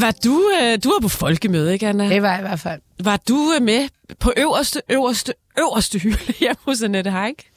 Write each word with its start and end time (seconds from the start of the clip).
Var 0.00 0.14
du, 0.24 0.50
øh, 0.62 0.78
du 0.84 0.90
var 0.92 0.98
på 1.02 1.08
folkemøde, 1.08 1.72
ikke 1.72 1.88
Anna? 1.88 2.08
Det 2.08 2.22
var 2.22 2.30
jeg 2.30 2.38
i 2.38 2.42
hvert 2.42 2.60
fald. 2.60 2.80
Var 3.00 3.16
du 3.28 3.52
øh, 3.56 3.62
med 3.62 3.88
på 4.20 4.32
øverste, 4.36 4.82
øverste, 4.88 5.34
øverste 5.58 5.98
hylde 5.98 6.32
hjemme 6.40 6.56
hos 6.64 6.82
Annette 6.82 7.10
Haik? 7.10 7.50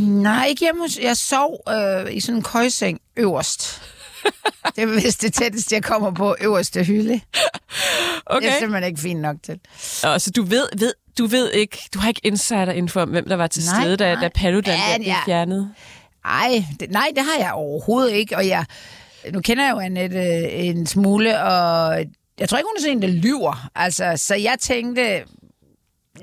Nej, 0.00 0.46
ikke 0.46 0.60
hjemme 0.60 0.80
hos... 0.82 0.98
Jeg 0.98 1.16
sov 1.16 1.60
øh, 1.68 2.14
i 2.16 2.20
sådan 2.20 2.36
en 2.36 2.42
køjseng 2.42 3.00
øverst. 3.16 3.82
det 4.76 4.82
er 4.82 4.86
vist 4.86 5.22
det 5.22 5.32
tætteste, 5.34 5.74
jeg 5.74 5.82
kommer 5.82 6.10
på 6.10 6.36
øverste 6.40 6.84
hylde. 6.84 7.12
Det 7.12 7.22
Okay. 8.26 8.48
er 8.48 8.58
simpelthen 8.58 8.84
ikke 8.90 9.00
fint 9.00 9.20
nok 9.20 9.36
til. 9.42 9.60
Og 10.04 10.20
så 10.20 10.30
du 10.30 10.42
ved, 10.42 10.66
ved, 10.78 10.92
du 11.18 11.26
ved 11.26 11.50
ikke, 11.52 11.78
du 11.94 11.98
har 11.98 12.08
ikke 12.08 12.20
insider 12.24 12.72
info 12.72 13.00
om, 13.00 13.08
hvem 13.08 13.28
der 13.28 13.36
var 13.36 13.46
til 13.46 13.62
Nej, 13.72 13.82
stede, 13.82 13.96
da, 13.96 14.12
nej. 14.14 14.22
da 14.22 14.28
Paludan 14.34 14.78
Ja, 14.78 14.96
blev 14.98 15.14
fjernet. 15.24 15.74
Ej, 16.24 16.64
det, 16.80 16.90
nej, 16.90 17.10
det 17.16 17.22
har 17.24 17.44
jeg 17.44 17.52
overhovedet 17.52 18.12
ikke. 18.12 18.36
Og 18.36 18.48
jeg, 18.48 18.64
nu 19.32 19.40
kender 19.40 19.64
jeg 19.64 19.72
jo 19.72 19.78
Annette 19.78 20.18
øh, 20.18 20.66
en 20.66 20.86
smule, 20.86 21.42
og 21.42 21.98
jeg 22.40 22.48
tror 22.48 22.58
ikke, 22.58 22.68
hun 22.68 22.76
er 22.76 22.80
sådan 22.80 22.96
en, 22.96 23.02
der 23.02 23.08
lyver. 23.08 23.68
Altså, 23.74 24.12
så 24.16 24.34
jeg 24.34 24.56
tænkte 24.60 25.24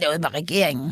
noget 0.01 0.21
med 0.21 0.33
regeringen. 0.33 0.91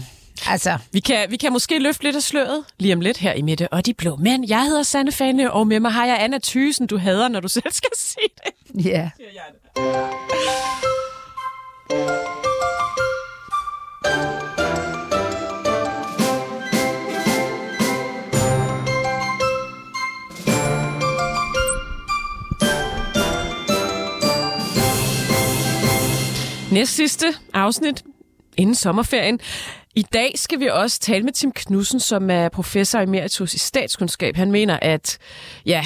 Altså, 0.49 0.77
Vi 0.91 0.99
kan, 0.99 1.31
vi 1.31 1.37
kan 1.37 1.53
måske 1.53 1.79
løfte 1.79 2.03
lidt 2.03 2.15
af 2.15 2.21
sløret 2.23 2.63
lige 2.79 2.93
om 2.93 3.01
lidt 3.01 3.17
her 3.17 3.33
i 3.33 3.41
midte. 3.41 3.67
Og 3.73 3.85
de 3.85 3.93
blå 3.93 4.15
mænd. 4.15 4.45
Jeg 4.47 4.63
hedder 4.63 4.83
Sanne 4.83 5.11
Fane, 5.11 5.51
og 5.51 5.67
med 5.67 5.79
mig 5.79 5.91
har 5.91 6.05
jeg 6.05 6.17
Anna 6.23 6.39
Thysen, 6.43 6.87
du 6.87 6.97
hader, 6.97 7.27
når 7.27 7.39
du 7.39 7.47
selv 7.47 7.71
skal 7.71 7.89
sige 7.95 8.29
det. 8.37 8.85
ja. 8.85 9.09
Næst 26.71 26.95
sidste 26.95 27.25
afsnit 27.53 28.03
inden 28.57 28.75
sommerferien. 28.75 29.39
I 29.95 30.01
dag 30.01 30.31
skal 30.35 30.59
vi 30.59 30.67
også 30.67 30.99
tale 30.99 31.23
med 31.23 31.33
Tim 31.33 31.51
Knudsen, 31.51 31.99
som 31.99 32.29
er 32.29 32.49
professor 32.49 32.99
emeritus 32.99 33.53
i 33.53 33.57
statskundskab. 33.57 34.35
Han 34.35 34.51
mener, 34.51 34.79
at 34.81 35.17
ja, 35.65 35.85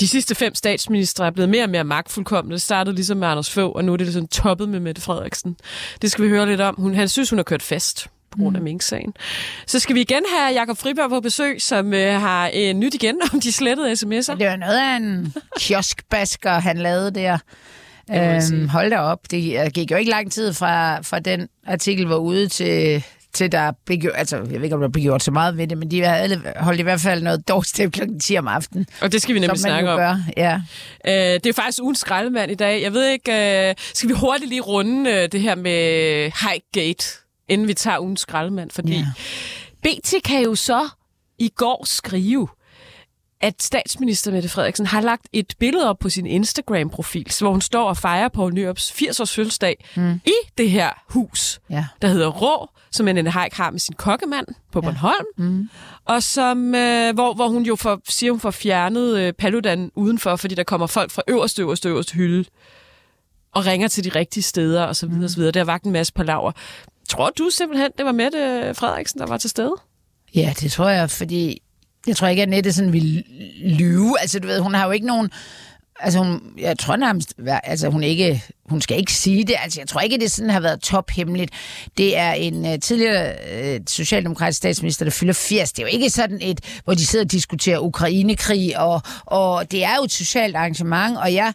de 0.00 0.08
sidste 0.08 0.34
fem 0.34 0.54
statsministre 0.54 1.26
er 1.26 1.30
blevet 1.30 1.48
mere 1.48 1.62
og 1.62 1.70
mere 1.70 1.84
magtfuldkommende. 1.84 2.54
Det 2.54 2.62
startede 2.62 2.94
ligesom 2.94 3.16
med 3.16 3.28
Anders 3.28 3.50
Fogh, 3.50 3.76
og 3.76 3.84
nu 3.84 3.92
er 3.92 3.96
det 3.96 4.12
sådan 4.12 4.28
toppet 4.28 4.68
med 4.68 4.80
Mette 4.80 5.02
Frederiksen. 5.02 5.56
Det 6.02 6.10
skal 6.10 6.24
vi 6.24 6.28
høre 6.28 6.46
lidt 6.46 6.60
om. 6.60 6.74
Hun, 6.78 6.94
han 6.94 7.08
synes, 7.08 7.30
hun 7.30 7.38
har 7.38 7.44
kørt 7.44 7.62
fast 7.62 8.08
på 8.30 8.38
grund 8.38 8.56
af 8.56 8.62
Mink-sagen. 8.62 9.14
Så 9.66 9.78
skal 9.78 9.94
vi 9.94 10.00
igen 10.00 10.22
have 10.36 10.52
Jakob 10.52 10.78
Friberg 10.78 11.10
på 11.10 11.20
besøg, 11.20 11.62
som 11.62 11.94
øh, 11.94 12.20
har 12.20 12.50
øh, 12.54 12.74
nyt 12.74 12.94
igen 12.94 13.20
om 13.32 13.40
de 13.40 13.52
slettede 13.52 13.92
sms'er. 13.92 14.36
Det 14.36 14.46
var 14.46 14.56
noget 14.56 14.78
af 14.78 14.96
en 14.96 15.34
kioskbasker, 15.58 16.52
han 16.52 16.78
lavede 16.78 17.10
der. 17.10 17.38
Øhm, 18.10 18.68
hold 18.68 18.90
da 18.90 18.98
op. 18.98 19.18
Det 19.30 19.72
gik 19.74 19.90
jo 19.90 19.96
ikke 19.96 20.10
lang 20.10 20.32
tid 20.32 20.52
fra, 20.52 21.00
fra 21.00 21.18
den 21.18 21.48
artikel 21.66 22.06
var 22.06 22.16
ude 22.16 22.48
til, 22.48 23.04
til 23.32 23.52
der 23.52 23.72
blev 23.86 23.98
gjort, 23.98 24.12
altså 24.16 24.36
jeg 24.36 24.48
ved 24.50 24.62
ikke, 24.62 24.74
om 24.76 24.80
der 24.82 24.88
blev 24.88 25.02
gjort 25.02 25.22
så 25.22 25.30
meget 25.30 25.56
ved 25.58 25.66
det, 25.66 25.78
men 25.78 25.90
de 25.90 26.02
havde 26.02 26.18
alle 26.18 26.42
holdt 26.56 26.80
i 26.80 26.82
hvert 26.82 27.00
fald 27.00 27.22
noget 27.22 27.48
doorstep 27.48 27.92
kl. 27.92 28.02
10 28.22 28.36
om 28.38 28.48
aftenen. 28.48 28.86
Og 29.00 29.12
det 29.12 29.22
skal 29.22 29.34
vi 29.34 29.40
nemlig 29.40 29.58
snakke 29.60 29.90
om. 29.90 29.98
gør. 29.98 30.16
Ja. 30.36 30.60
Øh, 31.06 31.12
det 31.14 31.46
er 31.46 31.52
faktisk 31.52 31.82
ugens 31.82 31.98
skraldemand 31.98 32.50
i 32.50 32.54
dag. 32.54 32.82
Jeg 32.82 32.92
ved 32.92 33.08
ikke, 33.08 33.68
øh, 33.68 33.74
skal 33.94 34.08
vi 34.08 34.14
hurtigt 34.14 34.48
lige 34.48 34.60
runde 34.60 35.10
øh, 35.10 35.28
det 35.32 35.40
her 35.40 35.54
med 35.54 36.30
Highgate, 36.48 37.04
inden 37.48 37.68
vi 37.68 37.74
tager 37.74 37.98
ugens 37.98 38.20
skraldemand? 38.20 38.70
Fordi 38.70 38.92
Ja. 38.92 39.04
BT 39.82 40.14
kan 40.24 40.42
jo 40.42 40.54
så 40.54 40.88
i 41.38 41.50
går 41.56 41.84
skrive, 41.86 42.48
at 43.44 43.62
statsminister 43.62 44.32
Mette 44.32 44.48
Frederiksen 44.48 44.86
har 44.86 45.00
lagt 45.00 45.28
et 45.32 45.54
billede 45.58 45.88
op 45.90 45.98
på 45.98 46.08
sin 46.08 46.26
Instagram-profil, 46.26 47.32
hvor 47.40 47.50
hun 47.50 47.60
står 47.60 47.88
og 47.88 47.96
fejrer 47.96 48.28
Poul 48.28 48.54
Nyrups 48.54 48.90
80-års 48.90 49.34
fødselsdag 49.34 49.84
mm. 49.96 50.20
i 50.26 50.32
det 50.58 50.70
her 50.70 50.90
hus, 51.08 51.60
Ja. 51.70 51.86
der 52.02 52.08
hedder 52.08 52.28
Rå, 52.28 52.68
som 52.90 53.08
Annette 53.08 53.30
Haik 53.30 53.52
har 53.52 53.70
med 53.70 53.78
sin 53.80 53.94
kokkemand 53.94 54.46
på 54.72 54.80
ja. 54.82 54.84
Bornholm, 54.86 55.26
mm. 55.36 55.68
og 56.04 56.22
som, 56.22 56.74
øh, 56.74 57.14
hvor, 57.14 57.34
hvor 57.34 57.48
hun 57.48 57.62
jo 57.62 57.76
får, 57.76 58.00
siger, 58.08 58.32
hun 58.32 58.40
får 58.40 58.50
fjernet 58.50 59.18
øh, 59.18 59.32
Paludan 59.32 59.90
udenfor, 59.94 60.36
fordi 60.36 60.54
der 60.54 60.64
kommer 60.64 60.86
folk 60.86 61.10
fra 61.10 61.22
øverste, 61.28 61.62
øverste, 61.62 61.88
øverste 61.88 62.14
hylde 62.14 62.44
og 63.52 63.66
ringer 63.66 63.88
til 63.88 64.04
de 64.04 64.08
rigtige 64.18 64.42
steder, 64.42 64.82
og 64.82 64.96
så 64.96 65.06
videre, 65.06 65.24
og 65.24 65.30
så 65.30 65.36
videre. 65.36 65.52
Det 65.52 65.60
har 65.60 65.64
vagt 65.64 65.84
en 65.84 65.92
masse 65.92 66.12
på 66.12 66.22
laver. 66.22 66.52
Tror 67.08 67.30
du 67.38 67.50
simpelthen, 67.50 67.90
det 67.98 68.06
var 68.06 68.12
Mette 68.12 68.72
Frederiksen, 68.74 69.20
der 69.20 69.26
var 69.26 69.36
til 69.36 69.50
stede? 69.50 69.74
ja, 70.34 70.54
det 70.60 70.72
tror 70.72 70.88
jeg, 70.88 71.10
fordi 71.10 71.62
jeg 72.06 72.16
tror 72.16 72.28
ikke, 72.28 72.42
at 72.42 72.48
Nette 72.48 72.72
sådan 72.72 72.92
vil 72.92 73.24
lyve. 73.64 74.20
Altså, 74.20 74.40
du 74.40 74.46
ved, 74.46 74.60
hun 74.60 74.74
har 74.74 74.84
jo 74.84 74.90
ikke 74.90 75.06
nogen... 75.06 75.30
Altså, 76.00 76.18
hun, 76.18 76.40
jeg 76.58 76.78
tror 76.78 76.96
nærmest, 76.96 77.34
altså, 77.46 77.88
hun, 77.88 78.02
ikke, 78.02 78.42
hun 78.66 78.80
skal 78.80 78.98
ikke 78.98 79.12
sige 79.12 79.44
det. 79.44 79.56
Altså, 79.62 79.80
jeg 79.80 79.88
tror 79.88 80.00
ikke, 80.00 80.18
det 80.18 80.30
sådan 80.30 80.50
har 80.50 80.60
været 80.60 80.80
tophemmeligt. 80.80 81.50
Det 81.98 82.16
er 82.16 82.32
en 82.32 82.64
uh, 82.66 82.78
tidligere 82.82 83.34
uh, 83.74 83.80
socialdemokratisk 83.86 84.56
statsminister, 84.56 85.04
der 85.04 85.10
fylder 85.10 85.32
80. 85.32 85.72
Det 85.72 85.78
er 85.78 85.86
jo 85.86 85.92
ikke 85.92 86.10
sådan 86.10 86.38
et, 86.42 86.60
hvor 86.84 86.94
de 86.94 87.06
sidder 87.06 87.24
og 87.24 87.32
diskuterer 87.32 87.78
Ukrainekrig, 87.78 88.78
og, 88.78 89.02
og 89.26 89.70
det 89.70 89.84
er 89.84 89.96
jo 89.98 90.04
et 90.04 90.12
socialt 90.12 90.56
arrangement, 90.56 91.18
og 91.18 91.34
jeg 91.34 91.52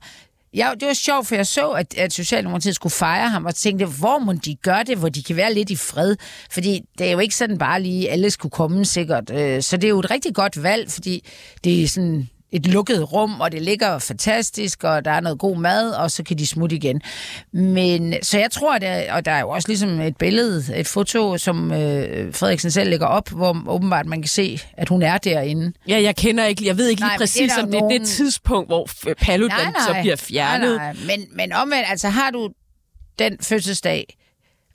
Ja, 0.53 0.71
det 0.79 0.87
var 0.87 0.93
sjovt, 0.93 1.27
for 1.27 1.35
jeg 1.35 1.47
så, 1.47 1.69
at, 1.69 1.97
at 1.97 2.13
Socialdemokratiet 2.13 2.75
skulle 2.75 2.93
fejre 2.93 3.29
ham, 3.29 3.45
og 3.45 3.55
tænkte, 3.55 3.85
hvor 3.85 4.19
må 4.19 4.33
de 4.33 4.55
gøre 4.55 4.83
det, 4.83 4.97
hvor 4.97 5.09
de 5.09 5.23
kan 5.23 5.35
være 5.35 5.53
lidt 5.53 5.69
i 5.69 5.75
fred? 5.75 6.15
Fordi 6.51 6.81
det 6.97 7.07
er 7.07 7.11
jo 7.11 7.19
ikke 7.19 7.35
sådan 7.35 7.57
bare 7.57 7.81
lige, 7.81 8.09
alle 8.09 8.31
skulle 8.31 8.51
komme 8.51 8.85
sikkert. 8.85 9.31
Øh, 9.31 9.61
så 9.61 9.77
det 9.77 9.83
er 9.83 9.89
jo 9.89 9.99
et 9.99 10.11
rigtig 10.11 10.35
godt 10.35 10.63
valg, 10.63 10.91
fordi 10.91 11.27
det 11.63 11.83
er 11.83 11.87
sådan 11.87 12.29
et 12.51 12.67
lukket 12.67 13.13
rum, 13.13 13.41
og 13.41 13.51
det 13.51 13.61
ligger 13.61 13.99
fantastisk, 13.99 14.83
og 14.83 15.05
der 15.05 15.11
er 15.11 15.19
noget 15.19 15.39
god 15.39 15.57
mad, 15.57 15.91
og 15.91 16.11
så 16.11 16.23
kan 16.23 16.37
de 16.37 16.47
smutte 16.47 16.75
igen. 16.75 17.01
Men, 17.53 18.13
så 18.21 18.39
jeg 18.39 18.51
tror, 18.51 18.75
at 18.75 18.81
der, 18.81 19.13
og 19.13 19.25
der 19.25 19.31
er 19.31 19.39
jo 19.39 19.49
også 19.49 19.67
ligesom 19.67 19.99
et 20.01 20.17
billede, 20.17 20.77
et 20.79 20.87
foto, 20.87 21.37
som 21.37 21.71
øh, 21.71 22.33
Frederiksen 22.33 22.71
selv 22.71 22.89
lægger 22.89 23.07
op, 23.07 23.29
hvor 23.29 23.63
åbenbart 23.67 24.05
man 24.05 24.21
kan 24.21 24.29
se, 24.29 24.59
at 24.73 24.89
hun 24.89 25.01
er 25.01 25.17
derinde. 25.17 25.73
Ja, 25.87 26.01
jeg 26.01 26.15
kender 26.15 26.45
ikke, 26.45 26.65
jeg 26.67 26.77
ved 26.77 26.87
ikke 26.87 27.01
lige 27.01 27.07
Nej, 27.07 27.13
det 27.17 27.21
er 27.21 27.25
præcis, 27.25 27.51
om 27.57 27.65
det 27.71 27.75
er 27.75 27.79
det 27.79 27.81
nogen- 27.81 28.05
tidspunkt, 28.05 28.69
hvor 28.69 28.89
Paludan 29.21 29.73
så 29.87 29.95
bliver 30.01 30.15
fjernet. 30.15 30.75
Nej, 30.75 30.93
nej. 30.93 31.17
Men, 31.17 31.25
men 31.35 31.53
omvendt, 31.53 31.85
altså 31.89 32.09
har 32.09 32.29
du 32.31 32.49
den 33.19 33.37
fødselsdag 33.41 34.17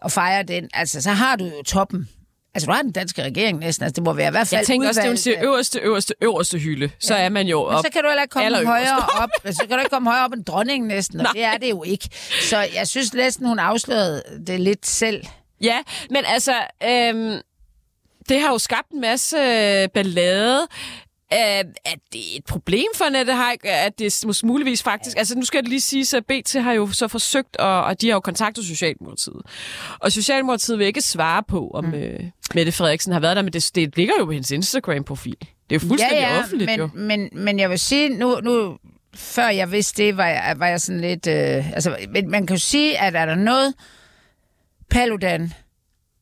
og 0.03 0.13
fejrer 0.13 0.43
den, 0.43 0.69
altså 0.75 1.01
så 1.03 1.11
har 1.11 1.37
du 1.37 1.45
jo 1.45 1.63
toppen. 1.67 2.09
Altså 2.55 2.67
du 2.67 2.73
har 2.73 2.83
den 2.83 2.93
danske 2.93 3.23
regering 3.23 3.59
næsten, 3.59 3.85
altså 3.85 3.95
det 3.95 4.05
må 4.05 4.13
være 4.13 4.29
i 4.29 4.31
hvert 4.31 4.49
fald 4.49 4.59
Jeg 4.59 4.67
tænker 4.67 4.89
også, 4.89 5.01
det 5.01 5.09
hun 5.11 5.17
siger 5.17 5.37
øverste, 5.45 5.79
øverste, 5.81 6.15
øverste 6.21 6.59
hylde. 6.59 6.91
Så 6.99 7.15
er 7.15 7.29
man 7.29 7.47
jo 7.47 7.65
Men 7.69 7.75
op. 7.77 7.85
så 7.85 7.91
kan 7.93 8.03
du 8.03 8.09
heller 8.09 8.23
ikke 8.23 8.33
komme 8.33 8.67
højere 8.67 8.99
op. 9.23 9.31
Så 9.45 9.59
kan 9.69 9.71
du 9.71 9.79
ikke 9.79 9.91
komme 9.91 10.11
højere 10.11 10.25
op 10.25 10.33
end 10.33 10.45
dronningen 10.45 10.89
næsten, 10.89 11.21
og 11.21 11.25
Nej. 11.25 11.33
det 11.33 11.45
er 11.45 11.57
det 11.59 11.71
jo 11.71 11.83
ikke. 11.83 12.09
Så 12.43 12.67
jeg 12.75 12.89
synes 12.89 13.15
næsten, 13.15 13.47
hun 13.47 13.59
afslørede 13.59 14.23
det 14.47 14.61
lidt 14.61 14.87
selv. 14.87 15.25
Ja, 15.61 15.79
men 16.11 16.25
altså, 16.27 16.55
øhm, 16.85 17.41
det 18.29 18.41
har 18.41 18.49
jo 18.53 18.59
skabt 18.59 18.91
en 18.91 19.01
masse 19.01 19.37
øh, 19.37 19.89
ballade. 19.95 20.67
Øh, 21.35 21.65
er 21.85 21.95
det 22.13 22.37
et 22.37 22.45
problem 22.49 22.87
for 22.95 23.09
Nette 23.11 23.33
Haik, 23.33 23.61
at 23.65 23.99
det 23.99 24.25
muligvis 24.45 24.83
faktisk... 24.83 25.17
Altså, 25.17 25.35
nu 25.35 25.45
skal 25.45 25.61
det 25.61 25.69
lige 25.69 25.81
sige, 25.81 26.17
at 26.17 26.27
BT 26.27 26.53
har 26.53 26.73
jo 26.73 26.93
så 26.93 27.09
forsøgt, 27.09 27.57
og, 27.57 27.85
og 27.85 28.01
de 28.01 28.09
har 28.09 28.15
jo 28.15 28.21
kontaktet 28.21 28.65
Socialdemokratiet. 28.65 29.43
Og 29.99 30.13
Socialdemokratiet 30.13 30.79
vil 30.79 30.87
ikke 30.87 31.03
svare 31.03 31.43
på, 31.49 31.71
om 31.75 31.85
mm. 31.85 31.95
øh, 31.95 32.21
Mette 32.55 32.73
Frederiksen 32.73 33.13
har 33.13 33.21
været 33.21 33.37
der, 33.37 33.43
men 33.43 33.53
det, 33.53 33.71
det 33.75 33.97
ligger 33.97 34.15
jo 34.19 34.25
på 34.25 34.31
hendes 34.31 34.51
Instagram-profil. 34.51 35.37
Det 35.41 35.77
er 35.77 35.81
jo 35.83 35.89
fuldstændig 35.89 36.19
ja, 36.19 36.35
ja, 36.35 36.41
offentligt, 36.41 36.71
men, 36.71 36.79
jo. 36.79 36.89
Men, 36.95 37.29
men 37.33 37.59
jeg 37.59 37.71
vil 37.71 37.79
sige, 37.79 38.09
nu, 38.09 38.41
nu 38.43 38.79
før 39.15 39.49
jeg 39.49 39.73
vidste 39.73 40.03
det, 40.03 40.17
var 40.17 40.27
jeg, 40.27 40.55
var 40.57 40.67
jeg 40.67 40.81
sådan 40.81 41.01
lidt... 41.01 41.27
Øh, 41.27 41.73
altså, 41.73 41.97
man 42.27 42.47
kan 42.47 42.57
jo 42.57 42.61
sige, 42.61 43.01
at 43.01 43.15
er 43.17 43.27
der 43.27 43.35
noget, 43.35 43.75
Paludan 44.91 45.53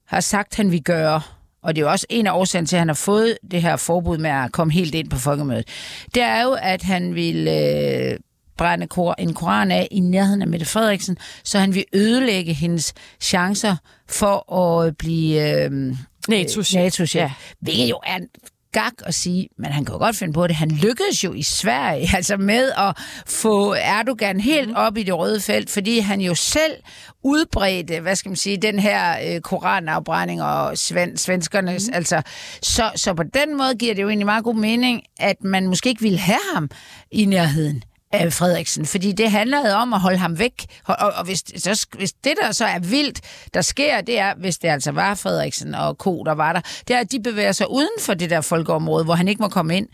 har 0.07 0.21
sagt, 0.21 0.57
han 0.57 0.71
vil 0.71 0.83
gøre, 0.83 1.21
og 1.63 1.77
det 1.77 1.83
er 1.83 1.87
jo 1.87 1.91
også 1.91 2.07
en 2.11 2.27
af 2.27 2.33
årsagen 2.33 2.67
til, 2.67 2.77
at 2.77 2.81
han 2.81 2.89
har 2.89 2.95
fået 2.95 3.39
det 3.51 3.63
her 3.63 3.77
forbud 3.77 4.19
med 4.19 4.31
at 4.31 4.53
komme 4.53 4.73
helt 4.73 4.95
ind 4.95 5.11
på 5.11 5.19
folkemødet, 5.19 5.69
det 6.15 6.23
er 6.23 6.43
jo, 6.43 6.57
at 6.63 6.83
han 6.83 7.15
vil 7.15 7.49
øh, 7.49 8.19
brænde 8.59 8.87
kor- 8.87 9.15
en 9.19 9.35
koran 9.35 9.71
af 9.71 9.89
i 9.91 10.01
nærheden 10.01 10.43
af 10.43 10.49
Mette 10.49 10.67
Frederiksen, 10.67 11.19
så 11.45 11.59
han 11.59 11.75
vil 11.75 11.85
ødelægge 11.93 12.53
hendes 12.53 12.95
chancer 13.21 13.77
for 14.09 14.53
at 14.55 14.97
blive 14.97 15.65
øh, 15.65 15.97
NATO-chef. 16.29 17.15
Ja. 17.15 17.21
Ja. 17.21 17.31
Hvilket 17.61 17.91
jo 17.91 18.01
er 18.07 18.17
en 18.17 18.29
gak 18.73 18.93
at 19.07 19.15
sige, 19.15 19.49
men 19.59 19.73
han 19.73 19.85
kan 19.85 19.93
jo 19.93 19.99
godt 19.99 20.17
finde 20.17 20.33
på 20.33 20.47
det. 20.47 20.57
Han 20.57 20.71
lykkedes 20.71 21.25
jo 21.25 21.33
i 21.33 21.43
Sverige, 21.43 22.09
altså 22.17 22.37
med 22.37 22.71
at 22.79 22.97
få 23.27 23.75
Erdogan 23.75 24.41
helt 24.41 24.69
Mhm. 24.69 24.77
op 24.77 24.97
i 24.97 25.03
det 25.03 25.15
røde 25.19 25.41
felt, 25.41 25.71
fordi 25.71 25.99
han 25.99 26.21
jo 26.21 26.35
selv 26.35 26.73
udbredte, 27.25 28.01
hvad 28.01 28.17
skal 28.17 28.29
man 28.29 28.37
sige, 28.37 28.57
den 28.57 28.79
her 28.79 29.17
øh, 29.35 29.41
koranafbrænding 29.41 30.43
og 30.43 30.79
sven, 30.79 31.17
svenskernes, 31.17 31.89
mm. 31.89 31.95
altså, 31.95 32.23
så, 32.63 32.91
så 32.97 33.15
på 33.15 33.23
den 33.23 33.57
måde 33.57 33.75
giver 33.75 33.95
det 33.95 34.03
jo 34.03 34.09
egentlig 34.09 34.27
meget 34.27 34.45
god 34.45 34.55
mening, 34.55 35.03
at 35.21 35.37
man 35.45 35.67
måske 35.67 35.89
ikke 35.89 36.03
ville 36.03 36.19
have 36.19 36.39
ham 36.55 36.71
i 37.11 37.25
nærheden 37.25 37.83
af 38.13 38.33
Frederiksen, 38.33 38.87
fordi 38.87 39.13
det 39.13 39.31
handlede 39.31 39.77
om 39.77 39.93
at 39.93 40.01
holde 40.01 40.19
ham 40.19 40.39
væk. 40.39 40.67
Og, 40.85 40.97
og, 40.97 41.25
hvis, 41.25 41.45
så, 41.57 41.87
hvis 41.97 42.13
det, 42.13 42.35
der 42.43 42.53
så 42.53 42.65
er 42.65 42.79
vildt, 42.79 43.21
der 43.55 43.61
sker, 43.61 44.01
det 44.01 44.19
er, 44.19 44.35
hvis 44.35 44.59
det 44.59 44.69
altså 44.69 44.93
var 44.93 45.15
Frederiksen 45.15 45.75
og 45.75 45.95
Co., 45.95 46.23
der 46.25 46.33
var 46.33 46.53
der, 46.53 46.61
det 46.89 46.97
er, 46.97 47.01
at 47.01 47.13
de 47.13 47.21
bevæger 47.23 47.53
sig 47.53 47.71
uden 47.71 47.89
for 48.01 48.15
det 48.15 48.31
der 48.31 48.41
folkeområde, 48.41 49.05
hvor 49.05 49.15
han 49.15 49.29
ikke 49.29 49.43
må 49.43 49.49
komme 49.49 49.77
ind 49.77 49.89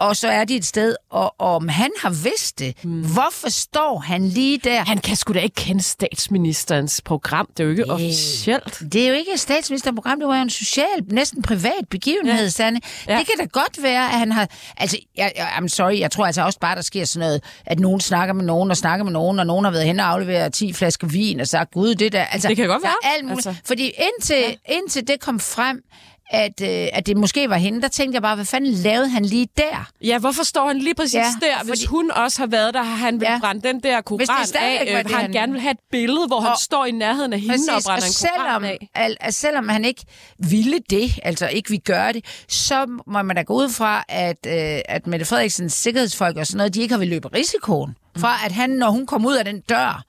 og 0.00 0.16
så 0.16 0.28
er 0.28 0.44
de 0.44 0.56
et 0.56 0.64
sted, 0.64 0.96
og, 1.10 1.34
og 1.38 1.54
om 1.56 1.68
han 1.68 1.90
har 2.02 2.10
vidst 2.10 2.58
det, 2.58 2.84
mm. 2.84 3.00
hvorfor 3.12 3.48
står 3.50 3.98
han 3.98 4.28
lige 4.28 4.58
der? 4.58 4.84
Han 4.84 4.98
kan 4.98 5.16
sgu 5.16 5.32
da 5.32 5.38
ikke 5.38 5.54
kende 5.54 5.82
statsministerens 5.82 7.00
program. 7.04 7.48
Det 7.56 7.60
er 7.60 7.64
jo 7.64 7.70
ikke 7.70 7.82
Det- 7.82 7.90
officielt. 7.90 8.82
Det 8.92 9.04
er 9.04 9.08
jo 9.08 9.14
ikke 9.14 9.32
et 9.34 9.40
statsministerprogram, 9.40 10.18
det 10.18 10.28
var 10.28 10.36
jo 10.36 10.42
en 10.42 10.50
social, 10.50 10.86
næsten 11.10 11.42
privat 11.42 11.88
begivenhed, 11.90 12.44
Ja. 12.44 12.48
Sanne. 12.48 12.80
Ja. 13.08 13.18
Det 13.18 13.26
kan 13.26 13.34
da 13.40 13.44
godt 13.60 13.82
være, 13.82 14.04
at 14.12 14.18
han 14.18 14.32
har... 14.32 14.48
Altså, 14.76 14.98
jeg, 15.16 15.32
jeg, 15.36 15.48
I'm 15.58 15.68
sorry, 15.68 15.98
jeg 15.98 16.10
tror 16.10 16.26
altså 16.26 16.42
også 16.44 16.58
bare, 16.58 16.76
der 16.76 16.82
sker 16.82 17.04
sådan 17.04 17.26
noget, 17.26 17.42
at 17.66 17.80
nogen 17.80 18.00
snakker 18.00 18.34
med 18.34 18.44
nogen, 18.44 18.70
og 18.70 18.76
snakker 18.76 19.04
med 19.04 19.12
nogen, 19.12 19.38
og 19.38 19.46
nogen 19.46 19.64
har 19.64 19.72
været 19.72 19.84
hen 19.86 20.00
og 20.00 20.06
afleveret 20.06 20.52
10 20.52 20.72
flasker 20.72 21.06
vin, 21.06 21.40
og 21.40 21.46
sagt, 21.48 21.70
gud, 21.70 21.94
det 21.94 22.12
der... 22.12 22.24
Altså, 22.24 22.48
Det 22.48 22.56
kan 22.56 22.68
godt 22.68 22.82
være, 22.82 22.92
Alt 23.16 23.24
muligt. 23.24 23.46
Altså. 23.46 23.62
Fordi 23.66 23.84
indtil, 23.84 24.36
ja. 24.68 24.74
indtil 24.74 25.08
det 25.08 25.20
kom 25.20 25.40
frem, 25.40 25.82
at, 26.30 26.60
øh, 26.62 26.88
at 26.92 27.06
det 27.06 27.16
måske 27.16 27.50
var 27.50 27.56
hende, 27.56 27.82
der 27.82 27.88
tænkte 27.88 28.14
jeg 28.16 28.22
bare, 28.22 28.34
hvad 28.34 28.44
fanden 28.44 28.72
lavede 28.72 29.08
han 29.08 29.24
lige 29.24 29.48
der? 29.56 29.90
Ja, 30.04 30.18
hvorfor 30.18 30.42
står 30.42 30.66
han 30.66 30.78
lige 30.78 30.94
præcis 30.94 31.14
Ja, 31.14 31.26
der? 31.40 31.64
Hvis 31.64 31.70
fordi- 31.70 31.86
hun 31.86 32.10
også 32.10 32.38
har 32.38 32.46
været 32.46 32.74
der, 32.74 32.82
har 32.82 32.96
han 32.96 33.20
vil 33.20 33.26
Ja. 33.30 33.38
brænde 33.40 33.68
den 33.68 33.80
der 33.80 34.16
Hvis 34.16 34.28
koran 34.28 34.46
af. 34.62 34.84
Øh, 34.90 34.96
han 34.96 35.06
han- 35.20 35.32
gerne 35.32 35.52
vil 35.52 35.60
have 35.60 35.70
et 35.70 35.78
billede, 35.90 36.26
hvor 36.26 36.40
han 36.40 36.50
Og- 36.50 36.58
står 36.60 36.84
i 36.84 36.90
nærheden 36.90 37.32
af 37.32 37.40
hende 37.40 37.54
og 37.54 37.74
Præcis, 37.74 37.86
brænder 37.86 38.02
og 38.02 38.06
en 38.08 38.12
selvom, 38.12 38.38
koran 38.62 38.64
af. 38.64 38.88
al, 38.94 39.16
al, 39.20 39.32
selvom 39.32 39.68
han 39.68 39.84
ikke 39.84 40.04
ville 40.38 40.78
det, 40.90 41.12
altså 41.22 41.48
ikke 41.48 41.70
vil 41.70 41.80
gøre 41.80 42.12
det, 42.12 42.24
så 42.48 42.86
må 43.06 43.22
man 43.22 43.36
da 43.36 43.42
gå 43.42 43.54
ud 43.54 43.68
fra, 43.68 44.04
at, 44.08 44.46
øh, 44.46 44.80
at 44.88 45.06
Mette 45.06 45.26
Frederiksens 45.26 45.72
sikkerhedsfolk 45.72 46.36
og 46.36 46.46
sådan 46.46 46.56
noget, 46.56 46.74
de 46.74 46.80
ikke 46.80 46.92
har 46.94 46.98
vil 46.98 47.08
løbe 47.08 47.28
risikoen. 47.34 47.96
Fra 48.18 48.36
at 48.46 48.52
han, 48.52 48.70
når 48.70 48.90
hun 48.90 49.06
kommer 49.06 49.28
ud 49.28 49.34
af 49.34 49.44
den 49.44 49.60
dør, 49.60 50.02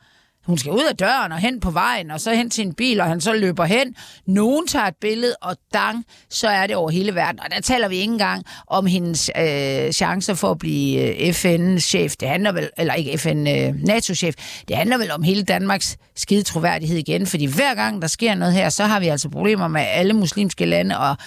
hun 0.46 0.58
skal 0.58 0.72
ud 0.72 0.84
af 0.90 0.98
døren 0.98 1.32
og 1.32 1.38
hen 1.38 1.60
på 1.60 1.72
vejen, 1.72 2.12
og 2.12 2.22
så 2.22 2.34
hen 2.34 2.50
til 2.50 2.66
en 2.66 2.74
bil, 2.74 3.02
og 3.02 3.08
han 3.08 3.22
så 3.22 3.34
løber 3.34 3.66
hen. 3.66 3.96
Nogen 4.28 4.68
tager 4.68 4.86
et 4.86 4.96
billede, 5.02 5.36
og 5.42 5.58
dang, 5.74 6.06
så 6.30 6.48
er 6.48 6.68
det 6.68 6.76
over 6.76 6.90
hele 6.90 7.16
verden. 7.16 7.40
Og 7.40 7.52
der 7.52 7.62
taler 7.62 7.88
vi 7.88 7.96
ikke 7.96 8.12
engang 8.12 8.46
om 8.68 8.86
hendes 8.86 9.32
øh, 9.40 9.92
chancer 9.92 10.34
for 10.34 10.52
at 10.52 10.60
blive 10.60 11.02
øh, 11.02 11.34
FN-chef. 11.34 12.16
Det 12.16 12.28
handler 12.28 12.52
vel, 12.52 12.70
eller 12.78 12.94
ikke 12.94 13.18
FN, 13.18 13.48
øh, 13.48 13.74
NATO-chef. 13.76 14.36
Det 14.68 14.76
handler 14.76 14.98
vel 14.98 15.12
om 15.12 15.24
hele 15.24 15.44
Danmarks 15.44 15.98
skide 16.16 16.44
troværdighed 16.44 16.98
igen, 16.98 17.28
fordi 17.28 17.46
hver 17.46 17.76
gang 17.76 18.02
der 18.02 18.08
sker 18.08 18.36
noget 18.36 18.54
her, 18.54 18.70
så 18.70 18.84
har 18.84 19.00
vi 19.00 19.08
altså 19.08 19.30
problemer 19.30 19.68
med 19.68 19.82
alle 19.82 20.14
muslimske 20.14 20.66
lande, 20.66 20.98
og 21.00 21.18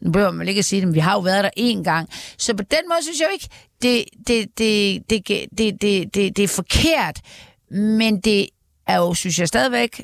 nu 0.00 0.10
behøver 0.10 0.32
man 0.32 0.48
ikke 0.48 0.58
at 0.58 0.64
sige 0.64 0.80
det, 0.80 0.88
men 0.88 0.94
vi 0.94 1.00
har 1.00 1.12
jo 1.12 1.20
været 1.20 1.44
der 1.44 1.50
én 1.58 1.82
gang. 1.82 2.08
Så 2.38 2.54
på 2.54 2.62
den 2.62 2.78
måde 2.88 3.02
synes 3.02 3.20
jeg 3.20 3.26
jo 3.26 3.32
ikke, 3.32 3.48
det, 3.82 4.04
det, 4.26 4.58
det, 4.58 5.10
det, 5.10 5.28
det, 5.28 5.48
det, 5.58 5.82
det, 5.82 6.14
det, 6.14 6.36
det 6.36 6.44
er 6.44 6.48
forkert, 6.48 7.20
men 7.70 8.20
det 8.20 8.46
er 8.86 8.96
jo, 8.96 9.14
synes 9.14 9.38
jeg 9.38 9.48
stadigvæk, 9.48 10.02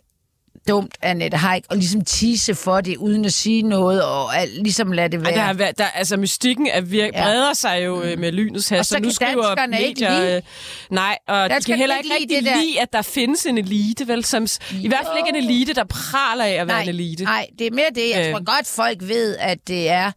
dumt 0.68 0.94
af 1.02 1.10
Annette 1.10 1.36
Haik 1.36 1.64
at 1.70 1.76
ligesom 1.76 2.04
tisse 2.04 2.54
for 2.54 2.80
det, 2.80 2.96
uden 2.96 3.24
at 3.24 3.32
sige 3.32 3.62
noget, 3.62 4.02
og 4.04 4.36
al, 4.36 4.48
ligesom 4.48 4.92
lade 4.92 5.08
det 5.08 5.24
være. 5.24 5.34
der 5.34 5.40
har 5.40 5.52
været, 5.54 5.78
der, 5.78 5.84
altså 5.84 6.16
mystikken 6.16 6.66
er 6.66 6.80
vir- 6.80 6.94
Ja. 7.14 7.22
breder 7.24 7.52
sig 7.54 7.84
jo 7.84 8.02
øh, 8.02 8.18
med 8.18 8.32
lynets 8.32 8.68
hast, 8.68 8.78
Og 8.78 8.86
så 8.86 8.98
nu 8.98 9.02
kan 9.02 9.12
skriver 9.12 9.42
danskerne 9.46 9.82
ikke 9.82 10.00
medier... 10.00 10.20
lide- 10.20 10.36
Øh, 10.36 10.42
nej, 10.90 11.18
og 11.28 11.50
de 11.50 11.54
kan 11.66 11.76
heller 11.78 11.96
ikke 11.96 12.14
rigtig 12.20 12.42
lide 12.42 12.50
der- 12.50 12.60
lide, 12.62 12.80
at 12.80 12.92
der 12.92 13.02
findes 13.02 13.46
en 13.46 13.58
elite, 13.58 14.08
vel? 14.08 14.24
Som, 14.24 14.46
I 14.82 14.88
hvert 14.88 15.06
fald 15.06 15.16
ikke 15.26 15.38
en 15.38 15.44
elite, 15.50 15.74
der 15.74 15.84
praler 15.84 16.44
af 16.44 16.50
at 16.52 16.68
være 16.68 16.82
en 16.82 16.88
elite. 16.88 17.24
Nej, 17.24 17.46
det 17.58 17.66
er 17.66 17.70
mere 17.70 17.88
det. 17.94 18.10
Jeg 18.14 18.26
Øh. 18.26 18.32
tror 18.32 18.44
godt, 18.56 18.66
folk 18.66 18.98
ved, 19.00 19.36
at 19.36 19.58
det 19.68 19.88
er... 19.90 20.10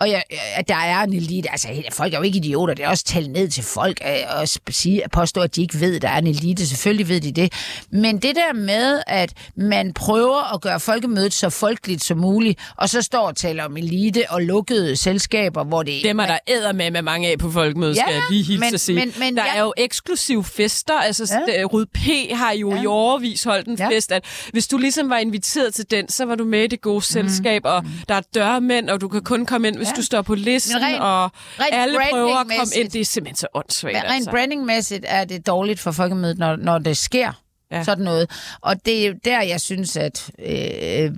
Og 0.00 0.10
jeg, 0.10 0.22
at 0.54 0.68
der 0.68 0.74
er 0.76 1.02
en 1.02 1.12
elite. 1.12 1.50
Altså, 1.50 1.68
folk 1.92 2.12
er 2.14 2.18
jo 2.18 2.22
ikke 2.22 2.38
idioter. 2.38 2.74
Det 2.74 2.84
er 2.84 2.88
også 2.88 3.04
talt 3.04 3.30
ned 3.30 3.48
til 3.48 3.62
folk 3.64 4.00
øh, 4.06 4.42
at 4.42 4.58
sige, 4.70 5.04
at 5.04 5.10
påstå, 5.10 5.40
at 5.40 5.56
de 5.56 5.62
ikke 5.62 5.80
ved, 5.80 5.96
at 5.96 6.02
der 6.02 6.08
er 6.08 6.18
en 6.18 6.26
elite. 6.26 6.66
Selvfølgelig 6.66 7.08
ved 7.08 7.20
de 7.20 7.32
det. 7.32 7.52
Men 7.90 8.18
det 8.18 8.36
der 8.36 8.52
med, 8.54 9.02
at 9.06 9.32
man 9.56 9.92
prøver 9.92 10.54
at 10.54 10.60
gøre 10.60 10.80
folkemødet 10.80 11.32
så 11.34 11.50
folkeligt 11.50 12.04
som 12.04 12.18
muligt, 12.18 12.60
og 12.76 12.88
så 12.88 13.02
står 13.02 13.26
og 13.26 13.36
taler 13.36 13.64
om 13.64 13.76
elite 13.76 14.24
og 14.30 14.42
lukkede 14.42 14.96
selskaber, 14.96 15.64
hvor 15.64 15.82
det... 15.82 16.02
Dem 16.04 16.18
er 16.18 16.26
der 16.26 16.38
æder 16.48 16.72
med 16.72 16.90
med 16.90 17.02
mange 17.02 17.28
af 17.28 17.38
på 17.38 17.50
folkemødet, 17.50 17.96
Ja, 17.96 18.00
skal 18.02 18.14
jeg 18.14 18.22
lige 18.30 18.42
hilse 18.44 18.60
men- 18.60 18.74
at 18.74 18.80
sige. 18.80 18.98
men- 18.98 19.14
men 19.18 19.36
der 19.36 19.44
jeg- 19.44 19.56
er 19.56 19.60
jo 19.62 19.72
eksklusive 19.76 20.44
fester. 20.44 20.94
Altså, 20.94 21.40
Ja. 21.48 21.60
ja. 21.60 21.64
Rød 21.64 21.86
P 21.86 21.98
har 22.36 22.52
jo 22.52 22.74
ja. 22.74 22.82
i 22.82 22.86
overvis 22.86 23.44
holdt 23.44 23.68
en 23.68 23.76
Ja. 23.78 23.88
fest, 23.88 24.12
at 24.12 24.24
hvis 24.52 24.68
du 24.68 24.78
ligesom 24.78 25.10
var 25.10 25.16
inviteret 25.18 25.74
til 25.74 25.84
den, 25.90 26.08
så 26.08 26.24
var 26.24 26.34
du 26.34 26.44
med 26.44 26.64
i 26.64 26.66
det 26.66 26.80
gode 26.80 27.02
selskab, 27.02 27.62
og 27.64 27.84
der 28.08 28.14
er 28.14 28.20
dørmænd, 28.34 28.90
og 28.90 29.00
du 29.00 29.08
kan 29.08 29.22
kun 29.22 29.46
komme 29.46 29.68
ind, 29.68 29.76
hvis. 29.76 29.89
Ja. 29.90 29.96
du 29.96 30.02
står 30.02 30.22
på 30.22 30.34
listen, 30.34 30.74
Men 30.74 30.82
rent- 30.88 31.00
og 31.02 31.30
rent 31.60 31.74
alle 31.74 31.98
prøver 32.10 32.36
at 32.36 32.46
komme 32.46 32.74
ind. 32.76 32.90
Det 32.90 33.00
er 33.00 33.04
simpelthen 33.04 33.36
så 33.36 33.46
åndssvagt, 33.54 33.94
Men 33.94 34.02
rent 34.02 34.12
altså. 34.12 34.30
brandingmæssigt 34.30 35.04
er 35.08 35.24
det 35.24 35.46
dårligt 35.46 35.80
for 35.80 35.92
folkemødet, 35.92 36.38
når, 36.38 36.56
når 36.56 36.78
det 36.78 36.96
sker. 36.96 37.32
Ja. 37.72 37.84
Sådan 37.84 38.04
noget. 38.04 38.30
Og 38.60 38.86
det 38.86 39.06
er 39.06 39.12
der, 39.24 39.42
jeg 39.42 39.60
synes, 39.60 39.96
at... 39.96 40.30
Øh, 40.46 41.12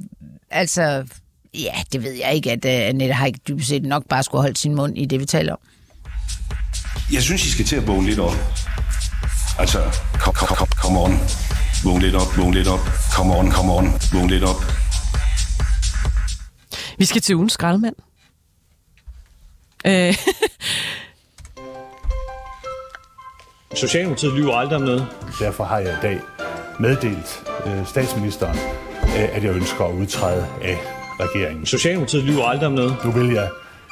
altså... 0.51 1.05
Ja, 1.55 1.75
det 1.93 2.03
ved 2.03 2.13
jeg 2.13 2.35
ikke, 2.35 2.53
at 2.53 2.65
uh, 2.65 2.71
Annette 2.89 3.15
har 3.15 3.27
ikke 3.27 3.41
dybest 3.49 3.69
set 3.69 3.83
nok 3.83 4.05
bare 4.09 4.23
skulle 4.23 4.43
holde 4.43 4.57
sin 4.57 4.75
mund 4.75 4.99
i 4.99 5.05
det, 5.05 5.21
vi 5.21 5.25
taler 5.25 5.53
om. 5.53 5.59
Jeg 7.13 7.23
synes, 7.23 7.47
I 7.47 7.51
skal 7.51 7.65
til 7.65 7.77
at 7.77 7.87
vågne 7.87 8.07
lidt 8.09 8.19
op. 8.19 8.33
Altså, 9.59 9.79
kom, 10.21 10.35
kom, 10.35 10.57
kom, 10.57 10.67
come 10.67 11.01
on. 11.01 11.19
Vågn 11.85 12.03
lidt 12.03 12.15
op, 12.15 12.37
vågn 12.39 12.55
lidt 12.55 12.69
op. 12.69 12.81
Come 13.13 13.37
on, 13.37 13.53
come 13.53 13.73
on. 13.73 13.93
Vågn 14.13 14.31
lidt 14.31 14.45
op. 14.45 14.65
Vi 16.99 17.05
skal 17.05 17.23
til 17.23 17.37
ugens 17.37 17.53
skraldemand. 17.53 17.95
Øh, 19.87 20.15
Socialdemokratiet 23.75 24.33
lyver 24.35 24.55
aldrig 24.55 24.77
om 24.77 24.83
noget. 24.83 25.07
Derfor 25.39 25.65
har 25.65 25.79
jeg 25.79 25.93
i 25.93 26.03
dag 26.03 26.21
meddelt 26.81 27.45
øh, 27.67 27.87
statsministeren, 27.87 28.59
øh, 29.03 29.37
at 29.37 29.45
jeg 29.45 29.55
ønsker 29.55 29.85
at 29.85 29.95
udtræde 29.95 30.47
af 30.63 30.79
regeringen. 31.21 31.67
Socialdemokratiet 31.67 32.25
lyver 32.25 32.45
aldrig 32.45 32.67
om 32.67 32.73
noget. 32.73 32.97
Nu 33.05 33.11
vil 33.11 33.33
jeg 33.33 33.49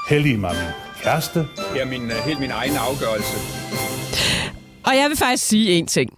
hellige 0.08 0.36
mig 0.36 0.54
min 0.54 1.02
kæreste, 1.02 1.38
Det 1.38 1.82
er 1.82 1.86
min, 1.86 2.02
uh, 2.02 2.16
helt 2.26 2.40
min 2.40 2.50
egen 2.50 2.72
afgørelse. 2.76 3.36
Og 4.84 4.96
jeg 4.96 5.08
vil 5.08 5.16
faktisk 5.16 5.46
sige 5.46 5.72
en 5.72 5.86
ting. 5.86 6.10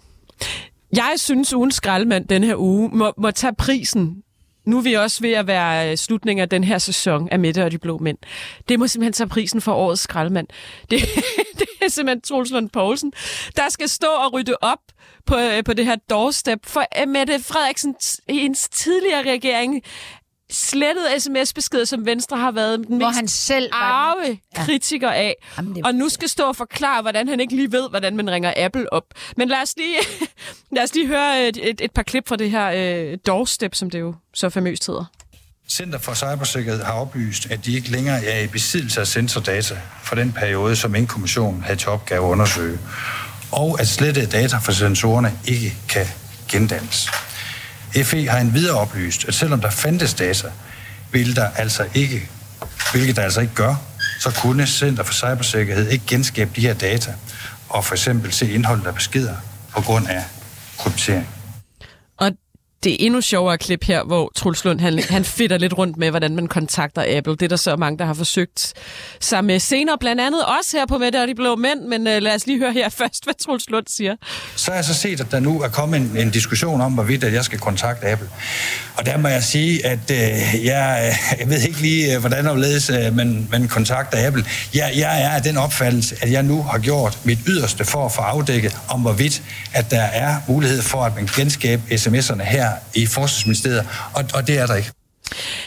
Jeg 0.97 1.13
synes, 1.17 1.55
ugens 1.55 1.75
skraldemand 1.75 2.29
den 2.29 2.45
her 2.45 2.57
uge 2.57 2.91
må, 2.93 3.13
må 3.19 3.31
tage 3.31 3.55
prisen. 3.59 4.23
Nu 4.65 4.79
er 4.79 4.83
vi 4.83 4.95
også 4.95 5.21
ved 5.21 5.33
at 5.33 5.47
være 5.47 5.91
øh, 5.91 5.97
slutningen 5.97 6.43
af 6.43 6.49
den 6.49 6.65
her 6.65 6.79
sæson 6.79 7.29
af 7.29 7.39
Mette 7.39 7.65
og 7.65 7.71
de 7.73 7.79
Blå 7.79 7.99
Mænd. 7.99 8.19
Det 8.69 8.79
må 8.79 8.87
simpelthen 8.87 9.13
tage 9.13 9.29
prisen 9.29 9.61
for 9.61 9.73
årets 9.73 10.03
skraldemand. 10.03 10.47
Det, 10.91 11.01
det 11.59 11.67
er 11.83 11.89
simpelthen 11.89 12.21
Troels 12.21 12.51
Lund 12.51 12.71
Poulsen, 12.71 13.13
der 13.57 13.69
skal 13.69 13.89
stå 13.89 14.07
og 14.07 14.33
rydde 14.33 14.55
op 14.61 14.79
på, 15.27 15.37
øh, 15.39 15.65
på 15.65 15.73
det 15.73 15.85
her 15.85 15.97
doorstep. 16.11 16.67
For 16.67 16.85
øh, 17.03 17.09
Mette 17.09 17.41
Frederiksen, 17.43 17.95
hendes 18.29 18.69
tidligere 18.69 19.33
regering, 19.33 19.83
slettede 20.53 21.21
sms-beskeder, 21.21 21.85
som 21.85 22.07
Venstre 22.07 22.37
har 22.39 22.51
været 22.51 22.79
den 22.79 22.87
Hvor 22.97 22.97
mest 23.09 23.17
han 23.19 23.29
selv 23.29 23.73
var 23.73 23.79
arve 23.79 24.39
kritiker 24.57 25.11
af, 25.11 25.35
Jamen, 25.59 25.75
det- 25.75 25.87
og 25.87 25.95
nu 25.95 26.09
skal 26.09 26.29
stå 26.29 26.43
og 26.45 26.57
forklare, 26.57 27.03
hvordan 27.03 27.29
han 27.29 27.41
ikke 27.41 27.57
lige 27.57 27.73
ved, 27.73 27.91
hvordan 27.91 28.17
man 28.17 28.31
ringer 28.31 28.53
Apple 28.57 28.93
op. 28.93 29.05
Men 29.37 29.49
lad 29.49 29.63
os 29.63 29.75
lige, 29.77 29.97
lad 30.77 30.83
os 30.83 30.95
lige 30.95 31.07
høre 31.07 31.49
et, 31.49 31.59
et, 31.71 31.81
et 31.81 31.91
par 31.91 32.03
klip 32.03 32.29
fra 32.29 32.37
det 32.37 32.51
her 32.51 32.71
øh, 33.13 33.19
doorstep, 33.27 33.75
som 33.75 33.91
det 33.91 34.01
jo 34.01 34.15
så 34.35 34.51
famøst 34.51 34.87
hedder. 34.87 35.05
Center 35.69 35.99
for 35.99 36.15
Cybersikkerhed 36.15 36.83
har 36.83 36.93
oplyst, 36.93 37.51
at 37.51 37.65
de 37.65 37.75
ikke 37.75 37.91
længere 37.91 38.25
er 38.25 38.41
i 38.45 38.47
besiddelse 38.47 39.01
af 39.01 39.07
sensordata 39.07 39.75
for 40.05 40.15
den 40.15 40.33
periode, 40.33 40.77
som 40.77 40.95
Inkommissionen 40.95 41.63
havde 41.63 41.77
til 41.79 41.89
opgave 41.89 42.25
at 42.27 42.31
undersøge, 42.31 42.79
og 43.53 43.81
at 43.81 43.89
slettede 43.89 44.27
data 44.27 44.57
fra 44.57 44.73
sensorerne 44.73 45.33
ikke 45.47 45.77
kan 45.89 46.07
gendannes. 46.49 47.09
FE 47.95 48.29
har 48.29 48.39
endvidere 48.39 48.79
oplyst, 48.79 49.25
at 49.29 49.35
selvom 49.35 49.61
der 49.61 49.71
fandtes 49.71 50.15
data, 50.15 50.49
ville 51.13 51.35
der 51.35 51.49
altså 51.57 51.87
ikke, 51.95 52.29
hvilket 52.93 53.17
der 53.17 53.23
altså 53.23 53.41
ikke 53.41 53.55
gør, 53.55 53.75
så 54.21 54.31
kunne 54.31 54.67
Center 54.67 55.03
for 55.03 55.13
Cybersikkerhed 55.13 55.89
ikke 55.89 56.05
genskabe 56.07 56.51
de 56.57 56.61
her 56.61 56.75
data 56.75 57.15
og 57.69 57.85
for 57.85 57.95
eksempel 57.95 58.33
se 58.33 58.53
indholdet 58.53 58.87
af 58.87 58.95
beskeder 58.95 59.35
på 59.71 59.81
grund 59.81 60.09
af 60.09 60.23
kryptering. 60.79 61.29
Det 62.85 62.93
er 62.93 62.97
endnu 63.01 63.21
sjovere 63.21 63.59
klip 63.59 63.85
her, 63.85 64.05
hvor 64.05 64.33
Truls 64.37 64.65
Lund, 64.65 64.81
han, 64.81 64.99
han 64.99 65.25
fitter 65.25 65.59
lidt 65.59 65.79
rundt 65.79 65.97
med, 65.97 66.11
hvordan 66.11 66.37
man 66.37 66.47
kontakter 66.47 67.05
Apple. 67.09 67.33
Det 67.33 67.43
er 67.43 67.49
der 67.49 67.57
så 67.57 67.77
mange, 67.77 67.99
der 67.99 68.05
har 68.05 68.15
forsøgt 68.15 68.73
sig 69.21 69.45
med 69.45 69.59
senere, 69.59 69.99
blandt 70.01 70.21
andet 70.23 70.45
også 70.45 70.77
her 70.77 70.87
på 70.87 70.99
Mette 70.99 71.23
og 71.23 71.29
de 71.29 71.35
Blå 71.35 71.57
Mænd, 71.57 71.81
men 71.81 72.07
øh, 72.07 72.23
lad 72.23 72.35
os 72.35 72.47
lige 72.47 72.59
høre 72.59 72.73
her 72.73 72.89
først, 73.01 73.25
hvad 73.25 73.35
Truls 73.35 73.71
Lund 73.71 73.87
siger. 73.89 74.17
Så 74.57 74.71
har 74.71 74.77
jeg 74.79 74.85
så 74.85 74.95
set, 74.95 75.21
at 75.21 75.31
der 75.31 75.41
nu 75.41 75.63
er 75.63 75.69
kommet 75.69 76.01
en, 76.01 76.17
en 76.17 76.31
diskussion 76.31 76.81
om, 76.81 76.93
hvorvidt 76.93 77.25
at 77.25 77.33
jeg 77.33 77.45
skal 77.45 77.59
kontakte 77.59 78.07
Apple. 78.07 78.29
Og 78.97 79.07
der 79.07 79.17
må 79.19 79.29
jeg 79.29 79.43
sige, 79.43 79.87
at 79.87 80.11
øh, 80.11 80.17
jeg, 80.65 81.15
øh, 81.35 81.41
jeg 81.41 81.49
ved 81.49 81.61
ikke 81.63 81.81
lige, 81.81 82.15
øh, 82.15 82.21
hvordan 82.21 82.47
overledes 82.47 82.91
øh, 82.91 83.17
man, 83.17 83.49
man 83.51 83.69
kontakter 83.69 84.27
Apple. 84.27 84.45
Jeg, 84.75 84.93
jeg 84.97 85.23
er 85.23 85.31
af 85.31 85.43
den 85.43 85.57
opfattelse, 85.57 86.17
at 86.21 86.33
jeg 86.33 86.43
nu 86.43 86.63
har 86.63 86.79
gjort 86.79 87.19
mit 87.25 87.39
yderste 87.47 87.85
for 87.85 88.07
at 88.07 88.13
få 88.13 88.21
afdækket, 88.21 88.77
om 88.89 89.01
hvorvidt, 89.01 89.43
at 89.73 89.91
der 89.91 90.03
er 90.03 90.37
mulighed 90.49 90.83
for, 90.83 91.05
at 91.05 91.15
man 91.15 91.27
genskabe 91.27 91.83
sms'erne 91.91 92.43
her 92.43 92.72
i 92.95 93.07
Forsvarsministeriet, 93.07 93.89
og, 94.15 94.25
og 94.35 94.47
det 94.47 94.59
er 94.59 94.67
der 94.67 94.75
ikke. 94.75 94.93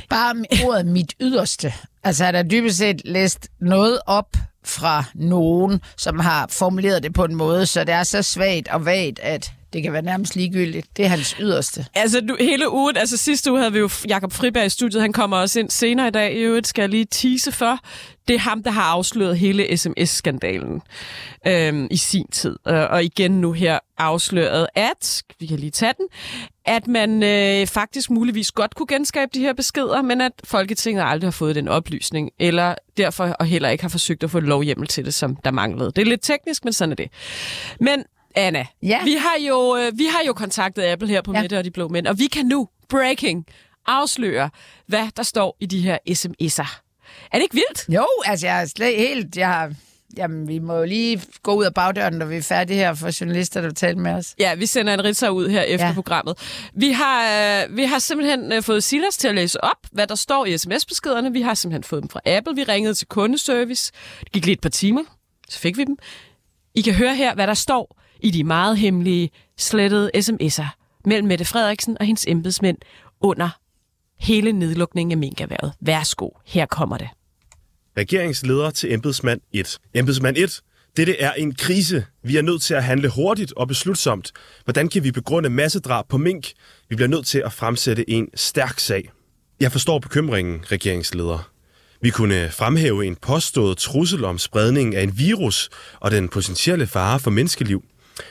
Bare 0.10 0.36
ordet 0.64 0.86
mit 0.86 1.14
yderste. 1.22 1.74
Altså, 2.04 2.26
er 2.26 2.32
der 2.32 2.44
dybest 2.44 2.78
set 2.78 3.02
læst 3.06 3.48
noget 3.62 4.00
op 4.06 4.38
fra 4.66 5.04
nogen, 5.16 5.82
som 5.98 6.20
har 6.20 6.48
formuleret 6.50 7.04
det 7.04 7.14
på 7.14 7.24
en 7.24 7.36
måde, 7.36 7.66
så 7.66 7.84
det 7.84 7.94
er 7.94 8.04
så 8.04 8.22
svagt 8.22 8.68
og 8.68 8.86
vagt, 8.86 9.20
at 9.20 9.52
det 9.76 9.84
kan 9.84 9.94
være 9.94 10.02
nærmest 10.02 10.36
ligegyldigt. 10.36 10.98
Det 10.98 11.06
er 11.06 11.10
hans 11.10 11.36
yderste. 11.40 11.86
Altså 11.94 12.22
du, 12.22 12.38
hele 12.40 12.72
ugen, 12.72 12.98
altså 12.98 13.18
sidste 13.18 13.52
uge 13.52 13.60
havde 13.60 13.74
vi 13.74 13.80
jo 13.80 13.90
Jakob 14.08 14.32
Friberg 14.32 14.66
i 14.66 14.70
studiet, 14.70 15.02
han 15.02 15.14
kommer 15.14 15.38
også 15.38 15.60
ind 15.60 15.70
senere 15.70 16.08
i 16.08 16.12
dag. 16.12 16.34
I 16.34 16.38
øvrigt 16.38 16.68
skal 16.68 16.82
jeg 16.82 16.90
lige 16.90 17.06
tease 17.12 17.52
for. 17.52 17.80
Det 18.28 18.34
er 18.34 18.40
ham, 18.40 18.64
der 18.64 18.72
har 18.72 18.84
afsløret 18.84 19.38
hele 19.38 19.78
sms-skandalen 19.78 20.82
øhm, 21.48 21.88
i 21.92 21.98
sin 21.98 22.28
tid. 22.28 22.56
Øh, 22.68 22.84
og 22.90 23.04
igen 23.04 23.32
nu 23.32 23.52
her 23.52 23.80
afsløret, 23.98 24.68
at, 24.76 25.24
vi 25.40 25.46
kan 25.46 25.60
lige 25.60 25.72
tage 25.72 25.94
den, 25.98 26.08
at 26.66 26.88
man 26.88 27.24
øh, 27.24 27.68
faktisk 27.68 28.10
muligvis 28.10 28.52
godt 28.52 28.76
kunne 28.76 28.88
genskabe 28.88 29.32
de 29.34 29.40
her 29.40 29.54
beskeder, 29.54 30.02
men 30.02 30.22
at 30.22 30.32
Folketinget 30.44 31.04
aldrig 31.06 31.28
har 31.28 31.32
fået 31.32 31.56
den 31.56 31.68
oplysning, 31.68 32.32
eller 32.40 32.76
derfor 32.98 33.26
og 33.26 33.46
heller 33.46 33.70
ikke 33.70 33.84
har 33.84 33.90
forsøgt 33.90 34.24
at 34.24 34.32
få 34.32 34.40
lovhjemmel 34.40 34.88
til 34.88 35.06
det, 35.06 35.14
som 35.14 35.36
der 35.36 35.52
manglede. 35.52 35.92
Det 35.96 36.02
er 36.02 36.06
lidt 36.06 36.22
teknisk, 36.24 36.64
men 36.64 36.74
sådan 36.74 36.92
er 36.92 36.96
det. 36.96 37.10
Men 37.80 38.04
Anna, 38.36 38.66
Ja. 38.84 39.04
vi, 39.04 39.14
har 39.14 39.36
jo, 39.48 39.78
øh, 39.78 39.92
vi 39.98 40.06
har 40.06 40.22
jo 40.28 40.34
kontaktet 40.34 40.84
Apple 40.84 41.08
her 41.08 41.22
på 41.22 41.34
Ja. 41.34 41.42
Mette 41.42 41.58
og 41.58 41.64
de 41.66 41.72
Blå 41.72 41.88
Mænd, 41.88 42.08
og 42.08 42.20
vi 42.20 42.28
kan 42.28 42.46
nu, 42.46 42.68
breaking, 42.90 43.46
afsløre, 43.88 44.50
hvad 44.88 45.08
der 45.18 45.24
står 45.24 45.58
i 45.60 45.66
de 45.66 45.80
her 45.82 45.98
sms'er. 46.10 46.82
Er 47.32 47.38
det 47.38 47.42
ikke 47.42 47.56
vildt? 47.56 47.86
Jo, 47.90 48.08
altså 48.26 48.48
jeg 48.48 48.62
er 48.62 48.66
slet 48.66 48.98
helt... 48.98 49.38
Jeg 49.38 49.48
har, 49.48 49.74
jamen, 50.18 50.48
vi 50.48 50.60
må 50.60 50.76
jo 50.78 50.86
lige 50.86 51.22
gå 51.44 51.54
ud 51.54 51.66
af 51.66 51.74
bagdøren, 51.74 52.14
når 52.14 52.26
vi 52.26 52.36
er 52.38 52.42
færdige 52.42 52.78
her 52.78 52.94
for 52.94 53.22
journalister, 53.22 53.62
der 53.62 53.68
vil 53.68 53.76
tale 53.76 53.98
med 54.00 54.12
os. 54.12 54.36
Ja, 54.40 54.56
vi 54.56 54.66
sender 54.66 54.94
en 54.94 55.04
ritser 55.04 55.30
ud 55.30 55.50
her 55.50 55.62
efter 55.62 55.88
ja. 55.88 55.94
programmet. 55.94 56.38
Vi 56.74 56.92
har, 56.92 57.24
øh, 57.64 57.78
vi 57.78 57.84
har 57.84 58.00
simpelthen 58.00 58.52
øh, 58.52 58.64
fået 58.64 58.84
Silas 58.84 59.18
til 59.18 59.28
at 59.28 59.36
læse 59.36 59.64
op, 59.64 59.78
hvad 59.92 60.08
der 60.08 60.16
står 60.16 60.46
i 60.46 60.58
sms-beskederne. 60.58 61.32
Vi 61.34 61.42
har 61.42 61.54
simpelthen 61.54 61.84
fået 61.84 62.02
dem 62.02 62.10
fra 62.10 62.20
Apple. 62.26 62.56
Vi 62.56 62.64
ringede 62.64 62.94
til 62.94 63.08
kundeservice. 63.08 63.92
Det 64.20 64.32
gik 64.32 64.46
lige 64.46 64.54
et 64.54 64.62
par 64.62 64.70
timer. 64.70 65.02
Så 65.50 65.60
fik 65.60 65.78
vi 65.78 65.84
dem. 65.84 65.98
I 66.76 66.82
kan 66.82 66.94
høre 66.94 67.16
her, 67.16 67.36
hvad 67.36 67.48
der 67.48 67.54
står 67.54 68.02
i 68.26 68.32
de 68.32 68.44
meget 68.44 68.78
hemmelige, 68.78 69.30
slettede 69.58 70.12
sms'er 70.16 70.68
mellem 71.06 71.28
Mette 71.28 71.46
Frederiksen 71.46 71.98
og 72.00 72.06
hendes 72.06 72.26
embedsmænd 72.28 72.78
under 73.22 73.50
hele 74.20 74.52
nedlukningen 74.52 75.12
af 75.12 75.18
minkerhvervet. 75.18 75.74
Værsgo, 75.82 76.30
her 76.46 76.66
kommer 76.66 76.98
det. 76.98 77.08
Regeringsleder 77.98 78.70
til 78.70 78.94
embedsmand 78.94 79.42
1. 79.54 79.78
Embedsmand 79.94 80.38
1. 80.38 80.62
Dette 80.98 81.20
er 81.20 81.34
en 81.34 81.56
krise. 81.56 82.06
Vi 82.24 82.38
er 82.38 82.42
nødt 82.42 82.62
til 82.62 82.74
at 82.74 82.84
handle 82.84 83.10
hurtigt 83.10 83.54
og 83.54 83.68
beslutsomt. 83.68 84.32
Hvordan 84.64 84.90
kan 84.90 85.04
vi 85.04 85.12
begrunde 85.12 85.50
massedrab 85.50 86.08
på 86.08 86.18
mink? 86.18 86.52
Vi 86.90 86.96
bliver 86.96 87.10
nødt 87.10 87.26
til 87.26 87.42
at 87.46 87.54
fremsætte 87.54 88.10
en 88.10 88.28
stærk 88.36 88.80
sag. 88.80 89.12
Jeg 89.60 89.72
forstår 89.72 90.00
bekymringen, 90.00 90.64
regeringsleder. 90.72 91.50
Vi 92.02 92.10
kunne 92.10 92.50
fremhæve 92.52 93.06
en 93.06 93.16
påstået 93.16 93.78
trussel 93.78 94.26
om 94.26 94.38
spredning 94.38 94.96
af 94.96 95.04
en 95.04 95.18
virus 95.18 95.70
og 96.00 96.12
den 96.12 96.30
potentielle 96.30 96.88
fare 96.88 97.20
for 97.20 97.32
menneskeliv. 97.32 97.84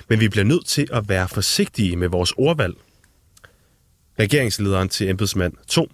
Men 0.08 0.20
vi 0.20 0.28
bliver 0.28 0.44
nødt 0.44 0.66
til 0.66 0.88
at 0.92 1.08
være 1.08 1.28
forsigtige 1.28 1.96
med 1.96 2.08
vores 2.08 2.32
ordvalg. 2.32 2.74
Regeringslederen 4.18 4.88
til 4.88 5.08
embedsmand 5.08 5.52
2. 5.68 5.88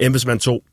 Embedsmand 0.00 0.40
2. 0.40 0.64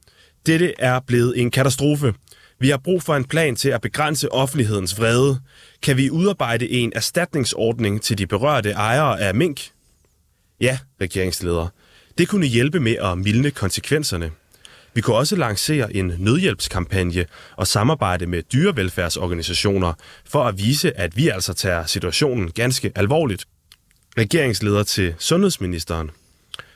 Dette 0.46 0.74
er 0.80 1.00
blevet 1.00 1.42
en 1.42 1.52
katastrofe. 1.52 2.14
Vi 2.60 2.70
har 2.70 2.78
brug 2.78 3.04
for 3.04 3.16
en 3.16 3.26
plan 3.26 3.56
til 3.56 3.70
at 3.70 3.82
begrænse 3.82 4.32
offentlighedens 4.32 5.00
vrede. 5.00 5.42
Kan 5.82 5.98
vi 5.98 6.10
udarbejde 6.10 6.70
en 6.70 6.92
erstatningsordning 6.96 8.02
til 8.02 8.18
de 8.18 8.28
berørte 8.28 8.72
ejere 8.72 9.22
af 9.22 9.36
mink? 9.36 9.70
Ja, 10.62 10.80
regeringsleder. 11.02 11.68
Det 12.18 12.28
kunne 12.28 12.48
hjælpe 12.48 12.80
med 12.80 12.96
at 12.96 13.18
mildne 13.18 13.52
konsekvenserne. 13.52 14.32
Vi 14.94 15.02
kunne 15.02 15.16
også 15.16 15.36
lancere 15.36 15.96
en 15.96 16.14
nødhjælpskampagne 16.18 17.26
og 17.56 17.68
samarbejde 17.68 18.26
med 18.26 18.44
dyrevelfærdsorganisationer 18.44 19.94
for 20.26 20.44
at 20.44 20.58
vise, 20.58 20.98
at 20.98 21.18
vi 21.18 21.30
altså 21.30 21.54
tager 21.54 21.86
situationen 21.86 22.52
ganske 22.52 22.92
alvorligt. 22.96 23.46
Regeringsleder 24.18 24.84
til 24.84 25.16
sundhedsministeren. 25.20 26.12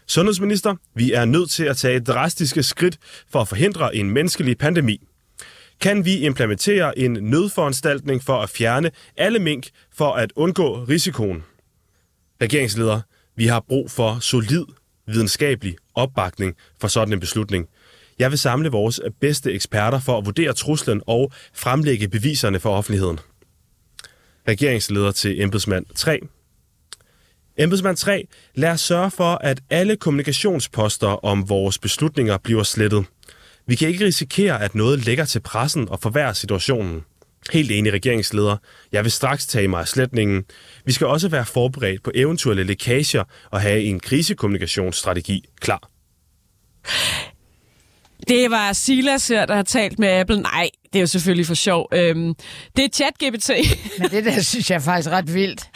Sundhedsminister, 0.08 0.76
vi 0.94 1.12
er 1.12 1.26
nødt 1.26 1.50
til 1.50 1.64
at 1.64 1.78
tage 1.78 2.00
drastiske 2.00 2.64
skridt 2.64 2.98
for 3.32 3.42
at 3.42 3.48
forhindre 3.48 3.96
en 3.96 4.12
menneskelig 4.12 4.58
pandemi. 4.58 5.02
Kan 5.82 6.06
vi 6.06 6.18
implementere 6.18 7.00
en 7.00 7.14
nødforanstaltning 7.22 8.24
for 8.24 8.42
at 8.42 8.50
fjerne 8.50 8.92
alle 9.18 9.40
mink 9.40 9.70
for 9.94 10.14
at 10.14 10.34
undgå 10.36 10.84
risikoen? 10.84 11.44
Regeringsleder, 12.42 13.02
vi 13.36 13.48
har 13.48 13.60
brug 13.60 13.92
for 13.92 14.18
solid 14.20 14.66
videnskabelig 15.08 15.76
opbakning 15.96 16.56
for 16.82 16.88
sådan 16.88 17.14
en 17.14 17.20
beslutning. 17.20 17.68
Jeg 18.20 18.32
vil 18.32 18.40
samle 18.40 18.70
vores 18.70 19.02
øh, 19.06 19.12
bedste 19.22 19.54
eksperter 19.54 20.00
for 20.00 20.18
at 20.18 20.26
vurdere 20.26 20.54
truslen 20.54 21.02
og 21.08 21.32
fremlægge 21.54 22.08
beviserne 22.08 22.60
for 22.60 22.78
offentligheden. 22.78 23.20
Regeringsleder 24.48 25.12
til 25.12 25.42
embedsmand 25.42 25.86
3. 25.96 26.20
Embedsmand 27.58 27.98
3, 27.98 28.28
lad 28.56 28.70
os 28.70 28.82
sørge 28.82 29.12
for, 29.12 29.36
at 29.36 29.62
alle 29.70 29.96
kommunikationsposter 29.96 31.26
om 31.26 31.50
vores 31.50 31.80
beslutninger 31.80 32.38
bliver 32.38 32.64
slettet. 32.64 33.06
Vi 33.68 33.76
kan 33.76 33.88
ikke 33.88 34.06
risikere, 34.06 34.62
at 34.62 34.76
noget 34.76 35.06
lægger 35.06 35.26
til 35.26 35.40
pressen 35.40 35.90
og 35.90 36.00
forværrer 36.00 36.34
situationen. 36.34 37.02
Helt 37.52 37.72
enig 37.72 37.94
regeringsleder. 37.94 38.58
Jeg 38.92 39.04
vil 39.04 39.12
straks 39.12 39.48
tage 39.48 39.68
mig 39.68 39.80
af 39.80 39.88
sletningen. 39.88 40.44
Vi 40.86 40.92
skal 40.92 41.08
også 41.08 41.30
være 41.30 41.46
forberedt 41.46 42.04
på 42.04 42.12
eventuelle 42.16 42.64
lækager 42.64 43.24
og 43.52 43.62
have 43.62 43.82
en 43.82 44.00
krisekommunikationsstrategi 44.00 45.46
klar. 45.60 45.90
Det 48.28 48.52
var 48.52 48.74
Silas 48.74 49.28
her, 49.28 49.46
der 49.46 49.56
har 49.56 49.64
talt 49.64 50.00
med 50.00 50.10
Apple. 50.10 50.42
Nej, 50.42 50.70
det 50.94 51.00
er 51.00 51.02
jo 51.02 51.08
selvfølgelig 51.08 51.46
for 51.48 51.54
sjov. 51.54 51.88
Øhm, 51.94 52.36
det 52.76 52.86
er 52.86 52.90
ChatGPT. 52.94 53.50
Men 54.00 54.10
det 54.10 54.26
der 54.26 54.42
synes 54.42 54.70
jeg 54.70 54.76
er 54.76 54.80
faktisk 54.80 55.10
ret 55.10 55.34
vildt. 55.34 55.70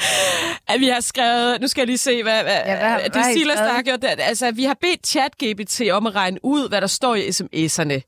at 0.67 0.79
vi 0.79 0.87
har 0.87 1.01
skrevet, 1.01 1.61
nu 1.61 1.67
skal 1.67 1.81
jeg 1.81 1.87
lige 1.87 1.97
se, 1.97 2.23
hvad, 2.23 2.43
hvad, 2.43 2.53
Ja, 2.53 2.77
hvad 2.77 3.03
det 3.03 3.11
hvad 3.11 3.21
er 3.21 3.33
Silas, 3.33 3.57
der 3.57 3.73
har 3.73 3.81
gjort 3.81 4.01
det. 4.01 4.09
Altså, 4.19 4.51
vi 4.51 4.63
har 4.63 4.77
bedt 4.81 5.07
ChatGPT 5.07 5.81
om 5.91 6.07
at 6.07 6.15
regne 6.15 6.37
ud, 6.43 6.69
hvad 6.69 6.81
der 6.81 6.87
står 6.87 7.15
i 7.15 7.27
sms'erne. 7.27 8.01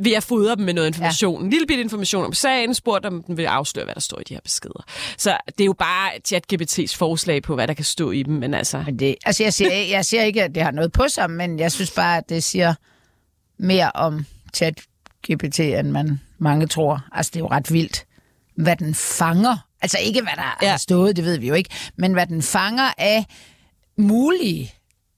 Vi 0.00 0.12
har 0.12 0.20
fodret 0.20 0.58
dem 0.58 0.64
med 0.66 0.74
noget 0.74 0.86
information. 0.88 1.40
Ja. 1.40 1.44
En 1.44 1.50
lille 1.50 1.66
bit 1.66 1.78
information 1.78 2.24
om 2.24 2.32
sagen, 2.32 2.74
spurgt 2.74 3.06
om 3.06 3.22
den 3.22 3.36
vil 3.36 3.44
afsløre, 3.44 3.84
hvad 3.84 3.94
der 3.94 4.00
står 4.00 4.20
i 4.20 4.22
de 4.28 4.34
her 4.34 4.40
beskeder. 4.40 4.84
Så 5.16 5.36
det 5.46 5.60
er 5.60 5.66
jo 5.66 5.72
bare 5.72 6.10
ChatGPT's 6.28 6.96
forslag 6.96 7.42
på, 7.42 7.54
hvad 7.54 7.68
der 7.68 7.74
kan 7.74 7.84
stå 7.84 8.10
i 8.10 8.22
dem, 8.22 8.34
men 8.34 8.54
altså... 8.54 8.82
Men 8.86 8.98
det, 8.98 9.14
altså 9.26 9.42
jeg 9.42 9.52
siger, 9.52 9.72
jeg 9.72 10.04
siger 10.04 10.22
ikke, 10.22 10.42
at 10.42 10.54
det 10.54 10.62
har 10.62 10.70
noget 10.70 10.92
på 10.92 11.08
sig, 11.08 11.30
men 11.30 11.58
jeg 11.58 11.72
synes 11.72 11.90
bare, 11.90 12.16
at 12.18 12.28
det 12.28 12.44
siger 12.44 12.74
mere 13.58 13.90
om 13.94 14.26
chat-GPT, 14.56 15.60
end 15.60 15.90
man 15.90 16.20
mange 16.38 16.66
tror. 16.66 17.04
Altså 17.12 17.30
det 17.34 17.36
er 17.36 17.44
jo 17.44 17.48
ret 17.50 17.72
vildt, 17.72 18.04
hvad 18.56 18.76
den 18.76 18.94
fanger. 18.94 19.56
Altså 19.82 19.98
ikke, 19.98 20.22
hvad 20.22 20.32
der 20.36 20.58
ja. 20.62 20.70
Har 20.70 20.76
stået, 20.76 21.16
det 21.16 21.24
ved 21.24 21.38
vi 21.38 21.48
jo 21.48 21.54
ikke, 21.54 21.70
men 21.96 22.12
hvad 22.12 22.26
den 22.26 22.42
fanger 22.42 22.92
af 22.98 23.24
mulige 23.96 24.72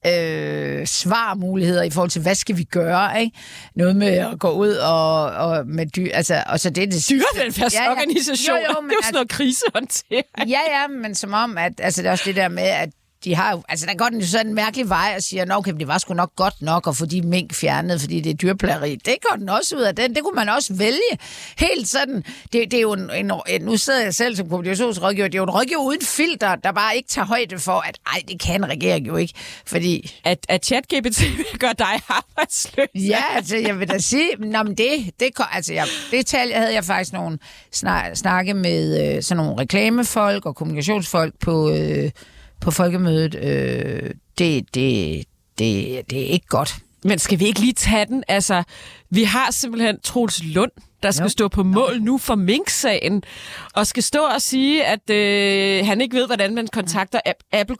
øh, 0.07 0.87
svarmuligheder 0.87 1.83
i 1.83 1.91
forhold 1.91 2.11
til, 2.11 2.23
hvad 2.23 2.35
skal 2.35 2.57
vi 2.57 2.65
gøre, 2.65 3.21
ikke? 3.21 3.39
Noget 3.75 3.97
med 3.97 4.09
at 4.09 4.39
gå 4.39 4.51
ud 4.51 4.73
og, 4.73 5.25
og 5.25 5.67
med 5.67 5.87
dyr, 5.87 6.09
altså, 6.15 6.45
og 6.47 6.61
så 6.61 6.71
det 6.71 6.83
er 6.83 6.87
det. 6.87 7.07
Dyrevelfærdsorganisationer. 7.11 8.61
Ja, 8.61 8.67
ja. 8.67 8.73
Jo, 8.73 8.77
jo, 8.77 8.81
det 8.81 8.83
men 8.83 8.91
er 8.91 8.95
jo 8.95 9.03
sådan 9.03 9.15
noget 9.15 9.29
krisehåndtering. 9.29 10.27
Ja, 10.39 10.61
ja, 10.71 10.87
men 10.87 11.15
som 11.15 11.33
om, 11.33 11.59
at 11.59 11.73
altså, 11.79 12.03
det 12.03 12.09
er 12.09 12.13
også 12.13 12.25
det 12.27 12.37
der 12.37 12.49
med, 12.49 12.63
at 12.63 12.91
de 13.25 13.35
har 13.35 13.53
jo, 13.53 13.63
altså 13.69 13.87
der 13.87 13.95
går 13.95 14.09
den 14.09 14.21
jo 14.21 14.27
sådan 14.27 14.47
en 14.47 14.55
mærkelig 14.55 14.89
vej 14.89 15.13
og 15.17 15.23
siger, 15.23 15.57
okay, 15.57 15.73
det 15.73 15.89
var 15.89 15.99
sgu 15.99 16.15
nok 16.15 16.37
godt 16.37 16.63
nok 16.63 16.89
at 16.89 16.97
få 16.97 17.07
de 17.07 17.23
mink 17.23 17.55
fjernet, 17.55 18.01
fordi 18.01 18.21
det 18.21 18.31
er 18.31 18.35
dyrplageri. 18.35 18.97
Det 18.97 19.17
går 19.29 19.37
den 19.37 19.49
også 19.49 19.77
ud 19.77 19.81
af 19.81 19.97
den. 19.97 20.15
Det 20.15 20.23
kunne 20.23 20.35
man 20.35 20.49
også 20.49 20.75
vælge. 20.75 21.19
Helt 21.59 21.89
sådan. 21.89 22.25
Det, 22.53 22.71
det 22.71 22.75
er 22.75 22.81
jo 22.81 22.93
en, 22.93 23.11
en, 23.15 23.33
en, 23.49 23.63
nu 23.63 23.77
sidder 23.77 24.03
jeg 24.03 24.15
selv 24.15 24.37
som 24.37 24.49
kommunikationsrådgiver, 24.49 25.29
det 25.29 25.35
er 25.35 25.39
jo 25.39 25.45
en 25.45 25.51
rådgiver 25.51 25.81
uden 25.81 26.03
filter, 26.03 26.57
der 26.57 26.73
bare 26.73 26.97
ikke 26.97 27.09
tager 27.09 27.27
højde 27.27 27.59
for, 27.59 27.89
at 27.89 27.99
ej, 28.07 28.23
det 28.29 28.41
kan 28.41 28.65
en 28.65 28.71
regering 28.71 29.07
jo 29.07 29.17
ikke. 29.17 29.35
Fordi 29.67 30.21
At, 30.25 30.39
at 30.49 30.67
ChatGPT 30.67 31.23
gør 31.59 31.73
dig 31.73 31.87
arbejdsløs. 32.19 32.89
Ja, 32.95 33.23
altså, 33.35 33.57
jeg 33.57 33.79
vil 33.81 33.89
da 33.89 33.99
sige, 33.99 34.29
nå, 34.39 34.63
men 34.63 34.75
det, 34.75 35.11
det, 35.21 35.29
altså, 35.53 35.73
jeg, 35.73 35.87
det 36.11 36.27
tal, 36.27 36.53
havde 36.53 36.75
jeg 36.75 36.85
faktisk 36.85 37.13
nogle 37.13 37.39
snak, 37.73 38.17
snakke 38.17 38.55
med 38.55 39.17
øh, 39.17 39.23
sådan 39.23 39.45
nogle 39.45 39.61
reklamefolk 39.61 40.47
og 40.47 40.57
kommunikationsfolk 40.57 41.35
på, 41.41 41.71
øh, 41.71 42.11
på 42.61 42.71
folkemødet. 42.71 43.35
Øh, 43.35 44.11
det, 44.39 44.75
det, 44.75 45.25
det, 45.59 46.11
det 46.11 46.21
er 46.23 46.27
ikke 46.27 46.47
godt. 46.47 46.77
Men 47.05 47.19
skal 47.19 47.39
vi 47.41 47.45
ikke 47.47 47.61
lige 47.61 47.73
tage 47.73 48.07
den? 48.07 48.25
Altså, 48.29 48.63
vi 49.11 49.25
har 49.25 49.51
simpelthen 49.51 50.01
Troels 50.01 50.45
Lund, 50.45 50.71
der 51.03 51.11
skal 51.11 51.23
Jo. 51.25 51.29
stå 51.29 51.49
på 51.49 51.63
mål 51.63 52.01
nu 52.03 52.19
for 52.19 52.35
Mink-sagen, 52.35 53.23
og 53.75 53.87
skal 53.87 54.03
stå 54.03 54.19
og 54.19 54.43
sige, 54.43 54.85
at 54.85 55.11
øh, 55.11 55.87
han 55.87 56.01
ikke 56.01 56.17
ved, 56.17 56.27
hvordan 56.27 56.55
man 56.55 56.67
kontakter 56.67 57.21
App- 57.29 57.49
Apple. 57.53 57.77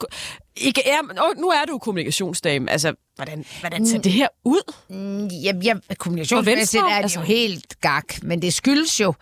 Ikke 0.57 0.83
er, 0.89 1.35
nu 1.41 1.49
er 1.49 1.65
du 1.69 1.79
kommunikationsdame. 1.79 2.71
Altså, 2.71 2.93
hvordan, 3.17 3.45
hvordan 3.61 3.87
ser 3.87 3.99
det 3.99 4.13
her 4.13 4.29
ud? 4.45 4.73
Ja, 5.45 5.53
ja, 5.63 5.75
kommunikationsmæssigt 5.99 6.83
er 6.83 6.87
det 6.87 7.03
altså. 7.03 7.19
jo 7.21 7.25
helt 7.25 7.81
gak, 7.81 8.23
men 8.23 8.43
det 8.43 8.55
skyldes 8.55 9.01
jo... 9.01 9.15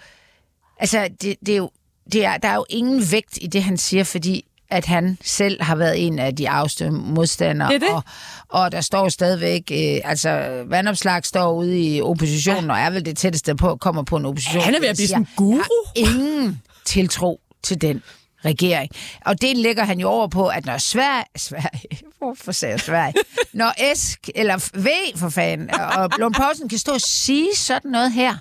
Altså, 0.78 1.08
det, 1.22 1.36
det 1.46 1.52
er 1.52 1.56
jo, 1.56 1.70
det 2.12 2.24
er, 2.24 2.36
der 2.36 2.48
er 2.48 2.54
jo 2.54 2.64
ingen 2.70 3.02
vægt 3.12 3.38
i 3.40 3.46
det, 3.46 3.62
han 3.62 3.76
siger, 3.78 4.04
fordi 4.04 4.44
at 4.70 4.84
han 4.84 5.18
selv 5.22 5.62
har 5.62 5.76
været 5.76 6.06
en 6.06 6.18
af 6.18 6.36
de 6.36 6.48
afstøde 6.48 6.90
modstandere. 6.90 7.68
Det 7.68 7.74
er 7.74 7.78
det. 7.78 7.88
Og, 7.90 8.02
og 8.48 8.72
der 8.72 8.80
står 8.80 9.08
stadigvæk... 9.08 9.62
Øh, 9.72 10.00
altså, 10.04 10.62
Vandopslag 10.66 11.24
står 11.24 11.52
ude 11.52 11.80
i 11.80 12.00
oppositionen, 12.02 12.64
ja. 12.64 12.72
og 12.72 12.78
er 12.78 12.90
vel 12.90 13.04
det 13.04 13.16
tætteste 13.16 13.54
på, 13.54 13.76
kommer 13.76 14.02
på 14.02 14.16
en 14.16 14.24
opposition. 14.24 14.62
Han 14.62 14.74
er 14.74 14.80
ved 14.80 14.88
at 14.88 14.96
blive 14.96 15.08
sådan 15.08 15.22
en 15.22 15.28
guru. 15.36 15.60
Jeg 15.96 16.08
har 16.08 16.14
ingen 16.14 16.62
tiltro 16.84 17.40
til 17.62 17.80
den 17.80 18.02
regering. 18.44 18.90
Og 19.24 19.42
det 19.42 19.56
lægger 19.56 19.84
han 19.84 20.00
jo 20.00 20.08
over 20.08 20.28
på, 20.28 20.46
at 20.46 20.66
når 20.66 20.78
Sverige... 20.78 21.24
Sverige 21.36 22.00
hvorfor 22.18 22.52
sagde 22.52 22.72
jeg 22.72 22.80
Sverige? 22.80 23.14
Når 23.52 23.94
S, 23.94 24.16
eller 24.34 24.70
V 24.74 25.18
for 25.18 25.28
fanden, 25.28 25.70
og 25.70 26.10
Lund 26.18 26.34
Poulsen 26.34 26.68
kan 26.68 26.78
stå 26.78 26.92
og 26.92 27.00
sige 27.00 27.48
sådan 27.54 27.90
noget 27.90 28.12
her. 28.12 28.36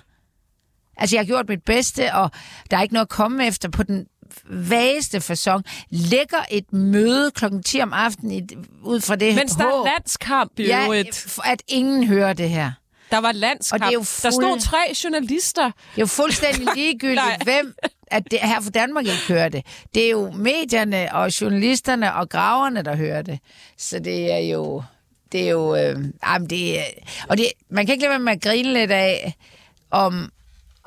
Altså, 0.96 1.16
jeg 1.16 1.20
har 1.20 1.26
gjort 1.26 1.48
mit 1.48 1.62
bedste, 1.62 2.14
og 2.14 2.30
der 2.70 2.76
er 2.76 2.82
ikke 2.82 2.94
noget 2.94 3.06
at 3.06 3.10
komme 3.10 3.46
efter 3.46 3.68
på 3.68 3.82
den 3.82 4.06
vageste 4.50 5.20
fasong. 5.20 5.64
Lægger 5.90 6.38
et 6.50 6.72
møde 6.72 7.30
klokken 7.30 7.62
10 7.62 7.80
om 7.80 7.92
aftenen 7.92 8.48
ud 8.82 9.00
fra 9.00 9.16
det 9.16 9.34
Mens 9.34 9.52
der 9.52 9.64
er 9.64 9.84
landskamp 9.84 10.58
i 10.58 10.66
ja, 10.66 10.84
øvrigt. 10.84 11.38
at 11.44 11.62
ingen 11.68 12.04
hører 12.06 12.32
det 12.32 12.50
her. 12.50 12.72
Der 13.10 13.18
var 13.18 13.32
landskamp. 13.32 13.82
Og 13.82 13.86
det 13.88 13.92
er 13.94 13.98
jo 13.98 14.00
Der 14.00 14.30
stod 14.30 14.32
fuld- 14.42 14.60
tre 14.60 14.78
journalister. 15.04 15.64
Det 15.64 15.72
er 15.96 16.00
jo 16.00 16.06
fuldstændig 16.06 16.66
ligegyldigt, 16.76 17.44
hvem 17.44 17.74
at 18.10 18.30
det 18.30 18.38
her 18.42 18.60
for 18.60 18.70
Danmark 18.70 19.04
ikke 19.06 19.22
hører 19.28 19.48
det. 19.48 19.66
Det 19.94 20.06
er 20.06 20.10
jo 20.10 20.30
medierne 20.30 21.08
og 21.14 21.40
journalisterne 21.40 22.14
og 22.14 22.28
graverne, 22.28 22.82
der 22.82 22.96
hører 22.96 23.22
det. 23.22 23.38
Så 23.78 23.98
det 23.98 24.32
er 24.32 24.38
jo... 24.38 24.82
Det 25.32 25.40
er 25.40 25.48
jo... 25.50 25.76
Øh, 25.76 25.98
jamen 26.26 26.50
det 26.50 26.78
er, 26.80 26.84
og 27.28 27.38
det, 27.38 27.46
man 27.70 27.86
kan 27.86 27.92
ikke 27.92 28.02
lade 28.02 28.10
være 28.10 28.18
med 28.18 28.32
at 28.32 28.40
grine 28.42 28.72
lidt 28.72 28.90
af, 28.90 29.34
om, 29.90 30.30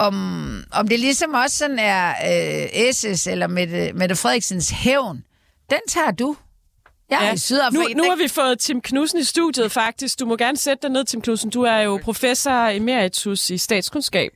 om, 0.07 0.63
om 0.71 0.87
det 0.87 0.99
ligesom 0.99 1.33
også 1.33 1.57
sådan 1.57 1.79
er 1.79 2.09
øh, 2.09 2.93
SS 2.93 3.27
eller 3.27 3.47
Mette, 3.47 3.93
Mette 3.93 4.15
Frederiksens 4.15 4.69
hævn. 4.69 5.23
Den 5.69 5.79
tager 5.89 6.11
du. 6.11 6.35
Jeg 7.09 7.25
er 7.25 7.29
i 7.29 7.31
nu, 7.31 7.37
Sydafrika. 7.37 7.93
nu 7.93 8.03
har 8.03 8.15
vi 8.15 8.27
fået 8.27 8.59
Tim 8.59 8.81
Knudsen 8.81 9.19
i 9.19 9.23
studiet, 9.23 9.71
faktisk. 9.71 10.19
Du 10.19 10.25
må 10.25 10.35
gerne 10.37 10.57
sætte 10.57 10.81
dig 10.81 10.89
ned, 10.89 11.03
Tim 11.05 11.21
Knudsen. 11.21 11.49
Du 11.49 11.61
er 11.61 11.77
jo 11.77 11.99
professor 12.03 12.67
emeritus 12.67 13.49
i 13.49 13.57
statskundskab 13.57 14.31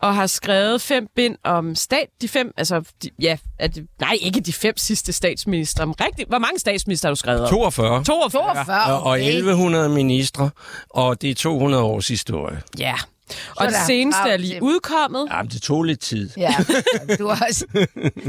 og 0.00 0.14
har 0.14 0.26
skrevet 0.26 0.80
fem 0.80 1.06
bind 1.16 1.36
om 1.44 1.74
stat. 1.74 2.06
De 2.22 2.28
fem, 2.28 2.52
altså, 2.56 2.82
de, 3.02 3.10
ja, 3.20 3.36
det, 3.60 3.86
nej, 4.00 4.16
ikke 4.20 4.40
de 4.40 4.52
fem 4.52 4.76
sidste 4.76 5.12
statsministre. 5.12 5.86
men 5.86 5.94
Rigtig, 6.00 6.26
hvor 6.28 6.38
mange 6.38 6.58
statsministre 6.58 7.06
har 7.06 7.10
du 7.14 7.18
skrevet 7.18 7.40
om? 7.42 7.48
42. 7.48 8.04
42. 8.04 8.30
42, 8.30 8.94
Og, 8.94 9.02
og 9.02 9.10
okay. 9.10 9.22
1100 9.28 9.88
ministre, 9.88 10.50
og 10.90 11.22
det 11.22 11.30
er 11.30 11.34
200 11.34 11.82
års 11.82 12.08
historie. 12.08 12.62
Ja. 12.78 12.94
Og 13.56 13.66
det 13.66 13.76
seneste 13.86 14.22
er 14.28 14.36
lige 14.36 14.62
udkommet. 14.62 15.28
Jamen, 15.30 15.50
det 15.50 15.62
tog 15.62 15.84
lidt 15.84 16.00
tid. 16.00 16.30
Ja, 16.36 16.54
du 17.18 17.26
er, 17.26 17.36
også, 17.46 17.66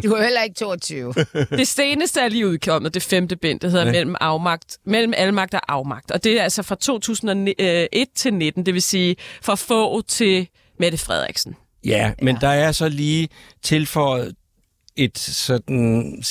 du 0.03 0.13
er 0.13 0.23
heller 0.23 0.41
ikke 0.41 0.55
22. 0.55 1.13
Det 1.59 1.67
seneste 1.67 2.19
er 2.21 2.27
lige 2.27 2.47
udkommet, 2.47 2.93
det 2.93 3.03
femte 3.03 3.35
bind, 3.35 3.59
det 3.59 3.71
hedder 3.71 3.85
ja. 3.85 3.91
mellem, 3.91 4.15
afmagt, 4.21 4.77
mellem 4.85 5.13
Almagt 5.17 5.53
og 5.53 5.73
Afmagt. 5.73 6.11
Og 6.11 6.23
det 6.23 6.39
er 6.39 6.43
altså 6.43 6.63
fra 6.63 6.75
2001 6.75 8.07
til 8.15 8.33
19, 8.33 8.65
det 8.65 8.73
vil 8.73 8.81
sige 8.81 9.15
fra 9.41 9.55
få 9.55 10.01
til 10.01 10.47
Mette 10.79 10.97
Frederiksen. 10.97 11.55
Ja, 11.85 12.11
men 12.21 12.37
der 12.41 12.47
er 12.47 12.71
så 12.71 12.89
lige 12.89 13.29
tilføjet 13.63 14.35
et 14.95 15.17
sådan, 15.17 16.23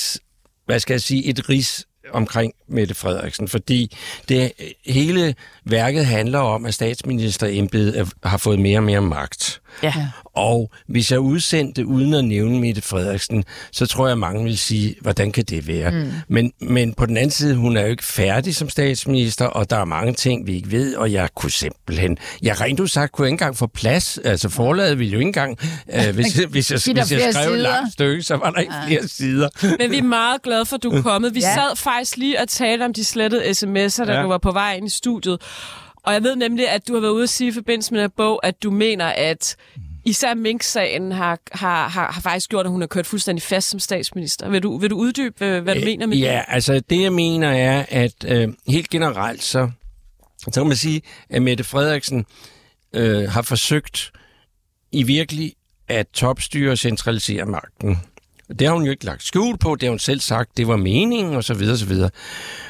hvad 0.67 0.81
skal 0.81 0.95
jeg 0.95 1.01
sige, 1.01 1.25
et 1.25 1.49
ris 1.49 1.87
omkring 2.13 2.53
Mette 2.69 2.95
Frederiksen, 2.95 3.49
fordi 3.49 3.97
det 4.29 4.53
hele 4.87 5.35
værket 5.65 6.07
handler 6.07 6.39
om, 6.39 6.67
at 6.67 6.75
statsministerembedet 6.75 7.99
er- 7.99 8.29
har 8.29 8.37
fået 8.39 8.59
mere 8.59 8.79
og 8.79 8.83
mere 8.85 9.01
magt. 9.03 9.61
Ja. 9.83 9.95
Og 10.25 10.71
hvis 10.89 11.11
jeg 11.13 11.21
udsendte 11.21 11.87
uden 11.87 12.15
at 12.15 12.25
nævne 12.25 12.61
Mette 12.61 12.83
Frederiksen, 12.83 13.45
så 13.73 13.87
tror 13.87 14.09
jeg, 14.09 14.19
mange 14.19 14.45
vil 14.45 14.59
sige, 14.59 14.95
hvordan 15.01 15.33
kan 15.33 15.45
det 15.45 15.67
være? 15.69 15.91
Mm. 15.91 16.11
Men, 16.29 16.53
men 16.61 16.95
på 16.95 17.07
den 17.07 17.17
anden 17.17 17.31
side, 17.31 17.55
hun 17.55 17.77
er 17.77 17.81
jo 17.81 17.87
ikke 17.87 18.05
færdig 18.05 18.57
som 18.57 18.69
statsminister, 18.69 19.47
og 19.47 19.71
der 19.71 19.77
er 19.77 19.85
mange 19.85 20.13
ting, 20.15 20.47
vi 20.47 20.55
ikke 20.57 20.71
ved, 20.71 20.95
og 20.97 21.13
jeg 21.13 21.29
kunne 21.35 21.51
simpelthen... 21.51 22.19
Jeg 22.43 22.61
rent 22.61 22.81
ud 22.81 22.89
sagt 22.89 23.13
kunne 23.13 23.25
jeg 23.25 23.29
ikke 23.29 23.43
engang 23.43 23.57
få 23.57 23.67
plads. 23.67 24.19
Altså 24.25 24.49
forlaget 24.49 24.99
ville 24.99 25.13
jo 25.13 25.19
ikke 25.19 25.29
engang... 25.29 25.59
Øh, 25.95 26.15
hvis, 26.15 26.33
hvis 26.35 26.71
jeg, 26.71 26.81
hvis 26.95 27.13
jeg 27.13 27.29
skrev 27.33 27.53
et 27.53 27.61
langt 27.61 27.93
stykke, 27.93 28.23
så 28.23 28.37
var 28.37 28.51
der 28.51 28.61
ikke 28.61 28.75
flere 28.87 29.09
sider. 29.09 29.49
Men 29.79 29.91
vi 29.91 29.99
er 29.99 30.03
meget 30.03 30.43
glade 30.43 30.67
for, 30.67 30.77
at 30.77 30.83
du 30.83 30.91
er 30.91 31.03
kommet. 31.03 31.35
Vi 31.35 31.41
Ja. 31.41 31.49
ja. 31.49 31.55
sad 31.55 31.77
faktisk 31.77 32.17
lige 32.17 32.41
og 32.41 32.49
talte 32.55 32.85
om 32.85 32.93
de 32.93 33.05
slettede 33.05 33.45
sms'er, 33.51 34.05
da 34.05 34.13
Ja. 34.13 34.17
ja. 34.17 34.23
du 34.23 34.29
var 34.29 34.39
på 34.39 34.53
vej 34.53 34.77
ind 34.77 34.87
i 34.87 34.91
studiet. 34.91 35.41
Og 36.03 36.13
jeg 36.13 36.23
ved 36.23 36.37
nemlig, 36.37 36.69
at 36.69 36.89
du 36.89 36.95
har 36.95 37.01
været 37.01 37.13
ude 37.13 37.23
at 37.23 37.29
sige 37.29 37.49
i 37.49 37.53
forbindelse 37.53 37.93
med 37.93 38.01
den 38.01 38.11
her 38.11 38.15
bog, 38.17 38.47
at 38.47 38.63
du 38.63 38.71
mener, 38.71 39.07
at 39.07 39.57
især 40.05 40.35
Mink-sagen 40.35 41.13
har, 41.13 41.39
har, 41.53 41.89
har, 41.89 42.13
har 42.13 42.21
faktisk 42.21 42.51
gjort, 42.51 42.67
at 42.67 42.73
hun 42.73 42.81
har 42.81 42.87
kørt 42.87 43.07
fuldstændig 43.07 43.43
fast 43.43 43.71
som 43.71 43.81
statsminister. 43.81 44.49
Vil 44.49 44.63
du, 44.63 44.79
vil 44.79 44.91
du 44.91 44.97
uddybe, 44.97 45.45
øh, 45.45 45.63
hvad 45.63 45.75
du 45.75 45.81
mener 45.85 46.07
med 46.07 46.17
Ja, 46.17 46.43
altså 46.49 46.81
det 46.91 47.03
jeg 47.03 47.13
mener 47.13 47.49
er, 47.51 47.85
at 47.89 48.25
øh, 48.27 48.49
helt 48.69 48.89
generelt 48.91 49.43
så, 49.43 49.71
så 50.39 50.61
kan 50.61 50.67
man 50.67 50.77
sige, 50.77 51.03
at 51.31 51.43
Mette 51.43 51.65
Frederiksen 51.65 52.27
øh, 52.93 53.31
har 53.31 53.43
forsøgt 53.43 54.13
i 54.93 55.03
virkelig 55.03 55.53
at 55.89 56.07
topstyre 56.09 56.73
og 56.73 56.79
centralisere 56.79 57.45
magten. 57.47 57.99
Det 58.59 58.67
har 58.67 58.75
hun 58.75 58.85
jo 58.85 58.91
ikke 58.91 59.05
lagt 59.05 59.23
skjul 59.23 59.59
på, 59.59 59.75
det 59.75 59.83
har 59.83 59.91
hun 59.91 59.99
selv 59.99 60.21
sagt, 60.21 60.57
det 60.57 60.69
var 60.69 60.77
meningen 60.77 61.35
og 61.35 61.45
så 61.45 61.55
videre, 61.55 61.77
så 61.79 61.87
videre. 61.87 62.11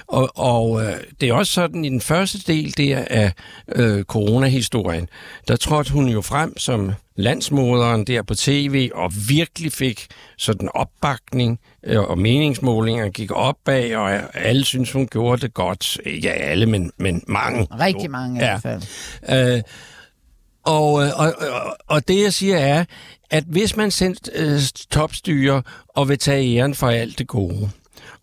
Og, 0.07 0.31
og 0.35 0.83
øh, 0.85 0.93
det 1.21 1.29
er 1.29 1.33
også 1.35 1.53
sådan, 1.53 1.85
i 1.85 1.89
den 1.89 2.01
første 2.01 2.39
del 2.47 2.77
der 2.77 3.05
af 3.11 3.33
øh, 3.75 4.05
coronahistorien, 4.05 5.09
der 5.49 5.57
trådte 5.57 5.93
hun 5.93 6.09
jo 6.09 6.21
frem 6.21 6.59
som 6.59 6.93
landsmoderen 7.17 8.05
der 8.05 8.23
på 8.23 8.35
tv, 8.35 8.91
og 8.95 9.13
virkelig 9.29 9.73
fik 9.73 10.07
sådan 10.39 10.69
opbakning, 10.75 11.61
øh, 11.87 12.01
og 12.01 12.19
meningsmålinger 12.19 13.09
gik 13.09 13.31
opad, 13.33 13.95
og 13.95 14.37
alle 14.37 14.65
synes 14.65 14.93
hun 14.93 15.07
gjorde 15.09 15.43
det 15.43 15.55
godt. 15.55 15.99
Ikke 16.07 16.33
alle, 16.33 16.67
men, 16.67 16.91
men 16.99 17.23
mange. 17.29 17.67
Rigtig 17.81 18.11
mange 18.11 18.41
i 18.41 18.45
Ja. 18.45 18.59
hvert 18.59 18.83
fald. 19.23 19.55
Øh, 19.57 19.63
og, 20.65 21.03
øh, 21.03 21.11
og, 21.17 21.35
og, 21.51 21.77
og 21.87 22.09
det 22.09 22.23
jeg 22.23 22.33
siger 22.33 22.57
er, 22.57 22.85
at 23.31 23.45
hvis 23.45 23.77
man 23.77 23.91
sendt 23.91 24.31
øh, 24.35 24.61
topstyrer 24.91 25.63
og 25.89 26.09
vil 26.09 26.19
tage 26.19 26.57
æren 26.57 26.75
for 26.75 26.89
alt 26.89 27.19
det 27.19 27.27
gode, 27.27 27.71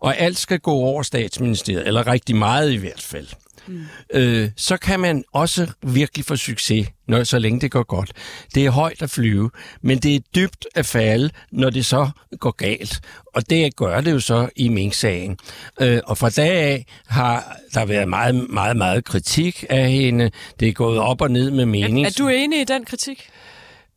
og 0.00 0.18
alt 0.18 0.38
skal 0.38 0.58
gå 0.58 0.72
over 0.72 1.02
statsministeriet, 1.02 1.86
eller 1.86 2.06
rigtig 2.06 2.36
meget 2.36 2.72
i 2.72 2.76
hvert 2.76 3.02
fald, 3.02 3.26
mm. 3.66 3.84
øh, 4.14 4.50
så 4.56 4.76
kan 4.76 5.00
man 5.00 5.24
også 5.32 5.66
virkelig 5.82 6.24
få 6.24 6.36
succes, 6.36 6.88
når, 7.08 7.24
så 7.24 7.38
længe 7.38 7.60
det 7.60 7.70
går 7.70 7.82
godt. 7.82 8.12
Det 8.54 8.66
er 8.66 8.70
højt 8.70 9.02
at 9.02 9.10
flyve, 9.10 9.50
men 9.82 9.98
det 9.98 10.14
er 10.14 10.20
dybt 10.34 10.66
at 10.74 10.86
falde, 10.86 11.30
når 11.52 11.70
det 11.70 11.86
så 11.86 12.10
går 12.40 12.50
galt. 12.50 13.00
Og 13.34 13.50
det 13.50 13.76
gør 13.76 14.00
det 14.00 14.12
jo 14.12 14.20
så 14.20 14.48
i 14.56 14.68
Mink-sagen. 14.68 15.36
Øh, 15.80 16.00
og 16.06 16.18
fra 16.18 16.30
dag 16.30 16.62
af 16.62 16.86
har 17.06 17.56
der 17.74 17.84
været 17.84 18.08
meget, 18.08 18.50
meget, 18.50 18.76
meget 18.76 19.04
kritik 19.04 19.64
af 19.70 19.90
hende. 19.90 20.30
Det 20.60 20.68
er 20.68 20.72
gået 20.72 20.98
op 20.98 21.20
og 21.20 21.30
ned 21.30 21.50
med 21.50 21.66
mening. 21.66 22.06
Er 22.06 22.10
du 22.18 22.28
enig 22.28 22.60
i 22.60 22.64
den 22.64 22.84
kritik? 22.84 23.30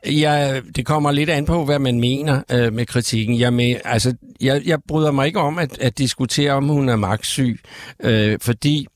Ja, 0.06 0.62
det 0.75 0.86
kommer 0.86 1.12
lidt 1.12 1.30
an 1.30 1.45
på, 1.45 1.65
hvad 1.65 1.80
man 1.80 1.99
mener 1.99 2.41
øh, 2.51 2.73
med 2.73 2.86
kritikken. 2.86 3.39
Jeg, 3.39 3.54
med, 3.54 3.75
altså, 3.86 4.13
jeg, 4.41 4.62
jeg 4.65 4.80
bryder 4.88 5.12
mig 5.12 5.28
ikke 5.28 5.39
om 5.39 5.58
at, 5.58 5.78
at 5.80 5.97
diskutere, 5.97 6.51
om 6.51 6.67
hun 6.67 6.89
er 6.89 6.95
magtsyg, 6.95 7.60
øh, 7.99 8.38
fordi 8.41 8.88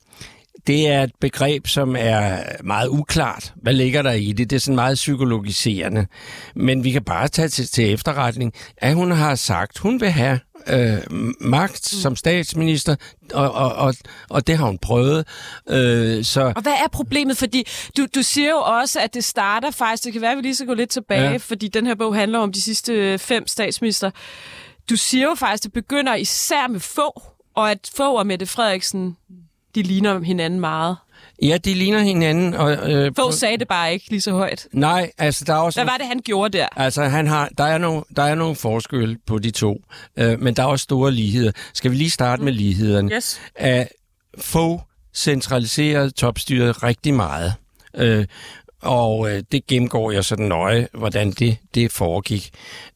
det 0.70 0.88
er 0.88 1.04
et 1.04 1.12
begreb, 1.22 1.68
som 1.68 1.96
er 2.00 2.38
meget 2.64 2.88
uklart. 2.88 3.54
Hvad 3.56 3.74
ligger 3.74 4.02
der 4.02 4.12
i 4.12 4.32
det? 4.32 4.50
Det 4.50 4.56
er 4.56 4.60
sådan 4.60 4.76
meget 4.76 4.96
psykologiserende. 4.96 6.08
Men 6.56 6.84
vi 6.84 6.92
kan 6.92 7.04
bare 7.04 7.28
tage 7.28 7.48
til, 7.48 7.68
til 7.68 7.94
efterretning, 7.94 8.54
at 8.78 8.94
hun 8.96 9.12
har 9.12 9.36
sagt, 9.36 9.78
hun 9.78 10.02
vil 10.02 10.10
have 10.10 10.40
øh, 10.68 10.98
magt 11.42 11.86
som 11.86 12.16
statsminister, 12.16 12.96
og, 13.34 13.52
og, 13.52 13.74
og, 13.74 13.94
og 14.30 14.48
det 14.48 14.58
har 14.58 14.66
hun 14.66 14.78
prøvet. 14.78 15.28
Øh, 15.70 16.24
så 16.24 16.54
Og 16.56 16.62
hvad 16.62 16.72
er 16.72 16.88
problemet? 16.92 17.38
Fordi 17.38 17.68
du, 17.98 18.08
du 18.16 18.22
siger 18.22 18.50
jo 18.50 18.58
også, 18.58 19.00
at 19.00 19.14
det 19.14 19.24
starter 19.24 19.72
faktisk, 19.72 20.04
det 20.04 20.14
kan 20.14 20.22
være, 20.22 20.32
at 20.32 20.38
vi 20.38 20.42
lige 20.42 20.56
skal 20.56 20.68
gå 20.68 20.74
lidt 20.74 20.90
tilbage, 20.90 21.32
Ja. 21.32 21.38
fordi 21.38 21.68
den 21.68 21.86
her 21.88 21.96
bog 21.96 22.16
handler 22.16 22.40
om 22.40 22.52
de 22.52 22.62
sidste 22.62 22.94
øh, 22.94 23.20
fem 23.20 23.48
statsminister. 23.48 24.12
Du 24.90 24.96
siger 24.96 25.24
jo 25.24 25.36
faktisk, 25.36 25.60
at 25.62 25.64
det 25.64 25.74
begynder 25.74 26.16
især 26.16 26.68
med 26.68 26.80
få, 26.80 27.22
og 27.56 27.72
at 27.72 27.90
få 27.96 28.14
og 28.18 28.28
Mette 28.28 28.46
Frederiksen, 28.46 29.18
de 29.84 29.88
ligner 29.88 30.20
hinanden 30.20 30.60
meget. 30.60 30.98
ja, 31.42 31.58
de 31.58 31.74
ligner 31.74 32.00
hinanden. 32.00 32.54
Og, 32.54 32.92
øh, 32.92 33.12
Få 33.16 33.32
sagde 33.32 33.58
det 33.58 33.68
bare 33.68 33.94
ikke 33.94 34.10
lige 34.10 34.22
så 34.22 34.32
højt. 34.32 34.68
Nej, 34.72 35.12
altså 35.18 35.46
der 35.46 35.54
er 35.54 35.58
også... 35.58 35.80
Hvad 35.80 35.92
var 35.92 35.98
det, 35.98 36.08
han 36.08 36.20
gjorde 36.26 36.58
der? 36.58 36.68
Altså, 36.76 37.04
han 37.04 37.28
har, 37.28 37.50
der, 37.58 37.64
er 37.64 37.78
nogle, 37.78 38.04
der 38.16 38.24
er 38.24 38.36
nogle 38.36 38.56
forskelle 38.56 39.18
på 39.28 39.40
de 39.40 39.52
to, 39.52 39.82
øh, 40.18 40.42
men 40.42 40.54
der 40.54 40.64
er 40.64 40.68
også 40.68 40.84
store 40.84 41.12
ligheder. 41.12 41.52
Skal 41.74 41.92
vi 41.92 41.96
lige 41.96 42.10
starte 42.10 42.44
med 42.44 42.54
lighederne? 42.54 43.12
Yes. 43.16 43.42
At 43.56 43.88
få 44.38 44.82
centraliseret 45.14 46.16
topstyret 46.16 46.84
rigtig 46.84 47.14
meget. 47.14 47.54
Øh, 47.96 48.26
og 48.82 49.32
øh, 49.32 49.44
det 49.52 49.68
gennemgår 49.68 50.12
jeg 50.12 50.26
sådan 50.26 50.46
nøje, 50.46 50.88
hvordan 50.94 51.32
det, 51.32 51.58
det 51.76 51.92
foregik. 51.92 52.50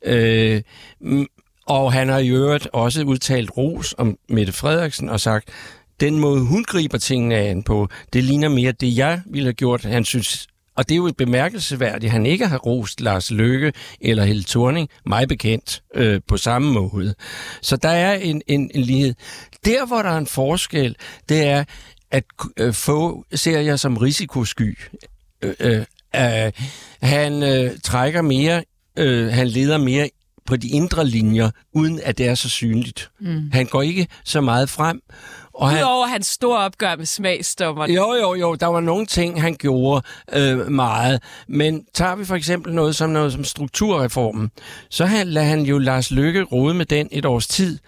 Øh, 0.06 0.62
mm, 1.02 1.28
og 1.65 1.93
han 1.93 2.10
har 2.10 2.17
i 2.19 2.30
øvrigt 2.30 2.67
også 2.74 3.04
udtalt 3.04 3.52
ros 3.58 3.96
om 3.98 4.17
Mette 4.30 4.54
Frederiksen 4.54 5.10
og 5.10 5.19
sagt, 5.19 5.50
den 5.99 6.19
måde 6.19 6.41
hun 6.41 6.63
griber 6.63 6.97
tingene 6.97 7.36
an 7.36 7.63
på, 7.63 7.88
det 8.13 8.23
ligner 8.23 8.49
mere 8.49 8.71
det, 8.71 8.97
jeg 8.97 9.21
ville 9.25 9.45
have 9.45 9.53
gjort. 9.53 9.84
Han 9.84 10.06
synes, 10.06 10.47
og 10.75 10.89
det 10.89 10.95
er 10.95 10.97
jo 10.97 11.08
et 11.08 11.17
bemærkelsesværdigt, 11.17 12.06
at 12.06 12.12
han 12.12 12.25
ikke 12.25 12.47
har 12.47 12.58
rost 12.58 13.01
Lars 13.01 13.32
Løkke 13.32 13.73
eller 14.01 14.23
Helle 14.23 14.43
Thorning, 14.43 14.89
mig 15.06 15.27
bekendt, 15.27 15.84
øh, 15.95 16.21
på 16.27 16.38
samme 16.38 16.73
måde. 16.73 17.15
Så 17.62 17.75
der 17.75 17.89
er 17.89 18.13
en, 18.13 18.41
en, 18.47 18.71
en 18.75 18.82
lighed. 18.82 19.13
Der, 19.65 19.86
hvor 19.86 20.01
der 20.01 20.10
er 20.10 20.17
en 20.17 20.27
forskel, 20.27 20.95
det 21.29 21.47
er, 21.47 21.63
at 22.12 22.23
øh, 22.58 22.73
få 22.73 23.25
ser 23.34 23.60
jeg 23.60 23.79
som 23.79 23.97
risikosky. 23.97 24.77
Øh, 25.41 25.53
øh, 25.60 25.86
øh, 26.15 26.51
han 27.01 27.43
øh, 27.43 27.71
trækker 27.84 28.21
mere, 28.21 28.63
øh, 28.97 29.27
han 29.27 29.47
leder 29.47 29.77
mere 29.77 30.10
på 30.45 30.56
de 30.56 30.67
indre 30.67 31.08
linjer, 31.08 31.49
uden 31.73 31.99
at 32.03 32.17
det 32.17 32.27
er 32.27 32.36
så 32.36 32.49
synligt. 32.49 33.12
Mm. 33.19 33.51
Han 33.51 33.65
går 33.65 33.82
ikke 33.82 34.08
så 34.23 34.41
meget 34.41 34.69
frem. 34.69 35.01
Og 35.53 35.69
han, 35.69 35.79
Udover 35.79 36.07
hans 36.07 36.27
store 36.27 36.59
opgør 36.59 36.95
med 36.95 37.05
smagsdommer. 37.05 37.87
jo, 37.87 38.13
jo, 38.13 38.33
jo, 38.33 38.55
der 38.55 38.67
var 38.67 38.79
nogle 38.79 39.05
ting, 39.05 39.41
han 39.41 39.55
gjorde 39.55 40.01
øh, 40.33 40.71
meget. 40.71 41.23
Men 41.47 41.85
tager 41.93 42.15
vi 42.15 42.25
for 42.25 42.35
eksempel 42.35 42.73
noget 42.73 42.95
som 42.95 43.09
noget 43.09 43.33
som 43.33 43.43
strukturreformen, 43.43 44.51
så 44.89 45.05
han, 45.05 45.27
lader 45.27 45.47
han 45.47 45.61
jo 45.61 45.77
Lars 45.77 46.11
Lykke 46.11 46.43
rode 46.43 46.73
med 46.73 46.85
den 46.85 47.09
et 47.11 47.25
års 47.25 47.47
tid, 47.47 47.79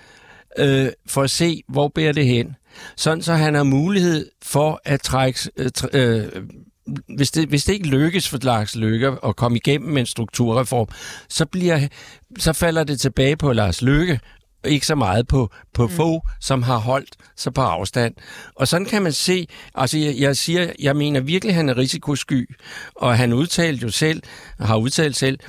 øh, 0.58 0.88
for 1.08 1.22
at 1.22 1.32
se, 1.32 1.64
hvor 1.68 1.88
bærer 1.88 2.12
det 2.14 2.26
hen. 2.26 2.56
Sådan 2.96 3.22
så 3.22 3.34
han 3.34 3.54
har 3.54 3.64
mulighed 3.64 4.30
for 4.44 4.82
at 4.86 5.02
trække... 5.02 5.40
Øh, 5.58 5.72
tr- 5.78 5.98
øh, 5.98 6.26
hvis 7.16 7.32
det, 7.32 7.50
hvis 7.50 7.64
det 7.66 7.74
ikke 7.74 7.88
lykkes 7.88 8.30
for 8.30 8.38
Lars 8.42 8.76
Løkke 8.76 9.16
at 9.26 9.36
komme 9.36 9.58
igennem 9.58 9.90
med 9.90 10.00
en 10.00 10.06
strukturreform, 10.06 10.88
så, 11.30 11.46
bliver, 11.46 11.88
så 12.40 12.54
falder 12.54 12.84
det 12.84 13.00
tilbage 13.00 13.38
på 13.38 13.54
Lars 13.54 13.82
Løkke, 13.82 14.20
ikke 14.66 14.86
så 14.86 14.96
meget 14.96 15.28
på, 15.28 15.52
på 15.74 15.88
mm. 15.88 15.94
få, 15.94 16.22
som 16.42 16.64
har 16.64 16.78
holdt 16.78 17.16
sig 17.36 17.54
på 17.54 17.62
afstand. 17.62 18.14
Og 18.56 18.68
sådan 18.68 18.86
kan 18.86 19.02
man 19.02 19.14
se, 19.14 19.48
altså 19.76 19.98
jeg, 19.98 20.16
jeg 20.18 20.38
siger, 20.38 20.72
jeg 20.80 20.96
mener 20.96 21.20
virkelig, 21.20 21.52
at 21.52 21.56
han 21.56 21.70
er 21.70 21.78
risikosky, 21.78 22.56
og 22.96 23.18
han 23.18 23.34
udtalte 23.34 23.84
jo 23.84 23.92
selv, 23.92 24.24
har 24.60 24.76
udtalt 24.76 25.16
selv, 25.16 25.40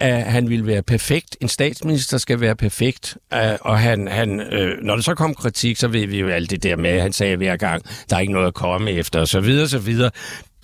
at 0.00 0.24
han 0.24 0.48
ville 0.48 0.66
være 0.66 0.82
perfekt. 0.82 1.36
En 1.40 1.48
statsminister 1.48 2.18
skal 2.18 2.40
være 2.40 2.56
perfekt. 2.56 3.18
Uh, 3.34 3.40
og 3.60 3.78
han, 3.78 4.08
han, 4.08 4.40
øh, 4.40 4.82
når 4.82 4.94
der 4.94 5.02
så 5.02 5.14
kom 5.14 5.34
kritik, 5.34 5.76
så 5.76 5.88
ved 5.88 6.06
vi 6.06 6.18
jo 6.18 6.28
alt 6.28 6.50
det 6.50 6.62
der 6.62 6.76
med, 6.76 7.00
han 7.00 7.12
sagde 7.12 7.36
hver 7.36 7.56
gang, 7.56 7.82
der 8.10 8.16
er 8.16 8.20
ikke 8.20 8.32
noget 8.32 8.46
at 8.46 8.54
komme 8.54 8.90
efter, 8.90 9.20
og 9.20 9.28
så 9.28 9.40
videre, 9.40 9.68
så 9.68 9.78
videre. 9.78 10.10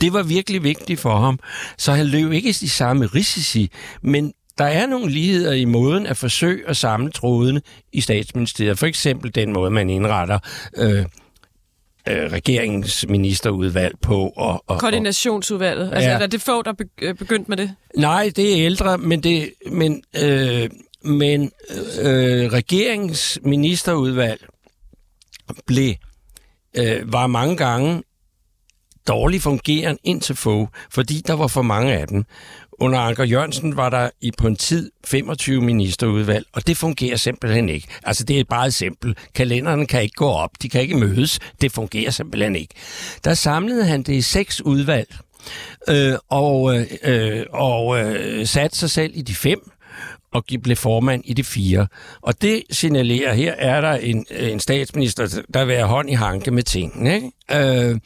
Det 0.01 0.13
var 0.13 0.23
virkelig 0.23 0.63
vigtigt 0.63 1.01
for 1.01 1.17
ham. 1.17 1.39
Så 1.79 1.93
han 1.93 2.07
løb 2.07 2.33
ikke 2.33 2.49
i 2.49 2.53
de 2.53 2.69
samme 2.69 3.07
risici, 3.07 3.71
men 4.03 4.33
der 4.59 4.65
er 4.65 4.87
nogle 4.87 5.11
ligheder 5.11 5.53
i 5.53 5.65
måden 5.65 6.07
at 6.07 6.17
forsøge 6.17 6.69
at 6.69 6.77
samle 6.77 7.13
trådene 7.13 7.61
i 7.93 8.01
statsministeriet. 8.01 8.79
For 8.79 8.87
eksempel 8.87 9.35
den 9.35 9.53
måde, 9.53 9.71
man 9.71 9.91
indretter 9.91 10.39
øh, 10.77 10.99
øh, 12.09 12.33
regeringens 12.33 13.07
ministerudvalg 13.09 13.95
på. 14.03 14.33
Og, 14.37 14.65
og, 14.67 14.81
Koordinationsudvalget. 14.81 15.91
Altså, 15.93 16.11
Ja. 16.11 16.19
er 16.19 16.27
det 16.27 16.41
få, 16.41 16.63
der 16.63 16.73
øh, 17.03 17.15
begyndt 17.15 17.49
med 17.49 17.57
det? 17.57 17.75
Nej, 17.97 18.33
det 18.37 18.53
er 18.59 18.65
ældre, 18.67 18.99
men 18.99 19.23
det, 19.23 19.53
men, 19.71 20.03
øh, 20.23 20.71
men 21.05 21.51
øh, 22.01 22.53
regeringens 22.53 23.39
ministerudvalg 23.43 24.47
blev, 25.67 25.95
øh, 26.77 27.13
var 27.13 27.27
mange 27.27 27.57
gange 27.57 28.03
dårligt 29.09 29.43
fungerende 29.43 30.01
indtil 30.05 30.37
få, 30.37 30.69
fordi 30.91 31.23
der 31.27 31.33
var 31.33 31.47
for 31.47 31.63
mange 31.63 31.93
af 31.93 32.09
dem. 32.09 32.25
Under 32.81 32.99
Anker 32.99 33.25
Jørgensen 33.25 33.77
var 33.77 33.91
der 33.91 34.11
i 34.21 34.31
på 34.39 34.47
en 34.47 34.57
tid 34.57 34.91
25 35.05 35.61
ministerudvalg, 35.61 36.47
og 36.53 36.67
det 36.67 36.77
fungerer 36.77 37.17
simpelthen 37.17 37.69
ikke. 37.69 37.89
Altså 38.03 38.25
det 38.25 38.41
er 38.41 38.45
bare 38.45 38.71
simpelt. 38.71 39.19
Kalenderne 39.35 39.87
kan 39.87 40.03
ikke 40.03 40.15
gå 40.15 40.29
op, 40.29 40.51
de 40.63 40.69
kan 40.69 40.81
ikke 40.81 40.97
mødes. 40.97 41.39
Det 41.61 41.73
fungerer 41.73 42.11
simpelthen 42.11 42.57
ikke. 42.57 42.75
Der 43.25 43.35
samlede 43.35 43.85
han 43.85 44.03
det 44.03 44.15
i 44.15 44.23
seks 44.23 44.61
udvalg, 44.61 45.17
øh, 45.89 46.15
og, 46.29 46.77
øh, 46.77 46.87
øh, 47.05 47.47
og 47.51 47.99
øh, 47.99 48.47
satte 48.47 48.77
sig 48.77 48.91
selv 48.91 49.13
i 49.15 49.23
de 49.23 49.35
fem, 49.35 49.71
og 50.35 50.45
blev 50.63 50.77
formand 50.77 51.23
i 51.25 51.35
de 51.35 51.45
fire. 51.45 51.87
Og 52.23 52.43
det 52.43 52.63
signalerer, 52.71 53.35
her 53.35 53.53
er 53.53 53.81
der 53.81 53.93
en, 53.93 54.27
øh, 54.31 54.53
en 54.53 54.61
statsminister, 54.61 55.43
der 55.55 55.65
vil 55.65 55.77
have 55.77 55.89
hånd 55.89 56.11
i 56.11 56.13
hanke 56.13 56.51
med 56.51 56.63
tingene. 56.63 57.15
Ikke? 57.15 57.91
Øh, 57.91 57.99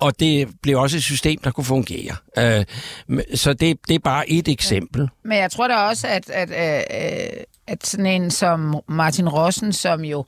og 0.00 0.20
det 0.20 0.48
blev 0.62 0.78
også 0.78 0.96
et 0.96 1.02
system, 1.02 1.38
der 1.44 1.50
kunne 1.50 1.64
fungere. 1.64 2.16
Øh, 2.38 2.64
så 3.34 3.52
det, 3.52 3.78
det 3.88 3.94
er 3.94 3.98
bare 3.98 4.30
et 4.30 4.48
eksempel. 4.48 5.08
Men 5.24 5.38
jeg 5.38 5.50
tror 5.50 5.68
da 5.68 5.74
også, 5.74 6.06
at, 6.06 6.30
at, 6.30 6.50
at, 6.50 7.44
at 7.66 7.86
sådan 7.86 8.06
en 8.06 8.30
som 8.30 8.76
Martin 8.88 9.28
Rossen, 9.28 9.72
som 9.72 10.04
jo 10.04 10.24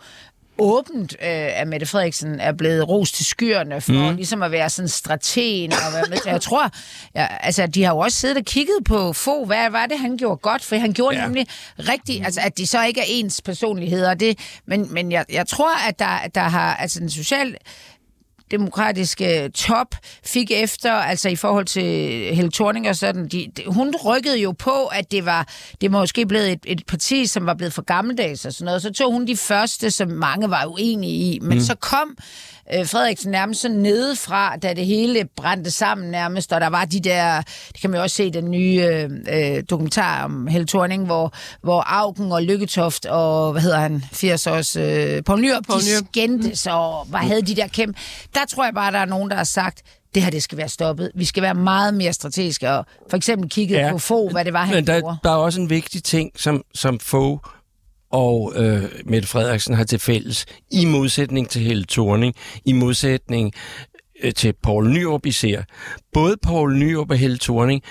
åbent 0.60 1.12
øh, 1.12 1.60
af 1.60 1.66
Mette 1.66 1.86
Frederiksen 1.86 2.40
er 2.40 2.52
blevet 2.52 2.88
ros 2.88 3.12
til 3.12 3.26
skyerne 3.26 3.80
for 3.80 3.92
mm. 4.10 4.16
ligesom 4.16 4.42
at 4.42 4.50
være 4.50 4.70
sådan 4.70 4.88
strategen 4.88 5.72
og 5.72 5.92
være 5.92 6.04
med 6.10 6.18
til. 6.18 6.30
Jeg 6.30 6.40
tror, 6.40 6.70
ja, 7.14 7.26
altså 7.40 7.66
de 7.66 7.84
har 7.84 7.94
jo 7.94 7.98
også 7.98 8.18
siddet 8.18 8.36
og 8.36 8.44
kigget 8.44 8.76
på 8.84 9.12
få, 9.12 9.44
hvad 9.44 9.70
var 9.70 9.86
det, 9.86 9.98
han 9.98 10.16
gjorde 10.16 10.36
godt, 10.36 10.64
for 10.64 10.76
han 10.76 10.92
gjorde 10.92 11.16
Ja. 11.16 11.24
nemlig 11.24 11.46
rigtigt, 11.78 12.24
altså 12.24 12.40
at 12.44 12.58
de 12.58 12.66
så 12.66 12.84
ikke 12.84 13.00
er 13.00 13.04
ens 13.08 13.42
personligheder, 13.42 14.14
det, 14.14 14.38
men, 14.66 14.94
men 14.94 15.12
jeg, 15.12 15.24
jeg 15.32 15.46
tror, 15.46 15.88
at 15.88 15.98
der, 15.98 16.06
at 16.06 16.34
der 16.34 16.40
har, 16.40 16.76
altså 16.76 17.00
den 17.00 17.10
social 17.10 17.56
demokratiske 18.50 19.50
top 19.54 19.94
fik 20.24 20.50
efter, 20.50 20.92
altså 20.92 21.28
i 21.28 21.36
forhold 21.36 21.66
til 21.66 21.82
Helle 22.34 22.50
Thorning 22.50 22.88
og 22.88 22.96
sådan, 22.96 23.28
de, 23.28 23.46
de, 23.56 23.62
hun 23.66 23.94
rykkede 24.06 24.38
jo 24.38 24.52
på, 24.52 24.86
at 24.86 25.12
det 25.12 25.26
var 25.26 25.48
det 25.80 25.90
måske 25.90 26.26
blevet 26.26 26.52
et, 26.52 26.60
et 26.64 26.86
parti, 26.86 27.26
som 27.26 27.46
var 27.46 27.54
blevet 27.54 27.72
for 27.72 27.82
gammeldags 27.82 28.44
og 28.44 28.52
sådan 28.52 28.64
noget. 28.64 28.82
Så 28.82 28.92
tog 28.92 29.12
hun 29.12 29.26
de 29.26 29.36
første, 29.36 29.90
som 29.90 30.08
mange 30.08 30.50
var 30.50 30.66
uenige 30.66 31.34
i. 31.34 31.38
Men 31.42 31.58
mm. 31.58 31.60
så 31.60 31.74
kom 31.74 32.16
øh, 32.74 32.86
Frederiksen 32.86 33.30
nærmest 33.30 33.60
sådan 33.60 33.76
nedefra, 33.76 34.56
da 34.56 34.74
det 34.74 34.86
hele 34.86 35.28
brændte 35.36 35.70
sammen 35.70 36.10
nærmest, 36.10 36.52
og 36.52 36.60
der 36.60 36.66
var 36.66 36.84
de 36.84 37.00
der, 37.00 37.42
det 37.72 37.80
kan 37.80 37.90
man 37.90 37.98
jo 37.98 38.02
også 38.02 38.16
se 38.16 38.24
i 38.26 38.30
den 38.30 38.50
nye 38.50 38.82
øh, 38.92 39.10
øh, 39.56 39.62
dokumentar 39.70 40.24
om 40.24 40.46
Helle 40.46 40.66
Thorning, 40.66 41.06
hvor, 41.06 41.32
hvor 41.62 41.82
Augen 41.86 42.32
og 42.32 42.42
Lykketoft 42.42 43.06
og, 43.06 43.52
hvad 43.52 43.62
hedder 43.62 43.78
han, 43.80 44.04
80 44.12 44.46
års, 44.46 44.76
øh, 44.76 45.22
Poul 45.24 45.40
Nyrup, 45.40 45.64
Poul 45.66 45.80
de 45.80 45.84
Nyrup. 45.92 46.06
skændtes 46.12 46.66
og 46.66 47.04
hvad 47.04 47.20
havde 47.20 47.42
de 47.42 47.54
der 47.56 47.66
kæmpe. 47.68 47.98
Der 48.34 48.40
tror 48.48 48.64
jeg 48.64 48.74
bare, 48.74 48.92
der 48.92 48.98
er 48.98 49.04
nogen, 49.04 49.30
der 49.30 49.36
har 49.36 49.44
sagt, 49.44 49.82
det 50.14 50.22
her 50.22 50.30
det 50.30 50.42
skal 50.42 50.58
være 50.58 50.68
stoppet. 50.68 51.10
Vi 51.14 51.24
skal 51.24 51.42
være 51.42 51.54
meget 51.54 51.94
mere 51.94 52.12
strategiske, 52.12 52.70
og 52.70 52.86
for 53.10 53.16
eksempel 53.16 53.50
kigget 53.50 53.76
Ja. 53.78 53.90
på 53.92 53.98
få, 53.98 54.30
hvad 54.30 54.44
det 54.44 54.52
var, 54.52 54.64
han 54.64 54.74
Men 54.74 54.86
der, 54.86 55.00
gjorde. 55.00 55.16
der 55.24 55.30
er 55.30 55.34
også 55.34 55.60
en 55.60 55.70
vigtig 55.70 56.02
ting, 56.04 56.30
som, 56.36 56.62
som 56.74 57.00
Fogh 57.00 57.38
og 58.12 58.52
øh, 58.56 58.82
Mette 59.04 59.28
Frederiksen 59.28 59.74
har 59.74 59.84
til 59.84 59.98
fælles, 59.98 60.46
i 60.70 60.84
modsætning 60.84 61.48
til 61.48 61.62
Helle 61.62 61.84
Thorning, 61.90 62.34
i 62.64 62.72
modsætning 62.72 63.52
øh, 64.22 64.32
til 64.34 64.54
Poul 64.62 64.90
Nyrup 64.90 65.26
især. 65.26 65.62
Både 66.12 66.36
Poul 66.42 66.76
Nyrup 66.78 67.10
og 67.10 67.16
Helle 67.16 67.38
Thorning 67.38 67.82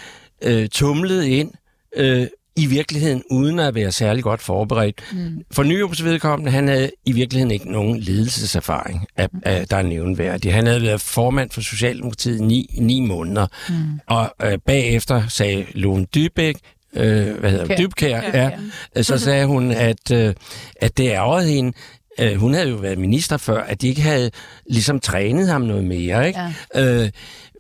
øh, 0.44 0.70
tumlede 0.70 1.30
ind 1.30 1.52
øh, 1.96 2.28
i 2.56 2.66
virkeligheden 2.66 3.24
uden 3.32 3.60
at 3.60 3.76
være 3.76 3.92
særlig 3.92 4.24
godt 4.24 4.42
forberedt. 4.42 5.02
Mm. 5.14 5.42
For 5.52 5.64
Nyrups 5.64 6.04
vedkommende, 6.04 6.52
han 6.52 6.68
havde 6.68 6.92
i 7.06 7.12
virkeligheden 7.12 7.52
ikke 7.52 7.72
nogen 7.72 8.00
ledelseserfaring, 8.00 9.06
af, 9.16 9.28
af, 9.44 9.68
der 9.68 9.78
er 9.78 9.82
nævnværdig. 9.82 10.54
Han 10.54 10.68
havde 10.68 10.82
været 10.82 11.02
formand 11.02 11.52
for 11.52 11.62
Socialdemokratiet 11.62 12.40
i 12.40 12.44
ni, 12.44 12.76
ni 12.80 13.00
måneder, 13.00 13.48
mm. 13.70 14.00
og 14.08 14.36
øh, 14.44 14.58
bagefter 14.66 15.28
sagde 15.28 15.66
Lone 15.74 16.06
Dybæk, 16.16 16.56
øh, 16.94 17.40
hvad 17.40 17.52
hedder 17.52 17.78
Dybkær, 17.78 18.22
ja, 18.34 18.50
ja. 18.96 19.04
så 19.04 19.18
sagde 19.18 19.46
hun, 19.46 19.72
at, 19.72 20.12
øh, 20.12 20.34
at 20.82 20.98
det 20.98 21.08
ærgerede 21.08 21.48
hende, 21.48 21.74
Øh, 22.20 22.36
hun 22.36 22.54
havde 22.54 22.70
jo 22.70 22.76
været 22.76 22.98
minister 22.98 23.38
før, 23.38 23.64
at 23.64 23.82
de 23.82 23.88
ikke 23.88 24.02
havde 24.02 24.32
ligesom 24.66 25.00
trænet 25.00 25.48
ham 25.48 25.62
noget 25.62 25.84
mere. 25.84 26.28
Ikke? 26.28 26.40
Ja. 26.76 27.04
Øh, 27.04 27.10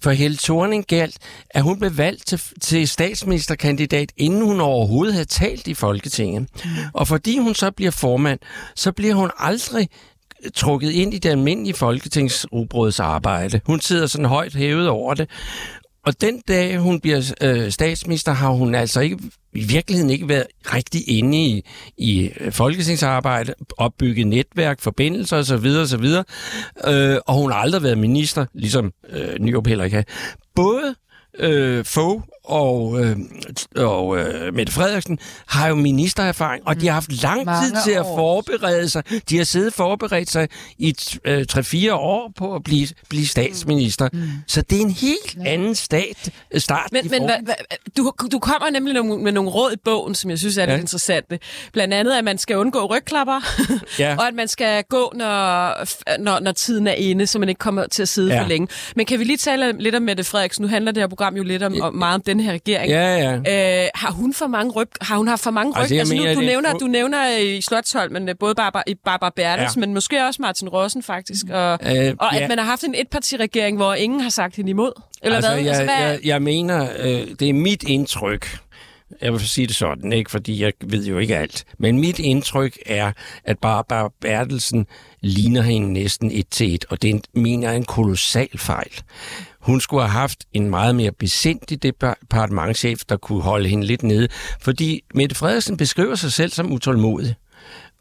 for 0.03 0.11
Helle 0.11 0.37
Thorning 0.37 0.85
galt, 0.87 1.17
at 1.49 1.63
hun 1.63 1.79
blev 1.79 1.97
valgt 1.97 2.27
til, 2.27 2.41
til 2.61 2.87
statsministerkandidat, 2.87 4.11
inden 4.17 4.41
hun 4.41 4.61
overhovedet 4.61 5.13
havde 5.13 5.25
talt 5.25 5.67
i 5.67 5.73
Folketinget. 5.73 6.41
Mm. 6.41 6.69
Og 6.93 7.07
fordi 7.07 7.37
hun 7.37 7.55
så 7.55 7.71
bliver 7.71 7.91
formand, 7.91 8.39
så 8.75 8.91
bliver 8.91 9.15
hun 9.15 9.31
aldrig 9.37 9.89
trukket 10.55 10.91
ind 10.91 11.13
i 11.13 11.17
det 11.17 11.29
almindelige 11.29 11.73
folketingsrugbrøds 11.73 12.99
arbejde. 12.99 13.61
Hun 13.65 13.81
sidder 13.81 14.07
sådan 14.07 14.25
højt 14.25 14.55
hævet 14.55 14.87
over 14.87 15.13
det. 15.13 15.29
Og 16.09 16.21
den 16.21 16.41
dag, 16.47 16.77
hun 16.77 16.99
bliver 16.99 17.33
øh, 17.41 17.71
statsminister, 17.71 18.31
har 18.31 18.49
hun 18.49 18.75
altså 18.75 18.99
ikke, 18.99 19.19
i 19.53 19.63
virkeligheden 19.63 20.09
ikke 20.09 20.29
været 20.29 20.45
rigtig 20.73 21.09
inde 21.09 21.37
i, 21.37 21.65
i 21.97 22.31
øh, 22.39 22.51
folketingsarbejde, 22.51 23.53
opbygget 23.77 24.27
netværk, 24.27 24.81
forbindelser 24.81 25.37
osv. 25.37 25.67
osv. 25.81 26.05
Øh, 26.93 27.17
og 27.27 27.33
hun 27.33 27.51
har 27.51 27.59
aldrig 27.59 27.83
været 27.83 27.97
minister, 27.97 28.45
ligesom 28.53 28.91
øh, 29.09 29.39
Nyrup 29.39 29.67
heller 29.67 29.83
ikke 29.83 29.95
har. 29.95 30.03
Både 30.55 30.95
øh, 31.39 31.85
Fogh 31.85 32.21
og, 32.49 32.99
øh, 33.03 33.17
og 33.75 34.17
øh, 34.17 34.53
Mette 34.53 34.73
Frederiksen 34.73 35.19
har 35.47 35.67
jo 35.67 35.75
ministererfaring, 35.75 36.67
og 36.67 36.81
de 36.81 36.87
har 36.87 36.93
haft 36.93 37.21
lang 37.23 37.39
tid 37.39 37.45
Mange 37.45 37.77
til 37.85 37.91
at 37.91 38.01
år. 38.05 38.15
forberede 38.17 38.89
sig. 38.89 39.03
De 39.29 39.37
har 39.37 39.43
siddet 39.43 39.73
forberedt 39.73 40.29
sig 40.31 40.47
i 40.77 40.95
øh, 41.25 41.45
3-4 41.51 41.91
år 41.93 42.31
på 42.37 42.55
at 42.55 42.63
blive, 42.63 42.87
blive 43.09 43.27
statsminister. 43.27 44.09
Mm. 44.13 44.21
Så 44.47 44.61
det 44.61 44.77
er 44.77 44.81
en 44.81 44.91
helt 44.91 45.37
anden 45.45 45.75
stat, 45.75 46.31
øh, 46.53 46.61
start. 46.61 46.89
Men, 46.91 47.07
men 47.11 47.23
hva, 47.23 47.33
hva, 47.43 47.53
du, 47.97 48.11
du 48.31 48.39
kommer 48.39 48.69
nemlig 48.69 48.93
nogle, 48.93 49.23
med 49.23 49.31
nogle 49.31 49.49
råd 49.49 49.71
i 49.73 49.77
bogen, 49.85 50.15
som 50.15 50.29
jeg 50.29 50.39
synes 50.39 50.57
er 50.57 50.65
lidt 50.65 50.73
Ja. 50.75 50.79
interessante. 50.79 51.39
Blandt 51.73 51.93
andet, 51.93 52.13
at 52.13 52.23
man 52.23 52.37
skal 52.37 52.57
undgå 52.57 52.85
rygklapper, 52.95 53.41
Ja. 53.99 54.15
og 54.19 54.27
at 54.27 54.33
man 54.33 54.47
skal 54.47 54.83
gå, 54.89 55.11
når, 55.15 56.17
når, 56.19 56.39
når 56.39 56.51
tiden 56.51 56.87
er 56.87 56.93
inde, 56.93 57.27
så 57.27 57.39
man 57.39 57.49
ikke 57.49 57.59
kommer 57.59 57.85
til 57.87 58.01
at 58.01 58.07
sidde 58.07 58.33
Ja. 58.33 58.41
for 58.43 58.47
længe. 58.47 58.67
Men 58.95 59.05
kan 59.05 59.19
vi 59.19 59.23
lige 59.23 59.37
tale 59.37 59.81
lidt 59.81 59.95
om 59.95 60.01
Mette 60.01 60.23
Frederiksen? 60.23 60.61
Nu 60.61 60.67
handler 60.67 60.91
det 60.91 61.01
her 61.03 61.07
program 61.07 61.35
jo 61.35 61.43
lidt 61.43 61.63
om, 61.63 61.81
om 61.81 61.95
meget 61.95 62.15
om 62.15 62.21
den 62.21 62.38
her 62.41 62.53
regering. 62.53 62.89
Ja, 62.91 63.17
ja. 63.45 63.83
Øh, 63.83 63.89
har 63.95 64.11
hun 64.11 64.33
for 64.33 64.47
mange 64.47 64.71
ryg? 64.71 64.87
Har 65.01 65.17
hun 65.17 65.27
haft 65.27 65.43
for 65.43 65.51
mange 65.51 65.73
ryg? 65.73 65.79
Altså, 65.79 65.95
jeg 65.95 66.05
nu, 66.05 66.09
mener, 66.15 66.33
du, 66.33 66.39
det- 66.39 66.47
nævner, 66.47 66.73
du 66.73 66.87
nævner 66.87 67.37
i 67.37 67.61
Slottholm, 67.61 68.27
både 68.39 68.55
Barbara, 68.55 68.83
Barbara 69.05 69.31
Bertels, 69.35 69.75
Ja. 69.75 69.79
men 69.79 69.93
måske 69.93 70.25
også 70.25 70.41
Martin 70.41 70.69
Rossen 70.69 71.03
faktisk. 71.03 71.45
Og, 71.49 71.79
Øh, 71.83 72.15
og 72.19 72.35
at 72.35 72.41
ja. 72.41 72.47
man 72.47 72.57
har 72.57 72.65
haft 72.65 72.83
en 72.83 72.95
etpartiregering, 72.97 73.77
hvor 73.77 73.93
ingen 73.93 74.19
har 74.21 74.29
sagt 74.29 74.55
hende 74.55 74.69
imod. 74.69 74.91
Eller 75.23 75.35
altså, 75.35 75.51
hvad? 75.51 75.59
Jeg, 75.63 75.67
altså, 75.67 75.83
hvad? 75.83 76.09
jeg, 76.11 76.19
jeg 76.23 76.41
mener, 76.41 76.87
øh, 76.99 77.27
det 77.39 77.49
er 77.49 77.53
mit 77.53 77.83
indtryk, 77.83 78.57
Jeg 79.21 79.31
vil 79.33 79.39
sige 79.49 79.67
det 79.67 79.75
sådan, 79.75 80.13
ikke? 80.13 80.31
fordi 80.31 80.61
jeg 80.63 80.71
ved 80.83 81.05
jo 81.05 81.17
ikke 81.17 81.37
alt. 81.37 81.65
Men 81.79 81.99
mit 81.99 82.19
indtryk 82.19 82.77
er, 82.85 83.11
at 83.45 83.59
Barbara 83.59 84.09
Bertelsen 84.21 84.85
ligner 85.21 85.61
hende 85.61 85.93
næsten 85.93 86.31
et 86.31 86.47
til 86.51 86.73
et, 86.73 86.85
og 86.89 87.01
det 87.01 87.21
mener 87.33 87.67
jeg 87.67 87.73
er 87.73 87.77
en 87.77 87.85
kolossal 87.85 88.57
fejl. 88.57 88.91
Hun 89.61 89.81
skulle 89.81 90.01
have 90.03 90.19
haft 90.19 90.45
en 90.53 90.69
meget 90.69 90.95
mere 90.95 91.11
besindig 91.11 91.83
departementchef, 91.83 92.99
der 93.09 93.17
kunne 93.17 93.41
holde 93.41 93.69
hende 93.69 93.85
lidt 93.85 94.03
nede, 94.03 94.27
fordi 94.61 95.01
Mette 95.13 95.35
Frederiksen 95.35 95.77
beskriver 95.77 96.15
sig 96.15 96.33
selv 96.33 96.51
som 96.51 96.71
utålmodig. 96.71 97.35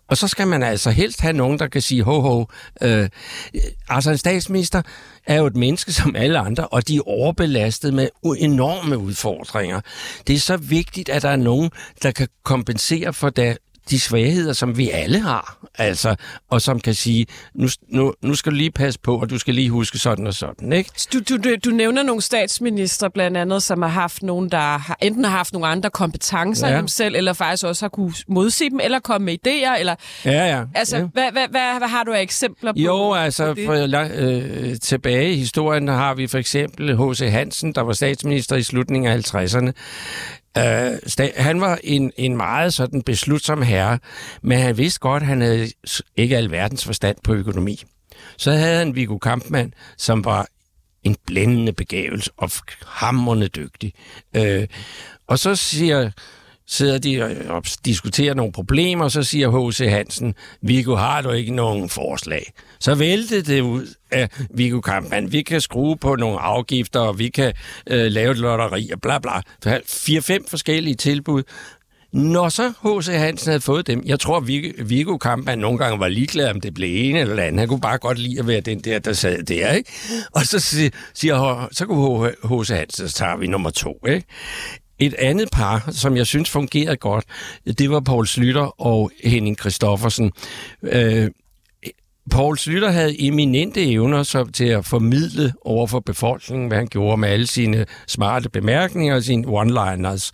Og 0.09 0.17
så 0.17 0.29
skal 0.29 0.47
man 0.47 0.63
altså 0.63 0.91
helst 0.91 1.21
have 1.21 1.33
nogen, 1.33 1.59
der 1.59 1.67
kan 1.67 1.83
sige, 1.83 2.03
ho, 2.03 2.21
ho. 2.21 2.47
Øh, 2.83 3.09
altså 3.89 4.11
en 4.11 4.19
statsminister 4.19 4.83
er 5.27 5.37
jo 5.37 5.47
et 5.47 5.57
menneske 5.57 5.93
som 5.93 6.17
alle 6.17 6.39
andre, 6.39 6.67
og 6.67 6.89
de 6.89 6.97
er 6.97 7.09
overbelastet 7.09 7.95
med 7.95 8.09
enorme 8.39 8.99
udfordringer. 8.99 9.81
Det 10.27 10.35
er 10.35 10.41
så 10.41 10.57
vigtigt, 10.57 11.09
at 11.09 11.23
der 11.23 11.29
er 11.29 11.37
nogen, 11.37 11.71
der 12.03 12.11
kan 12.11 12.29
kompensere 12.45 13.13
for 13.13 13.31
det, 13.31 13.59
de 13.91 14.01
svagheder, 14.01 14.53
som 14.53 14.79
vi 14.79 14.91
alle 14.91 15.21
har, 15.21 15.59
altså, 15.79 16.15
og 16.51 16.63
som 16.63 16.81
kan 16.81 16.95
sige, 16.95 17.27
nu, 17.55 17.69
nu, 17.89 18.15
nu 18.23 18.35
skal 18.35 18.53
du 18.53 18.57
lige 18.57 18.71
passe 18.71 19.01
på, 19.01 19.21
og 19.21 19.31
du 19.31 19.39
skal 19.39 19.55
lige 19.55 19.71
huske 19.71 19.99
sådan 19.99 20.27
og 20.27 20.35
sådan, 20.35 20.73
ikke? 20.73 20.91
Du, 21.13 21.19
du, 21.19 21.57
du, 21.65 21.71
nævner 21.71 22.03
nogle 22.03 22.23
statsminister 22.23 23.09
blandt 23.09 23.37
andet, 23.37 23.63
som 23.63 23.83
har 23.83 23.89
haft 23.89 24.23
nogen, 24.23 24.49
der 24.49 24.59
har, 24.59 24.97
enten 25.03 25.25
har 25.25 25.31
haft 25.31 25.53
nogle 25.53 25.69
andre 25.69 25.91
kompetencer 25.91 26.67
ja. 26.67 26.73
end 26.73 26.79
dem 26.79 26.89
selv, 26.89 27.17
eller 27.17 27.33
faktisk 27.33 27.65
også 27.65 27.85
har 27.85 27.89
kunne 27.89 28.13
modsige 28.29 28.71
dem, 28.71 28.81
eller 28.83 28.99
komme 28.99 29.25
med 29.25 29.37
idéer, 29.47 29.79
eller... 29.79 29.95
Ja, 30.25 30.57
ja. 30.57 30.65
Altså, 30.75 30.97
ja. 30.97 31.05
Hvad, 31.13 31.33
hvad, 31.33 31.49
hvad, 31.51 31.79
hvad 31.79 31.89
har 31.89 32.05
du 32.05 32.13
af 32.13 32.21
eksempler 32.21 32.73
på? 32.73 32.79
Jo, 32.79 33.13
altså, 33.13 33.55
for, 33.67 33.73
øh, 34.15 34.77
tilbage 34.81 35.33
i 35.33 35.37
historien 35.37 35.89
har 35.89 36.15
vi 36.15 36.27
for 36.27 36.39
eksempel 36.39 36.97
H.C. 36.97 37.31
Hansen, 37.31 37.73
der 37.73 37.81
var 37.81 37.93
statsminister 37.93 38.57
i 38.57 38.63
slutningen 38.63 39.13
af 39.13 39.35
50'erne. 39.35 39.73
Uh, 40.59 41.27
han 41.37 41.61
var 41.61 41.79
en, 41.85 42.13
en 42.17 42.37
meget 42.37 42.75
sådan 42.75 43.03
beslutsom 43.03 43.63
herre, 43.63 43.99
men 44.43 44.59
han 44.59 44.79
vidste 44.79 45.01
godt, 45.01 45.23
at 45.23 45.27
han 45.27 45.41
havde 45.41 45.69
ikke 46.17 46.37
alverdens 46.37 46.85
forstand 46.85 47.17
på 47.25 47.35
økonomi. 47.35 47.83
Så 48.37 48.51
havde 48.53 48.79
han 48.79 48.95
Viggo 48.95 49.19
Kampmann, 49.19 49.75
som 49.97 50.25
var 50.25 50.49
en 51.03 51.17
blændende 51.27 51.73
begævelse 51.73 52.31
og 52.37 52.51
hammerende 52.87 53.49
dygtig. 53.49 53.93
Uh, 54.39 54.65
og 55.27 55.39
så 55.39 55.57
siger 55.57 56.11
sidder 56.69 56.99
de 56.99 57.45
og 57.49 57.65
diskuterer 57.85 58.35
nogle 58.35 58.53
problemer, 58.53 59.05
og 59.05 59.11
så 59.11 59.23
siger 59.23 59.71
H.C. 59.71 59.79
Hansen, 59.79 60.35
Viggo, 60.63 60.95
har 60.95 61.23
du 61.23 61.31
ikke 61.31 61.55
nogen 61.55 61.89
forslag? 61.89 62.53
Så 62.81 62.95
væltede 62.95 63.43
det 63.43 63.61
ud 63.61 63.95
af 64.11 64.29
Viggo 64.51 64.81
Kampmann. 64.81 65.33
Vi 65.33 65.43
kan 65.43 65.61
skrue 65.61 65.97
på 65.97 66.17
nogle 66.17 66.39
afgifter, 66.39 67.01
og 67.01 67.19
vi 67.19 67.29
kan 67.29 67.53
øh, 67.87 68.07
lave 68.07 68.31
et 68.31 68.39
lotteri 68.39 68.91
og 68.93 69.01
bla 69.01 69.19
bla. 69.19 69.41
Fire-fem 69.87 70.45
forskellige 70.49 70.95
tilbud. 70.95 71.43
Når 72.13 72.49
så 72.49 72.73
H.C. 72.83 73.07
Hansen 73.07 73.49
havde 73.49 73.61
fået 73.61 73.87
dem, 73.87 74.03
jeg 74.07 74.21
tror, 74.21 74.41
Viggo 74.85 75.17
Kampmann 75.17 75.61
nogle 75.61 75.79
gange 75.79 76.01
var 76.01 76.09
ligeglad, 76.09 76.51
om 76.51 76.61
det 76.61 76.75
blev 76.75 77.11
en 77.11 77.17
eller 77.17 77.43
anden. 77.43 77.59
Han 77.59 77.69
kunne 77.69 77.81
bare 77.81 77.99
godt 77.99 78.19
lide 78.19 78.39
at 78.39 78.47
være 78.47 78.61
den 78.61 78.81
der, 78.81 78.99
der 78.99 79.13
sad 79.13 79.43
der, 79.43 79.73
ikke? 79.73 79.93
Og 80.33 80.47
så 80.47 80.59
siger, 81.15 81.69
så 81.73 81.87
kunne 81.87 82.31
H.C. 82.45 82.69
Hansen, 82.69 83.09
så 83.09 83.15
tager 83.15 83.37
vi 83.37 83.47
nummer 83.47 83.71
to, 83.71 84.07
ikke? 84.09 84.27
Et 84.99 85.15
andet 85.15 85.49
par, 85.53 85.89
som 85.93 86.17
jeg 86.17 86.27
synes 86.27 86.51
fungerede 86.51 86.97
godt, 86.97 87.25
det 87.79 87.91
var 87.91 88.01
Paul 88.01 88.27
Slytter 88.27 88.81
og 88.81 89.11
Henning 89.25 89.59
Christoffersen. 89.59 90.33
Øh, 90.83 91.31
Paul 92.31 92.59
Slytter 92.59 92.91
havde 92.91 93.27
eminente 93.27 93.93
evner 93.93 94.23
så, 94.23 94.45
til 94.45 94.65
at 94.65 94.85
formidle 94.85 95.53
over 95.65 95.87
for 95.87 96.01
befolkningen, 96.01 96.69
hvad 96.69 96.79
han 96.79 96.87
gjorde 96.87 97.17
med 97.17 97.29
alle 97.29 97.47
sine 97.47 97.87
smarte 98.07 98.49
bemærkninger 98.51 99.15
og 99.15 99.23
sine 99.23 99.47
one-liners. 99.47 100.31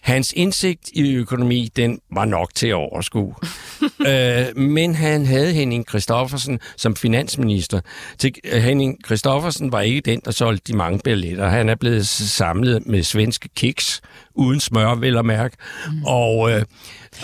Hans 0.00 0.32
indsigt 0.36 0.90
i 0.92 1.14
økonomi, 1.14 1.70
den 1.76 2.00
var 2.12 2.24
nok 2.24 2.54
til 2.54 2.68
at 2.68 2.74
overskue. 2.74 3.34
øh, 4.08 4.56
men 4.56 4.94
han 4.94 5.26
havde 5.26 5.52
Henning 5.52 5.84
Christoffersen 5.88 6.60
som 6.76 6.96
finansminister. 6.96 7.80
Til, 8.18 8.34
øh, 8.44 8.62
Henning 8.62 8.98
Christoffersen 9.06 9.72
var 9.72 9.80
ikke 9.80 10.00
den, 10.00 10.20
der 10.24 10.30
solgte 10.30 10.72
de 10.72 10.76
mange 10.76 11.00
billetter. 11.04 11.48
Han 11.48 11.68
er 11.68 11.74
blevet 11.74 12.06
samlet 12.06 12.86
med 12.86 13.02
svenske 13.02 13.48
kiks, 13.56 14.00
uden 14.34 14.60
smør, 14.60 14.94
vil 14.94 15.14
jeg 15.14 15.24
mærke. 15.24 15.56
Mm. 15.90 16.04
Og, 16.04 16.50
øh, 16.50 16.64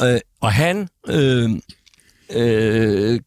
øh, 0.03 0.21
og 0.41 0.53
han... 0.53 0.89
Øh, 1.09 1.51
øh, 2.33 3.21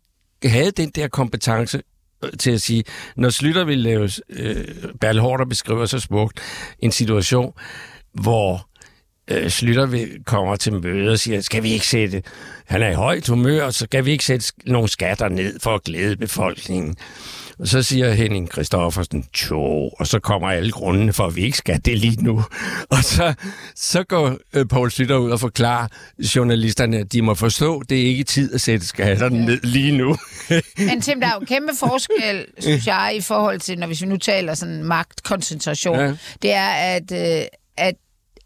havde 0.46 0.72
den 0.72 0.90
der 0.90 1.08
kompetence 1.08 1.82
øh, 2.24 2.30
til 2.40 2.52
at 2.52 2.62
sige, 2.62 2.84
når 3.16 3.30
Slytter 3.30 3.64
ville 3.64 3.84
lave, 3.84 4.10
øh, 4.30 4.66
Bertel 5.02 5.22
Hårder 5.22 5.46
beskriver 5.46 5.86
så 5.86 6.00
smukt, 6.00 6.40
en 6.80 6.92
situation, 6.92 7.54
hvor 8.14 8.70
øh, 9.32 9.50
Slytter 9.50 10.08
kommer 10.26 10.56
til 10.56 10.74
møde 10.74 11.12
og 11.12 11.20
siger, 11.20 11.42
skal 11.42 11.64
vi 11.64 11.70
ikke 11.70 11.88
sætte, 11.88 12.24
han 12.66 12.82
er 12.82 12.90
i 12.90 12.94
højt 12.94 13.28
humør, 13.28 13.70
så 13.70 13.84
skal 13.84 14.06
vi 14.06 14.12
ikke 14.12 14.26
sætte 14.26 14.54
nogle 14.66 14.88
skatter 14.88 15.30
ned 15.30 15.60
for 15.60 15.76
at 15.76 15.84
glæde 15.84 16.18
befolkningen. 16.18 16.96
Og 17.60 17.68
så 17.68 17.84
siger 17.84 18.14
Henning 18.14 18.52
Christoffersen, 18.52 19.26
tjo, 19.34 19.90
og 19.90 20.08
så 20.08 20.20
kommer 20.20 20.50
alle 20.50 20.72
grundene 20.72 21.14
for, 21.14 21.26
at 21.26 21.36
vi 21.36 21.42
ikke 21.42 21.58
skal 21.58 21.82
det 21.86 21.98
lige 21.98 22.24
nu. 22.24 22.44
Og 22.90 23.04
så, 23.04 23.34
så 23.76 24.04
går 24.04 24.38
øh, 24.54 24.68
Poul 24.68 24.92
Slytter 24.92 25.18
ud 25.18 25.32
og 25.32 25.40
forklarer 25.40 25.88
journalisterne, 26.36 26.98
at 26.98 27.14
de 27.14 27.22
må 27.22 27.34
forstå, 27.34 27.80
at 27.80 27.90
det 27.90 28.02
er 28.02 28.06
ikke 28.06 28.24
tid 28.24 28.54
at 28.54 28.62
sætte 28.62 28.88
skatterne 28.88 29.46
ned 29.46 29.60
lige 29.64 29.98
nu. 29.98 30.16
Men 30.90 31.02
Tim, 31.02 31.20
der 31.20 31.28
er 31.28 31.34
jo 31.40 31.46
kæmpe 31.46 31.76
forskel, 31.80 32.46
synes 32.60 32.88
jeg, 32.88 33.14
i 33.16 33.22
forhold 33.22 33.60
til, 33.60 33.80
når 33.80 33.88
hvis 33.88 34.02
vi 34.02 34.08
nu 34.08 34.18
taler 34.18 34.54
sådan 34.54 34.84
magtkoncentration. 34.84 36.00
Ja. 36.00 36.14
Det 36.42 36.54
er, 36.54 36.70
at, 36.70 37.12
øh, 37.12 37.46
at 37.78 37.96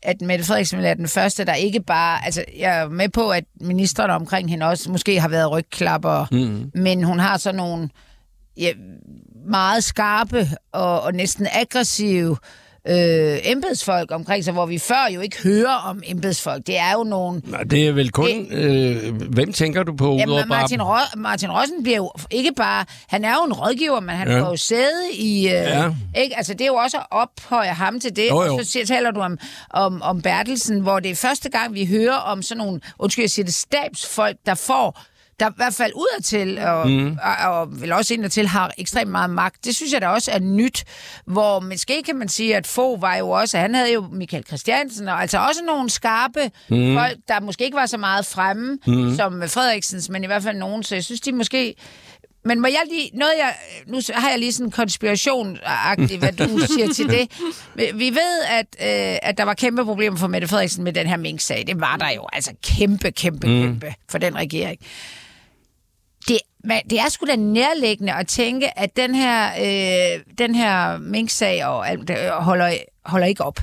at 0.04 0.22
Mette 0.22 0.46
Frederiksen 0.46 0.80
er 0.80 0.94
den 0.94 1.08
første, 1.08 1.46
der 1.46 1.54
ikke 1.54 1.84
bare... 1.84 2.26
Altså, 2.26 2.46
jeg 2.58 2.78
er 2.78 2.90
med 2.90 3.10
på, 3.10 3.30
at 3.30 3.44
ministerne 3.62 4.14
omkring 4.14 4.50
hende 4.50 4.66
også 4.66 4.92
måske 4.92 5.20
har 5.20 5.28
været 5.28 5.52
rygklapper, 5.52 6.26
mm. 6.32 6.72
men 6.82 7.04
hun 7.04 7.20
har 7.20 7.38
så 7.38 7.52
nogle 7.52 7.90
ja, 8.58 8.72
meget 9.48 9.84
skarpe 9.84 10.50
og, 10.72 11.02
og 11.02 11.14
næsten 11.14 11.48
aggressive 11.52 12.38
øh, 12.88 13.38
embedsfolk 13.44 14.12
omkring 14.12 14.44
sig, 14.44 14.54
hvor 14.54 14.66
vi 14.66 14.80
før 14.80 15.10
jo 15.14 15.22
ikke 15.22 15.44
hører 15.44 15.74
om 15.74 16.04
embedsfolk. 16.06 16.68
Det 16.68 16.78
er 16.78 16.94
jo 16.94 17.04
nogle... 17.04 17.42
Nej, 17.46 17.64
det 17.64 17.88
er 17.88 17.92
vel 17.92 18.12
kun... 18.12 18.28
Det, 18.28 18.52
øh, 18.52 19.16
hvem 19.16 19.54
tænker 19.54 19.84
du 19.84 19.96
på? 19.96 20.16
Jamen, 20.16 20.48
Martin, 20.48 20.82
Ro- 20.82 21.18
Martin 21.18 21.52
Rossen 21.52 21.84
bliver 21.84 21.98
jo 21.98 22.12
ikke 22.32 22.54
bare... 22.58 22.86
Han 23.08 23.26
er 23.26 23.34
jo 23.34 23.46
en 23.46 23.54
rådgiver, 23.54 24.00
men 24.00 24.16
han 24.16 24.28
ja. 24.28 24.42
får 24.42 24.50
jo 24.50 24.56
sæde 24.56 25.12
i... 25.14 25.48
Øh, 25.48 25.54
ja. 25.54 25.94
ikke? 26.18 26.38
Altså, 26.38 26.54
det 26.54 26.62
er 26.62 26.68
jo 26.68 26.76
også 26.76 26.98
at 26.98 27.06
ophøje 27.12 27.68
ham 27.68 28.00
til 28.00 28.16
det. 28.16 28.30
Jo, 28.30 28.44
jo. 28.44 28.54
Og 28.58 28.66
så 28.66 28.80
taler 28.88 29.12
du 29.12 29.20
om, 29.20 29.38
om, 29.70 30.02
om 30.02 30.22
Bertelsen, 30.22 30.80
hvor 30.80 31.00
det 31.00 31.12
er 31.12 31.16
første 31.16 31.50
gang, 31.50 31.74
vi 31.74 31.86
hører 31.86 32.16
om 32.16 32.42
sådan 32.42 32.58
nogle, 32.58 32.82
undskyld, 33.00 33.24
jeg 33.24 33.30
siger 33.30 33.46
det, 33.46 33.54
stabsfolk, 33.54 34.38
der 34.46 34.56
får 34.56 35.02
der 35.42 35.50
i 35.50 35.54
hvert 35.56 35.74
fald 35.74 35.92
udadtil, 35.96 36.60
og, 36.60 36.90
mm. 36.90 37.18
og, 37.24 37.60
og 37.60 37.82
vel 37.82 37.92
også 37.92 38.14
indadtil, 38.14 38.48
har 38.48 38.72
ekstremt 38.78 39.12
meget 39.12 39.30
magt. 39.30 39.66
Det 39.66 39.76
synes 39.76 39.94
jeg 39.94 40.02
da 40.02 40.08
også 40.08 40.32
er 40.32 40.40
nyt, 40.40 40.84
hvor 41.26 41.60
måske 41.60 42.04
kan 42.04 42.16
man 42.16 42.30
sige, 42.30 42.56
at 42.56 42.68
få 42.68 42.98
var 42.98 43.16
jo 43.16 43.30
også, 43.30 43.58
han 43.58 43.76
havde 43.76 43.94
jo 43.94 44.06
Michael 44.12 44.44
Christiansen, 44.48 45.08
og 45.08 45.22
altså 45.22 45.40
også 45.40 45.64
nogle 45.66 45.90
skarpe 45.90 46.52
mm. 46.70 46.96
folk, 46.96 47.18
der 47.28 47.40
måske 47.40 47.64
ikke 47.64 47.76
var 47.76 47.86
så 47.86 47.98
meget 47.98 48.26
fremme 48.26 48.78
mm. 48.88 49.16
som 49.16 49.44
Frederiksens, 49.48 50.10
men 50.10 50.24
i 50.24 50.28
hvert 50.28 50.44
fald 50.44 50.58
nogen, 50.58 50.84
så 50.84 50.96
jeg 50.96 51.04
synes, 51.04 51.22
de 51.22 51.32
måske 51.32 51.76
men 52.46 52.62
må 52.62 52.68
jeg 52.68 52.82
lige, 52.92 53.10
noget 53.14 53.32
jeg, 53.38 53.56
nu 53.88 54.00
har 54.14 54.30
jeg 54.30 54.40
lige 54.40 54.54
sådan 54.54 54.68
en 54.68 54.72
konspiration 54.72 55.58
hvad 56.20 56.32
du 56.32 56.60
siger 56.76 56.94
til 56.94 57.08
det. 57.08 57.32
Vi 57.76 58.10
ved, 58.10 58.42
at, 58.50 58.66
øh, 58.82 59.20
at 59.22 59.38
der 59.38 59.44
var 59.44 59.54
kæmpe 59.54 59.86
problemer 59.86 60.18
for 60.18 60.28
Mette 60.28 60.48
Frederiksen 60.48 60.84
med 60.84 60.94
den 60.94 61.08
her 61.08 61.18
mink-sag. 61.18 61.64
Det 61.68 61.82
var 61.82 61.98
der 61.98 62.10
jo, 62.16 62.28
altså 62.34 62.52
kæmpe, 62.64 63.12
kæmpe, 63.12 63.48
mm. 63.48 63.62
kæmpe 63.62 63.94
for 64.10 64.18
den 64.18 64.36
regering 64.36 64.80
det, 66.28 66.38
man, 66.64 66.82
det 66.90 67.00
er 67.00 67.10
sgu 67.10 67.26
da 67.26 67.36
nærliggende 67.36 68.14
at 68.14 68.28
tænke, 68.28 68.80
at 68.80 68.96
den 68.96 69.16
her, 69.16 69.50
øh, 69.60 70.22
den 70.38 70.56
her 70.56 70.98
mink-sag 70.98 71.66
og, 71.66 71.86
øh, 71.94 72.28
holder, 72.30 72.74
holder 73.06 73.28
ikke 73.28 73.44
op. 73.44 73.60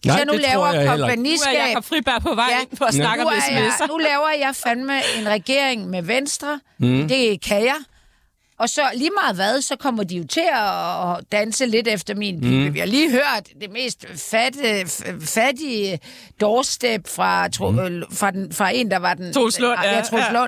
Hvis 0.00 0.06
Nej, 0.06 0.16
jeg 0.16 0.26
nu 0.26 0.32
laver 0.32 0.86
kompagniskab... 0.86 1.52
Nu 1.52 1.58
er 1.58 1.66
Jacob 1.66 1.84
Friberg 1.84 2.22
på 2.22 2.34
vej 2.34 2.46
ja, 2.50 2.76
for 2.76 2.84
at 2.84 2.94
snakke 2.94 3.24
om 3.24 3.32
sms'er. 3.32 3.86
Nu 3.86 3.96
laver 3.96 4.28
jeg 4.38 4.56
fandme 4.64 4.92
en 5.18 5.28
regering 5.28 5.90
med 5.90 6.02
Venstre. 6.02 6.60
Mm. 6.78 7.08
Det 7.08 7.40
kan 7.40 7.62
jeg. 7.64 7.76
Og 8.58 8.68
så 8.68 8.82
lige 8.94 9.10
meget 9.22 9.36
hvad, 9.36 9.60
så 9.60 9.76
kommer 9.76 10.04
de 10.04 10.16
jo 10.16 10.24
til 10.24 10.44
at 10.54 11.32
danse 11.32 11.66
lidt 11.66 11.88
efter 11.88 12.14
min 12.14 12.40
pipe. 12.40 12.68
Mm. 12.68 12.74
Vi 12.74 12.78
har 12.78 12.86
lige 12.86 13.10
hørt 13.10 13.48
det 13.60 13.70
mest 13.72 14.06
fatte, 14.30 14.86
fattige 15.20 15.98
doorstep 16.40 17.08
fra, 17.08 17.48
tro, 17.48 17.70
mm. 17.70 17.78
Øh, 17.78 18.02
fra, 18.12 18.30
den, 18.30 18.52
fra 18.52 18.70
en, 18.74 18.90
der 18.90 18.96
var 18.96 19.14
den... 19.14 19.32
Troslund, 19.32 19.78
ja. 19.82 19.90
ja, 19.90 20.02
ja. 20.12 20.46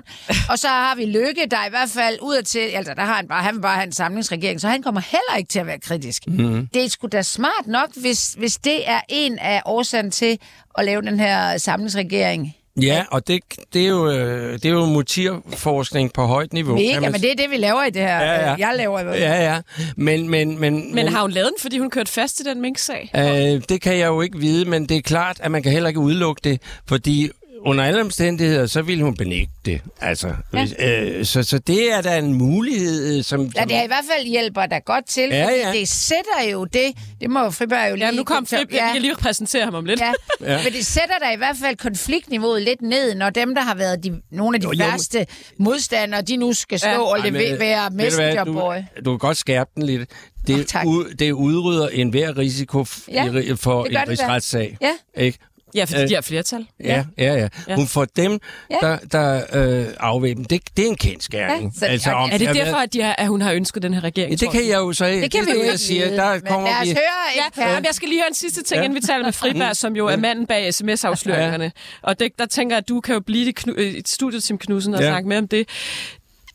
Og 0.51 0.59
så 0.59 0.69
har 0.69 0.95
vi 0.95 1.07
Lykke, 1.07 1.47
der 1.51 1.67
i 1.67 1.71
hvert 1.71 1.89
fald 1.89 2.19
ud 2.23 2.43
til... 2.43 2.59
Altså, 2.59 2.95
der 2.95 3.03
har 3.03 3.15
han 3.15 3.29
bare, 3.29 3.43
han 3.43 3.61
bare 3.61 3.83
en 3.83 3.93
samlingsregering, 3.93 4.61
så 4.61 4.69
han 4.69 4.83
kommer 4.83 5.01
heller 5.01 5.37
ikke 5.39 5.49
til 5.49 5.59
at 5.59 5.67
være 5.67 5.81
kritisk. 5.81 6.23
Mm. 6.27 6.69
Det 6.75 6.85
er 6.85 6.89
sgu 6.89 7.07
da 7.07 7.23
smart 7.23 7.67
nok, 7.67 7.91
hvis, 7.97 8.33
hvis 8.39 8.57
det 8.57 8.89
er 8.89 9.01
en 9.09 9.39
af 9.39 9.63
årsagen 9.65 10.11
til 10.11 10.39
at 10.79 10.85
lave 10.85 11.03
den 11.03 11.21
her 11.21 11.59
samlingsregering 11.59 12.57
Ja, 12.83 13.05
og 13.11 13.29
det, 13.29 13.41
det, 13.73 13.83
er 13.83 13.89
jo, 13.89 14.11
øh, 14.11 14.53
det 14.53 14.65
er 14.65 14.71
jo 14.71 14.85
motivforskning 14.85 16.13
på 16.13 16.23
højt 16.23 16.53
niveau. 16.53 16.77
Mega, 16.77 17.01
man 17.01 17.13
men 17.13 17.21
det 17.21 17.31
er 17.31 17.35
det, 17.37 17.51
vi 17.51 17.57
laver 17.57 17.85
i 17.85 17.91
det 17.91 18.03
her. 18.03 18.21
Ja, 18.21 18.51
ja. 18.51 18.55
Jeg 18.59 18.75
laver 18.77 19.01
i 19.01 19.03
hvert 19.03 19.15
fald. 19.15 19.25
Ja, 19.25 19.53
ja. 19.53 19.61
Men, 19.97 20.29
men, 20.29 20.59
men, 20.61 20.95
Men 20.95 21.09
har 21.09 21.23
hun 21.23 21.31
lavet 21.31 21.49
den, 21.49 21.61
fordi 21.61 21.79
hun 21.79 21.91
kørte 21.91 22.13
fast 22.13 22.41
i 22.41 22.43
den 22.43 22.61
mink-sag? 22.61 23.11
Øh, 23.17 23.63
det 23.69 23.81
kan 23.81 23.99
jeg 23.99 24.07
jo 24.07 24.21
ikke 24.21 24.39
vide, 24.39 24.65
men 24.65 24.87
det 24.87 24.97
er 24.97 25.03
klart, 25.03 25.37
at 25.41 25.51
man 25.51 25.63
kan 25.63 25.73
heller 25.73 25.89
ikke 25.89 26.01
udelukke 26.01 26.41
det, 26.45 26.61
fordi 26.89 27.31
under 27.67 27.85
alle 27.85 28.01
omstændigheder, 28.01 28.67
så 28.67 28.83
vil 28.83 29.01
hun 29.03 29.17
benægte 29.17 29.53
det. 29.65 29.81
Altså, 30.01 30.35
Ja. 30.53 30.67
ja. 30.79 31.03
øh, 31.05 31.25
så, 31.25 31.43
så 31.43 31.59
det 31.59 31.93
er 31.93 32.01
da 32.01 32.19
en 32.19 32.35
mulighed, 32.35 33.19
øh, 33.19 33.25
som... 33.25 33.41
Ja, 33.43 33.51
som 33.61 33.69
det 33.69 33.77
er 33.77 33.83
i 33.83 33.87
hvert 33.87 34.05
fald 34.17 34.27
hjælper 34.27 34.67
der 34.67 34.79
godt 34.81 35.07
til, 35.07 35.29
Ja, 35.31 35.45
fordi 35.45 35.57
ja. 35.57 35.73
det 35.73 35.89
sætter 35.89 36.51
jo 36.53 36.65
det, 36.65 36.93
det 37.21 37.31
må 37.31 37.51
Friberg 37.51 37.91
jo 37.91 37.95
lige... 37.95 38.05
Ja, 38.07 38.11
nu 38.13 38.25
kom 38.25 38.47
Flip. 38.47 38.73
Jeg 38.73 38.91
kan 38.93 39.03
lige 39.03 39.15
præsentere 39.17 39.65
ham 39.65 39.75
om 39.75 39.85
lidt. 39.85 40.01
Ja, 40.01 40.13
Ja. 40.41 40.53
ja. 40.57 40.65
men 40.65 40.73
det 40.73 40.87
sætter 40.87 41.15
der 41.23 41.33
i 41.33 41.37
hvert 41.37 41.57
fald 41.63 41.77
konfliktniveauet 41.77 42.63
lidt 42.63 42.83
ned, 42.83 43.15
når 43.15 43.31
dem, 43.31 43.55
der 43.55 43.63
har 43.63 43.75
været 43.75 44.05
de, 44.05 44.21
nogle 44.31 44.57
af 44.57 44.61
de 44.61 44.67
Jo, 44.67 44.73
jo, 44.73 44.85
jo, 44.85 44.91
værste 44.91 45.27
modstandere, 45.59 46.23
de 46.23 46.37
nu 46.37 46.53
skal 46.53 46.79
stå 46.79 46.89
Ja. 46.89 46.93
ja. 46.95 47.01
og 47.01 47.19
Ej, 47.19 47.25
men, 47.31 47.35
leve, 47.41 47.53
øh, 47.55 47.61
være 47.61 47.89
du 47.89 47.95
messengerboy. 47.95 48.77
Du, 48.77 49.05
du 49.05 49.11
kan 49.11 49.19
godt 49.19 49.37
skærpe 49.37 49.71
den 49.75 49.83
lidt. 49.83 50.11
Det, 50.47 50.55
oh, 50.59 50.65
tak. 50.65 50.87
ud, 50.87 51.05
det 51.15 51.33
udrydder 51.33 51.89
enhver 51.89 52.39
risiko 52.39 52.83
f- 52.83 53.05
Ja, 53.13 53.25
for 53.57 53.85
en 53.85 53.93
da. 53.93 54.05
rigsretssag. 54.09 54.77
Ja. 54.81 54.93
Ikke? 55.23 55.39
Ja, 55.77 55.85
fordi 55.85 56.03
Øh, 56.03 56.09
de 56.09 56.15
har 56.15 56.21
flertal. 56.23 56.67
Ja, 56.85 57.05
ja, 57.19 57.25
ja. 57.25 57.35
Ja. 57.35 57.49
ja. 57.69 57.75
Hun 57.75 57.87
får 57.87 58.05
dem, 58.05 58.41
Ja. 58.71 58.77
der, 58.81 58.99
der 59.13 59.43
øh, 59.53 59.87
afvæbner. 60.01 60.45
Det, 60.45 60.61
det 60.77 60.85
er 60.85 60.89
en 60.89 60.97
kendskærning. 60.97 61.73
Ja, 61.83 61.99
så- 61.99 62.11
om, 62.13 62.31
Er 62.33 62.39
det 62.39 62.55
derfor, 62.55 62.77
at, 62.77 62.93
de 62.93 63.03
har, 63.03 63.15
at 63.19 63.29
hun 63.29 63.41
har 63.41 63.53
ønsket 63.53 63.83
den 63.83 63.95
her 63.95 64.05
regering? 64.05 64.31
Ja, 64.31 64.37
det 64.37 64.51
kan 64.53 64.69
jeg 64.69 64.77
jo 64.77 64.93
så 64.93 65.05
Det 65.07 65.31
kan 65.33 65.47
vi 65.47 65.51
jo 65.53 65.59
det, 65.59 65.65
ikke 65.65 65.79
siger. 65.79 66.05
vide, 66.07 66.17
Der 66.17 66.41
kommer 66.41 66.69
lad 66.69 66.77
os 66.83 66.85
vi... 66.89 66.89
høre 66.89 67.63
Ja, 67.67 67.71
ja. 67.73 67.81
jeg 67.87 67.95
skal 67.95 68.09
lige 68.09 68.21
høre 68.21 68.29
en 68.29 68.35
sidste 68.35 68.63
ting, 68.63 68.79
Ja. 68.79 68.85
inden 68.85 68.97
vi 68.97 69.01
taler 69.07 69.25
med 69.25 69.33
Friberg, 69.33 69.77
som 69.77 69.97
jo 69.97 70.07
er 70.07 70.17
manden 70.17 70.47
bag 70.47 70.75
sms-afsløringerne. 70.75 71.73
Og 72.03 72.21
det, 72.21 72.33
der 72.39 72.47
tænker 72.47 72.77
jeg, 72.77 72.79
at 72.83 72.89
du 72.89 73.01
kan 73.01 73.15
jo 73.15 73.21
blive 73.21 73.45
det 73.47 73.59
knu- 73.59 73.75
et 73.81 74.09
studie, 74.09 74.41
Tim 74.41 74.59
Knudsen, 74.59 74.95
og 74.95 75.01
Ja. 75.01 75.09
snakke 75.09 75.29
med 75.29 75.39
om 75.39 75.49
det. 75.49 75.69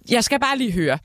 Jeg 0.10 0.24
skal 0.24 0.40
bare 0.40 0.58
lige 0.58 0.72
høre. 0.72 0.98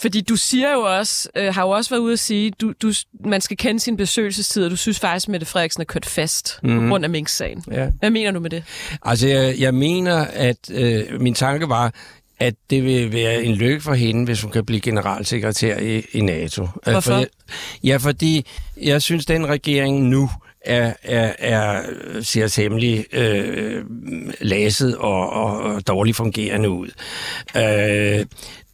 Fordi 0.00 0.20
du 0.20 0.36
siger 0.36 0.72
jo 0.72 0.80
også, 0.80 1.28
øh, 1.34 1.54
har 1.54 1.62
jo 1.62 1.70
også 1.70 1.90
været 1.90 2.00
ude 2.00 2.12
at 2.12 2.18
sige, 2.18 2.50
du, 2.50 2.72
du, 2.82 2.92
man 3.24 3.40
skal 3.40 3.56
kende 3.56 3.80
sin 3.80 3.96
besøgelsestid, 3.96 4.64
og 4.64 4.70
du 4.70 4.76
synes 4.76 5.00
faktisk, 5.00 5.28
at 5.28 5.32
Mette 5.32 5.46
Frederiksen 5.46 5.80
er 5.80 5.84
kørt 5.84 6.06
fast 6.06 6.60
mm. 6.62 6.80
på 6.80 6.88
grund 6.88 7.04
af 7.04 7.10
Mink-sagen. 7.10 7.64
Ja. 7.70 7.90
Hvad 7.98 8.10
mener 8.10 8.30
du 8.30 8.40
med 8.40 8.50
det? 8.50 8.64
Altså, 9.02 9.28
jeg, 9.28 9.54
jeg 9.58 9.74
mener, 9.74 10.16
at 10.32 10.70
øh, 10.70 11.20
min 11.20 11.34
tanke 11.34 11.68
var, 11.68 11.92
at 12.38 12.54
det 12.70 12.84
vil 12.84 13.12
være 13.12 13.42
en 13.44 13.54
lykke 13.54 13.80
for 13.80 13.94
hende, 13.94 14.24
hvis 14.24 14.42
hun 14.42 14.50
kan 14.50 14.64
blive 14.66 14.80
generalsekretær 14.80 15.78
i, 15.78 16.02
i 16.12 16.20
NATO. 16.20 16.68
Hvorfor? 16.84 17.00
For 17.00 17.12
jeg, 17.18 17.26
ja, 17.84 17.96
fordi 17.96 18.46
jeg 18.82 19.02
synes, 19.02 19.26
den 19.26 19.46
regering 19.48 20.02
nu 20.08 20.30
er, 20.64 20.92
er, 21.02 21.32
er 21.38 21.82
ser 22.22 22.48
temmelig 22.48 23.04
øh, 23.14 23.84
laset 24.40 24.96
og, 24.96 25.30
og, 25.32 25.58
og 25.60 25.86
dårligt 25.86 26.16
fungerende 26.16 26.68
ud. 26.70 26.88
Øh, 27.56 28.26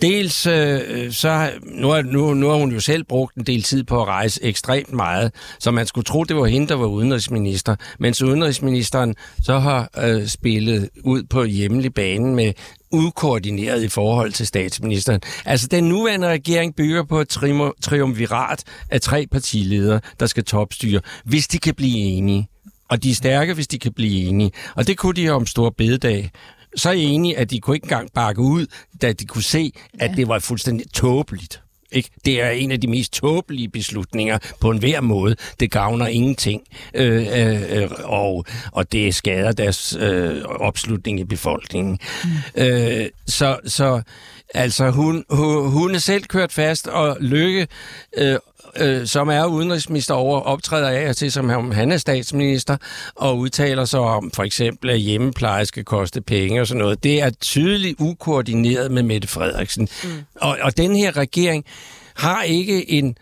dels 0.03 0.46
øh, 0.46 1.12
så 1.12 1.51
nu, 1.64 1.88
har- 1.88 2.03
nu, 2.03 2.35
nu 2.35 2.48
har 2.48 2.57
hun 2.57 2.72
jo 2.72 2.81
selv 2.81 3.05
brugt 3.05 3.35
en 3.37 3.44
del 3.44 3.62
tid 3.62 3.85
på 3.85 4.01
at 4.03 4.09
rejse 4.09 4.44
ekstremt 4.44 4.92
meget, 4.92 5.33
så 5.61 5.70
man 5.70 5.87
skulle 5.87 6.05
tro, 6.05 6.25
det 6.25 6.37
var 6.37 6.44
hende, 6.46 6.68
der 6.68 6.75
var 6.75 6.87
udenrigsminister. 6.87 7.77
Mens 7.98 8.22
udenrigsministeren 8.22 9.14
så 9.42 9.59
har 9.59 9.90
øh, 10.03 10.27
spillet 10.27 10.88
ud 11.05 11.22
på 11.22 11.44
hjemlig 11.44 11.94
bane 11.94 12.35
med 12.35 12.53
ukoordineret 12.92 13.83
i 13.83 13.88
forhold 13.88 14.33
til 14.33 14.46
statsministeren. 14.46 15.20
Altså, 15.44 15.66
den 15.66 15.85
nuværende 15.85 16.28
regering 16.28 16.76
bygger 16.76 17.05
på 17.05 17.20
et 17.20 17.28
triumvirat 17.83 18.64
af 18.90 19.00
tre 19.00 19.26
partiledere, 19.26 20.00
der 20.20 20.26
skal 20.26 20.44
topstyre, 20.44 21.00
hvis 21.24 21.48
de 21.48 21.59
kan 21.59 21.74
blive 21.74 21.98
enige. 21.98 22.48
Og 22.88 23.02
de 23.02 23.11
er 23.11 23.14
stærke, 23.14 23.55
hvis 23.55 23.68
de 23.68 23.78
kan 23.78 23.92
blive 23.92 24.28
enige. 24.28 24.50
Og 24.74 24.87
det 24.87 24.98
kunne 24.98 25.14
de 25.14 25.31
om 25.31 25.46
stor 25.46 25.70
bededag. 25.70 26.31
Så 26.76 26.90
enige, 26.90 27.38
at 27.38 27.50
de 27.50 27.61
kunne 27.61 27.76
ikke 27.76 27.85
engang 27.85 28.09
bakke 28.14 28.40
ud, 28.40 28.66
da 29.02 29.12
de 29.12 29.26
kunne 29.26 29.42
se, 29.42 29.72
at 30.00 30.11
det 30.16 30.28
var 30.28 30.38
fuldstændig 30.38 30.87
tåbeligt. 30.92 31.62
Ikke? 31.92 32.11
Det 32.24 32.42
er 32.42 32.50
en 32.50 32.72
af 32.72 32.81
de 32.81 32.87
mest 32.87 33.12
tåbelige 33.12 33.68
beslutninger 33.68 34.38
på 34.61 34.70
en 34.70 34.78
hver 34.78 35.00
måde. 35.00 35.37
Det 35.61 35.70
gavner 35.70 36.07
ingenting, 36.07 36.62
øh, 36.94 37.26
øh, 37.40 37.83
øh, 37.83 37.90
og, 38.05 38.44
og 38.72 38.92
det 38.92 39.14
skader 39.14 39.52
deres 39.52 39.96
øh, 40.00 40.42
opslutning 40.44 41.20
i 41.20 41.24
befolkningen. 41.24 41.98
Mm. 42.24 42.62
Øh, 42.62 43.07
så, 43.26 43.59
så 43.66 44.02
altså, 44.54 44.90
hun, 44.90 45.24
hun, 45.30 45.70
hun 45.70 45.94
er 45.94 45.98
selv 45.98 46.24
kørt 46.24 46.52
fast, 46.52 46.86
og 46.86 47.16
Lykke, 47.20 47.68
øh, 48.18 48.38
øh, 48.76 49.06
som 49.06 49.28
er 49.28 49.44
udenrigsminister 49.44 50.14
over, 50.14 50.40
optræder 50.40 50.88
af 50.88 51.08
og 51.08 51.16
til, 51.16 51.32
som 51.32 51.50
om 51.50 51.70
han 51.70 51.92
er 51.92 51.96
statsminister, 51.96 52.76
og 53.14 53.38
udtaler 53.38 53.84
sig 53.84 54.00
om 54.00 54.30
for 54.30 54.42
eksempel, 54.42 54.90
at 54.90 54.98
hjemmepleje 54.98 55.66
skal 55.66 55.84
koste 55.84 56.20
penge 56.20 56.60
og 56.60 56.66
sådan 56.66 56.78
noget. 56.78 57.04
Det 57.04 57.22
er 57.22 57.30
tydeligt 57.30 57.96
ukoordineret 58.00 58.90
med 58.90 59.02
Mette 59.02 59.28
Frederiksen. 59.28 59.88
Mm. 60.04 60.10
Og, 60.34 60.58
og 60.62 60.76
den 60.76 60.96
her 60.96 61.16
regering 61.16 61.64
har 62.14 62.42
ikke 62.42 62.90
en 62.90 63.16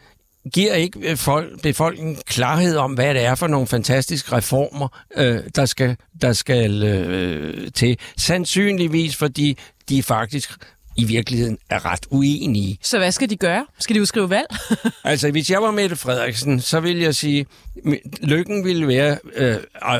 giver 0.52 0.74
ikke 0.74 1.10
øh, 1.10 1.16
folk, 1.16 1.62
befolkningen 1.62 2.16
klarhed 2.26 2.76
om, 2.76 2.92
hvad 2.92 3.14
det 3.14 3.24
er 3.24 3.34
for 3.34 3.46
nogle 3.46 3.66
fantastiske 3.66 4.36
reformer, 4.36 4.88
øh, 5.16 5.40
der 5.56 5.64
skal, 5.64 5.96
der 6.22 6.32
skal 6.32 6.82
øh, 6.82 7.72
til. 7.72 7.98
Sandsynligvis, 8.16 9.16
fordi 9.16 9.58
de 9.88 10.02
faktisk 10.02 10.50
i 10.96 11.04
virkeligheden 11.04 11.58
er 11.70 11.86
ret 11.86 12.06
uenige. 12.10 12.78
Så 12.82 12.98
hvad 12.98 13.12
skal 13.12 13.30
de 13.30 13.36
gøre? 13.36 13.66
Skal 13.78 13.96
de 13.96 14.00
udskrive 14.00 14.30
valg? 14.30 14.46
Altså, 15.04 15.30
hvis 15.30 15.50
jeg 15.50 15.62
var 15.62 15.70
Mette 15.70 15.96
Frederiksen, 15.96 16.60
så 16.60 16.80
ville 16.80 17.02
jeg 17.02 17.14
sige, 17.14 17.46
lykken 18.22 18.64
ville 18.64 18.88
være, 18.88 19.18
øh, 19.36 19.56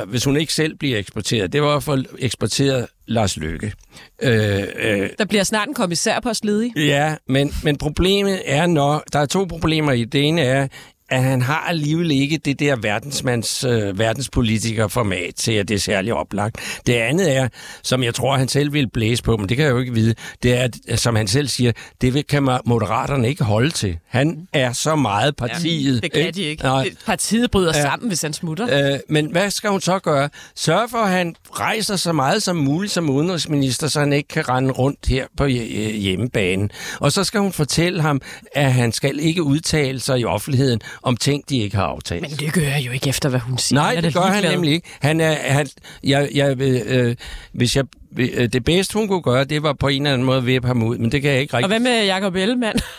hvis 0.07 0.23
hun 0.23 0.37
ikke 0.37 0.53
selv 0.53 0.75
bliver 0.75 0.97
eksporteret, 0.97 1.53
det 1.53 1.61
var 1.61 1.79
få 1.79 1.97
eksporteret 2.19 2.87
Lars 3.07 3.37
Lykke. 3.37 3.73
Øh, 4.21 4.63
øh, 4.79 5.09
Der 5.17 5.25
bliver 5.25 5.43
snart 5.43 5.67
en 5.67 5.73
kommissærpost 5.73 6.45
ledig. 6.45 6.71
Ja, 6.77 7.15
men, 7.27 7.53
men 7.63 7.77
problemet 7.77 8.41
er, 8.45 8.65
når 8.65 9.03
der 9.13 9.19
er 9.19 9.25
to 9.25 9.45
problemer 9.45 9.91
i 9.91 10.03
det 10.03 10.27
ene 10.27 10.41
er, 10.41 10.67
at 11.11 11.23
han 11.23 11.41
har 11.41 11.59
alligevel 11.67 12.11
ikke 12.11 12.37
det 12.37 12.59
der 12.59 12.75
verdensmands, 12.75 13.63
øh, 13.63 13.99
verdenspolitiker-format 13.99 15.35
til, 15.35 15.51
at 15.51 15.67
det 15.67 15.75
er 15.75 15.79
særlig 15.79 16.13
oplagt. 16.13 16.81
Det 16.87 16.93
andet 16.93 17.35
er, 17.35 17.47
som 17.83 18.03
jeg 18.03 18.15
tror, 18.15 18.37
han 18.37 18.47
selv 18.47 18.73
vil 18.73 18.89
blæse 18.89 19.23
på, 19.23 19.37
men 19.37 19.49
det 19.49 19.57
kan 19.57 19.65
jeg 19.65 19.71
jo 19.71 19.79
ikke 19.79 19.93
vide, 19.93 20.15
det 20.43 20.57
er, 20.57 20.67
at, 20.87 20.99
som 20.99 21.15
han 21.15 21.27
selv 21.27 21.47
siger, 21.47 21.71
det 22.01 22.27
kan 22.27 22.43
moderaterne 22.65 23.29
ikke 23.29 23.43
holde 23.43 23.69
til. 23.69 23.97
Han 24.07 24.47
er 24.53 24.73
så 24.73 24.95
meget 24.95 25.35
partiet. 25.35 26.03
Det 26.03 26.11
kan 26.13 26.33
de 26.33 26.41
ikke. 26.41 26.63
Nej. 26.63 26.89
Partiet 27.05 27.51
bryder 27.51 27.71
Ja. 27.75 27.81
sammen, 27.81 28.07
hvis 28.07 28.21
han 28.21 28.33
smutter. 28.33 28.91
Øh, 28.93 28.99
men 29.09 29.25
hvad 29.31 29.49
skal 29.51 29.69
hun 29.69 29.81
så 29.81 29.99
gøre? 29.99 30.29
Sørge 30.55 30.89
for, 30.89 30.97
at 30.97 31.09
han 31.11 31.35
rejser 31.59 31.95
så 31.95 32.11
meget 32.13 32.43
som 32.43 32.55
muligt 32.55 32.93
som 32.93 33.09
udenrigsminister, 33.09 33.87
så 33.87 33.99
han 33.99 34.13
ikke 34.13 34.27
kan 34.27 34.49
rende 34.49 34.71
rundt 34.71 35.05
her 35.07 35.25
på 35.37 35.43
hje- 35.43 35.91
hjemmebanen. 35.97 36.71
Og 36.99 37.11
så 37.11 37.23
skal 37.23 37.39
hun 37.39 37.53
fortælle 37.53 38.01
ham, 38.01 38.21
at 38.55 38.73
han 38.73 38.91
skal 38.91 39.19
ikke 39.19 39.43
udtale 39.43 39.99
sig 39.99 40.19
i 40.19 40.25
offentligheden 40.25 40.81
om 41.03 41.17
ting, 41.17 41.49
de 41.49 41.57
ikke 41.57 41.75
har 41.75 41.83
aftalt. 41.83 42.21
Men 42.21 42.31
det 42.31 42.53
gør 42.53 42.61
jeg 42.61 42.83
jo 42.85 42.91
ikke 42.91 43.09
efter, 43.09 43.29
hvad 43.29 43.39
hun 43.39 43.57
siger. 43.57 43.81
Nej, 43.81 43.95
det 43.95 44.03
da 44.03 44.09
gør 44.19 44.25
han 44.25 44.43
nemlig 44.43 44.73
ikke. 44.73 44.87
Han 44.99 45.21
er, 45.21 45.33
han, 45.33 45.67
jeg, 46.03 46.29
jeg, 46.33 46.59
vil, 46.59 46.81
øh, 46.85 47.15
hvis 47.53 47.75
jeg, 47.75 47.85
øh, 48.17 48.49
det 48.53 48.63
bedste, 48.63 48.93
hun 48.93 49.07
kunne 49.07 49.21
gøre, 49.21 49.43
det 49.43 49.63
var 49.63 49.73
på 49.73 49.87
en 49.87 50.01
eller 50.01 50.13
anden 50.13 50.25
måde 50.25 50.37
at 50.37 50.45
vippe 50.45 50.67
ham 50.67 50.83
ud, 50.83 50.97
men 50.97 51.11
det 51.11 51.21
kan 51.21 51.31
jeg 51.31 51.41
ikke 51.41 51.53
Og 51.53 51.57
rigtig. 51.57 51.67
hvad 51.67 51.79
med 51.79 52.05
Jacob 52.05 52.35
Ellemann? 52.35 52.79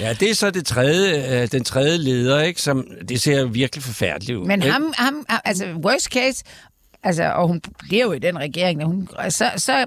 Ja, 0.00 0.12
det 0.12 0.30
er 0.30 0.34
så 0.34 0.50
det 0.50 0.66
tredje, 0.66 1.42
øh, 1.42 1.48
den 1.52 1.64
tredje 1.64 1.98
leder, 1.98 2.40
ikke, 2.40 2.62
som 2.62 2.86
det 3.08 3.20
ser 3.20 3.44
virkelig 3.44 3.82
forfærdeligt 3.84 4.38
ud. 4.38 4.46
Men 4.46 4.62
ikke? 4.62 4.72
ham, 4.72 4.92
ham, 4.96 5.26
altså 5.44 5.66
worst 5.84 6.06
case, 6.06 6.44
altså, 7.02 7.24
og 7.24 7.48
hun 7.48 7.60
bliver 7.78 8.04
jo 8.04 8.12
i 8.12 8.18
den 8.18 8.38
regering, 8.38 8.82
og 8.82 8.86
hun, 8.86 9.08
så, 9.28 9.50
så, 9.56 9.86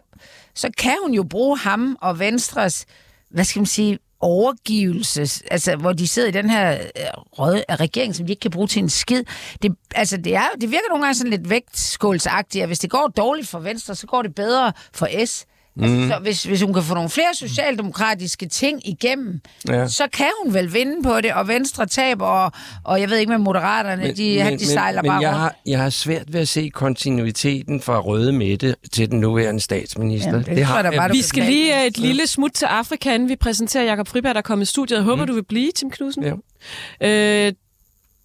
så 0.55 0.69
kan 0.77 0.93
hun 1.03 1.13
jo 1.13 1.23
bruge 1.23 1.57
ham 1.57 1.97
og 2.01 2.19
Venstres, 2.19 2.85
hvad 3.29 3.43
skal 3.43 3.59
man 3.59 3.65
sige, 3.65 3.99
overgivelse, 4.21 5.43
altså 5.51 5.75
hvor 5.75 5.93
de 5.93 6.07
sidder 6.07 6.27
i 6.27 6.31
den 6.31 6.49
her 6.49 6.71
øh, 6.73 7.05
røde 7.15 7.63
øh, 7.69 7.75
regering, 7.75 8.15
som 8.15 8.25
de 8.25 8.31
ikke 8.31 8.39
kan 8.39 8.51
bruge 8.51 8.67
til 8.67 8.83
en 8.83 8.89
skid. 8.89 9.23
Det, 9.61 9.75
altså, 9.95 10.17
det, 10.17 10.35
er, 10.35 10.49
det 10.61 10.71
virker 10.71 10.89
nogle 10.89 11.03
gange 11.03 11.15
sådan 11.15 11.31
lidt 11.31 11.49
vægtskålsagtigt, 11.49 12.61
at 12.61 12.69
hvis 12.69 12.79
det 12.79 12.89
går 12.89 13.07
dårligt 13.17 13.47
for 13.47 13.59
Venstre, 13.59 13.95
så 13.95 14.07
går 14.07 14.21
det 14.21 14.35
bedre 14.35 14.73
for 14.93 15.25
S. 15.25 15.45
Altså, 15.81 16.07
så 16.07 16.19
hvis, 16.21 16.43
hvis 16.43 16.61
hun 16.61 16.73
kan 16.73 16.83
få 16.83 16.93
nogle 16.93 17.09
flere 17.09 17.33
socialdemokratiske 17.35 18.45
ting 18.47 18.87
igennem, 18.87 19.41
Ja. 19.67 19.87
så 19.87 20.07
kan 20.13 20.27
hun 20.43 20.53
vel 20.53 20.73
vinde 20.73 21.03
på 21.03 21.21
det, 21.21 21.33
og 21.33 21.47
Venstre 21.47 21.85
taber, 21.85 22.25
og, 22.25 22.51
og 22.83 23.01
jeg 23.01 23.09
ved 23.09 23.17
ikke 23.17 23.29
med 23.29 23.37
moderaterne, 23.37 24.03
men, 24.03 24.17
de, 24.17 24.43
men, 24.43 24.59
de 24.59 24.65
sejler 24.65 25.01
men, 25.01 25.09
bare 25.09 25.17
men 25.17 25.21
jeg 25.23 25.29
rundt. 25.29 25.41
har, 25.41 25.55
jeg 25.65 25.79
har 25.79 25.89
svært 25.89 26.33
ved 26.33 26.39
at 26.39 26.47
se 26.47 26.69
kontinuiteten 26.73 27.81
fra 27.81 27.99
Røde 27.99 28.31
Midte 28.33 28.75
til 28.91 29.11
den 29.11 29.19
nuværende 29.19 29.61
statsminister. 29.61 30.29
Jamen, 30.31 30.45
det 30.55 30.65
tror 30.67 30.75
jeg 30.75 30.83
da 30.83 30.97
bare, 30.97 31.11
Vi 31.11 31.21
skal 31.21 31.43
lige 31.43 31.79
øh, 31.81 31.87
et 31.87 31.97
lille 31.97 32.27
smut 32.27 32.51
til 32.51 32.65
Afrika, 32.65 33.15
inden 33.15 33.29
vi 33.29 33.35
præsenterer 33.35 33.83
Jakob 33.83 34.07
Friberg, 34.07 34.35
der 34.35 34.39
er 34.41 34.43
kommet 34.43 34.65
i 34.65 34.69
studiet. 34.69 34.97
Jeg 34.97 35.03
håber, 35.03 35.23
mm. 35.23 35.27
du 35.27 35.33
vil 35.33 35.43
blive, 35.45 35.71
Tim 35.71 35.89
Knudsen. 35.91 36.23
Ja. 37.01 37.07
Øh, 37.47 37.53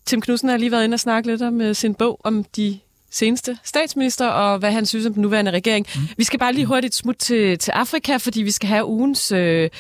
Tim 0.06 0.20
Knudsen 0.20 0.48
har 0.48 0.56
lige 0.56 0.70
været 0.72 0.85
inde 0.85 0.94
og 0.94 1.00
snakke 1.00 1.30
lidt 1.30 1.42
om 1.42 1.61
øh, 1.61 1.74
sin 1.74 1.94
bog 1.94 2.20
om 2.24 2.44
de 2.44 2.78
seneste 3.16 3.58
statsminister, 3.64 4.26
og 4.26 4.58
hvad 4.58 4.72
han 4.72 4.86
synes 4.86 5.06
om 5.06 5.12
den 5.12 5.22
nuværende 5.22 5.50
regering. 5.50 5.86
Mm. 5.94 6.00
Vi 6.16 6.24
skal 6.24 6.38
bare 6.38 6.52
lige 6.52 6.66
hurtigt 6.66 6.94
smut 6.94 7.16
til, 7.16 7.58
til 7.58 7.70
Afrika, 7.70 8.16
fordi 8.16 8.42
vi 8.42 8.50
skal 8.50 8.68
have 8.68 8.84
ugens, 8.84 9.32
øh, 9.32 9.70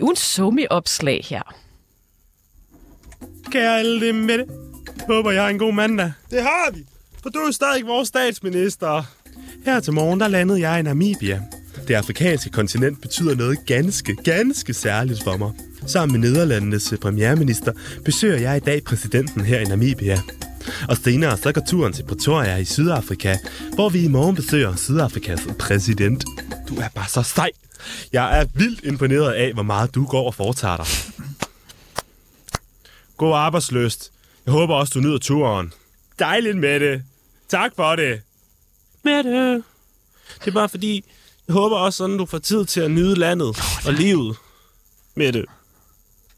ugens 0.00 0.18
somi-opslag 0.18 1.26
her. 1.28 1.54
Kære 3.50 3.78
alle 3.78 4.06
det 4.06 4.14
med 4.14 4.38
det. 4.38 4.46
Håber, 5.06 5.30
jeg 5.30 5.42
har 5.42 5.48
en 5.48 5.58
god 5.58 5.72
mandag. 5.72 6.12
Det 6.30 6.42
har 6.42 6.70
vi, 6.74 6.84
for 7.22 7.30
du 7.30 7.38
er 7.38 7.50
stadig 7.50 7.86
vores 7.86 8.08
statsminister. 8.08 9.02
Her 9.64 9.80
til 9.80 9.92
morgen, 9.92 10.20
der 10.20 10.28
landede 10.28 10.68
jeg 10.68 10.80
i 10.80 10.82
Namibia. 10.82 11.42
Det 11.88 11.94
afrikanske 11.94 12.50
kontinent 12.50 13.02
betyder 13.02 13.34
noget 13.34 13.58
ganske, 13.66 14.16
ganske 14.24 14.74
særligt 14.74 15.22
for 15.22 15.36
mig. 15.36 15.52
Sammen 15.86 16.20
med 16.20 16.30
Nederlandenes 16.30 16.94
premierminister 17.00 17.72
besøger 18.04 18.36
jeg 18.36 18.56
i 18.56 18.60
dag 18.60 18.84
præsidenten 18.84 19.40
her 19.40 19.60
i 19.60 19.64
Namibia. 19.64 20.20
Og 20.88 20.96
senere 20.96 21.36
så 21.36 21.52
går 21.52 21.62
turen 21.68 21.92
til 21.92 22.04
Pretoria 22.04 22.56
i 22.56 22.64
Sydafrika, 22.64 23.36
hvor 23.74 23.88
vi 23.88 24.04
i 24.04 24.08
morgen 24.08 24.36
besøger 24.36 24.76
Sydafrikas 24.76 25.40
præsident. 25.58 26.24
Du 26.68 26.76
er 26.76 26.88
bare 26.94 27.08
så 27.08 27.22
sej. 27.22 27.50
Jeg 28.12 28.40
er 28.40 28.46
vildt 28.54 28.84
imponeret 28.84 29.32
af, 29.32 29.52
hvor 29.52 29.62
meget 29.62 29.94
du 29.94 30.06
går 30.06 30.26
og 30.26 30.34
foretager 30.34 30.76
dig. 30.76 30.86
God 33.16 33.34
arbejdsløst. 33.34 34.12
Jeg 34.46 34.52
håber 34.52 34.74
også, 34.74 34.92
du 34.94 35.00
nyder 35.00 35.18
turen. 35.18 35.72
Dejligt 36.18 36.56
med 36.56 36.80
det. 36.80 37.02
Tak 37.48 37.72
for 37.76 37.96
det. 37.96 38.20
Med 39.04 39.24
det. 39.24 39.62
Det 40.44 40.50
er 40.50 40.54
bare 40.54 40.68
fordi, 40.68 41.04
jeg 41.48 41.52
håber 41.52 41.76
også 41.76 41.96
sådan, 41.96 42.18
du 42.18 42.26
får 42.26 42.38
tid 42.38 42.64
til 42.64 42.80
at 42.80 42.90
nyde 42.90 43.14
landet 43.14 43.56
og 43.86 43.92
livet. 43.92 44.36
Med 45.14 45.32
det. 45.32 45.44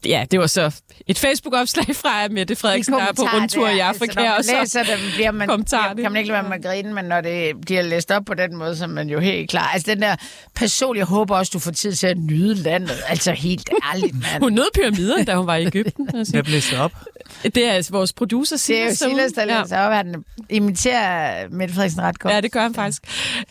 Ja, 0.05 0.25
det 0.31 0.39
var 0.39 0.47
så 0.47 0.75
et 1.07 1.19
Facebook-opslag 1.19 1.95
fra 1.95 2.27
Mette 2.27 2.55
Frederiksen, 2.55 2.93
der 2.93 2.99
er 2.99 3.13
på 3.13 3.21
rundtur 3.21 3.67
i 3.67 3.79
Afrika. 3.79 4.11
Altså, 4.11 4.19
når 4.19 4.23
man 4.23 4.37
og 4.37 4.43
så 4.43 4.51
læser 4.59 4.83
dem, 4.83 4.99
bliver 5.13 5.31
man, 5.31 5.47
bliver, 5.47 5.93
kan 6.03 6.11
man 6.11 6.15
ikke 6.15 6.31
lade 6.31 6.41
være 6.41 6.49
med 6.49 6.57
at 6.57 6.63
grine, 6.63 6.93
men 6.93 7.05
når 7.05 7.21
det 7.21 7.61
bliver 7.61 7.81
læst 7.81 8.11
op 8.11 8.25
på 8.25 8.33
den 8.33 8.55
måde, 8.55 8.75
så 8.75 8.83
er 8.83 8.87
man 8.87 9.09
jo 9.09 9.19
helt 9.19 9.49
klar. 9.49 9.71
Altså 9.73 9.91
den 9.91 10.01
der 10.01 10.15
person, 10.55 10.97
jeg 10.97 11.05
håber 11.05 11.35
også, 11.35 11.49
du 11.53 11.59
får 11.59 11.71
tid 11.71 11.93
til 11.93 12.07
at 12.07 12.17
nyde 12.17 12.55
landet. 12.55 12.97
Altså 13.07 13.31
helt 13.31 13.69
ærligt, 13.93 14.13
mand. 14.13 14.43
Hun 14.43 14.53
nød 14.53 14.69
pyramiderne, 14.73 15.23
da 15.23 15.35
hun 15.35 15.47
var 15.47 15.55
i 15.55 15.65
Ægypten. 15.65 16.09
Altså. 16.13 16.37
Jeg 16.37 16.43
blev 16.43 16.61
op. 16.79 16.91
Det 17.43 17.57
er 17.57 17.71
altså 17.71 17.91
vores 17.91 18.13
producer, 18.13 18.65
Det 18.67 18.77
er 18.77 18.85
jo 18.85 18.95
Silas. 18.95 19.11
Silas, 19.11 19.31
der 19.31 19.45
læser 19.45 19.79
op. 19.79 19.93
Han 19.93 20.23
imiterer 20.49 21.45
Mette 21.49 21.73
Frederiksen 21.73 22.01
ret 22.01 22.19
godt. 22.19 22.33
Ja, 22.33 22.41
det 22.41 22.51
gør 22.51 22.61
han 22.61 22.73
faktisk. 22.73 23.01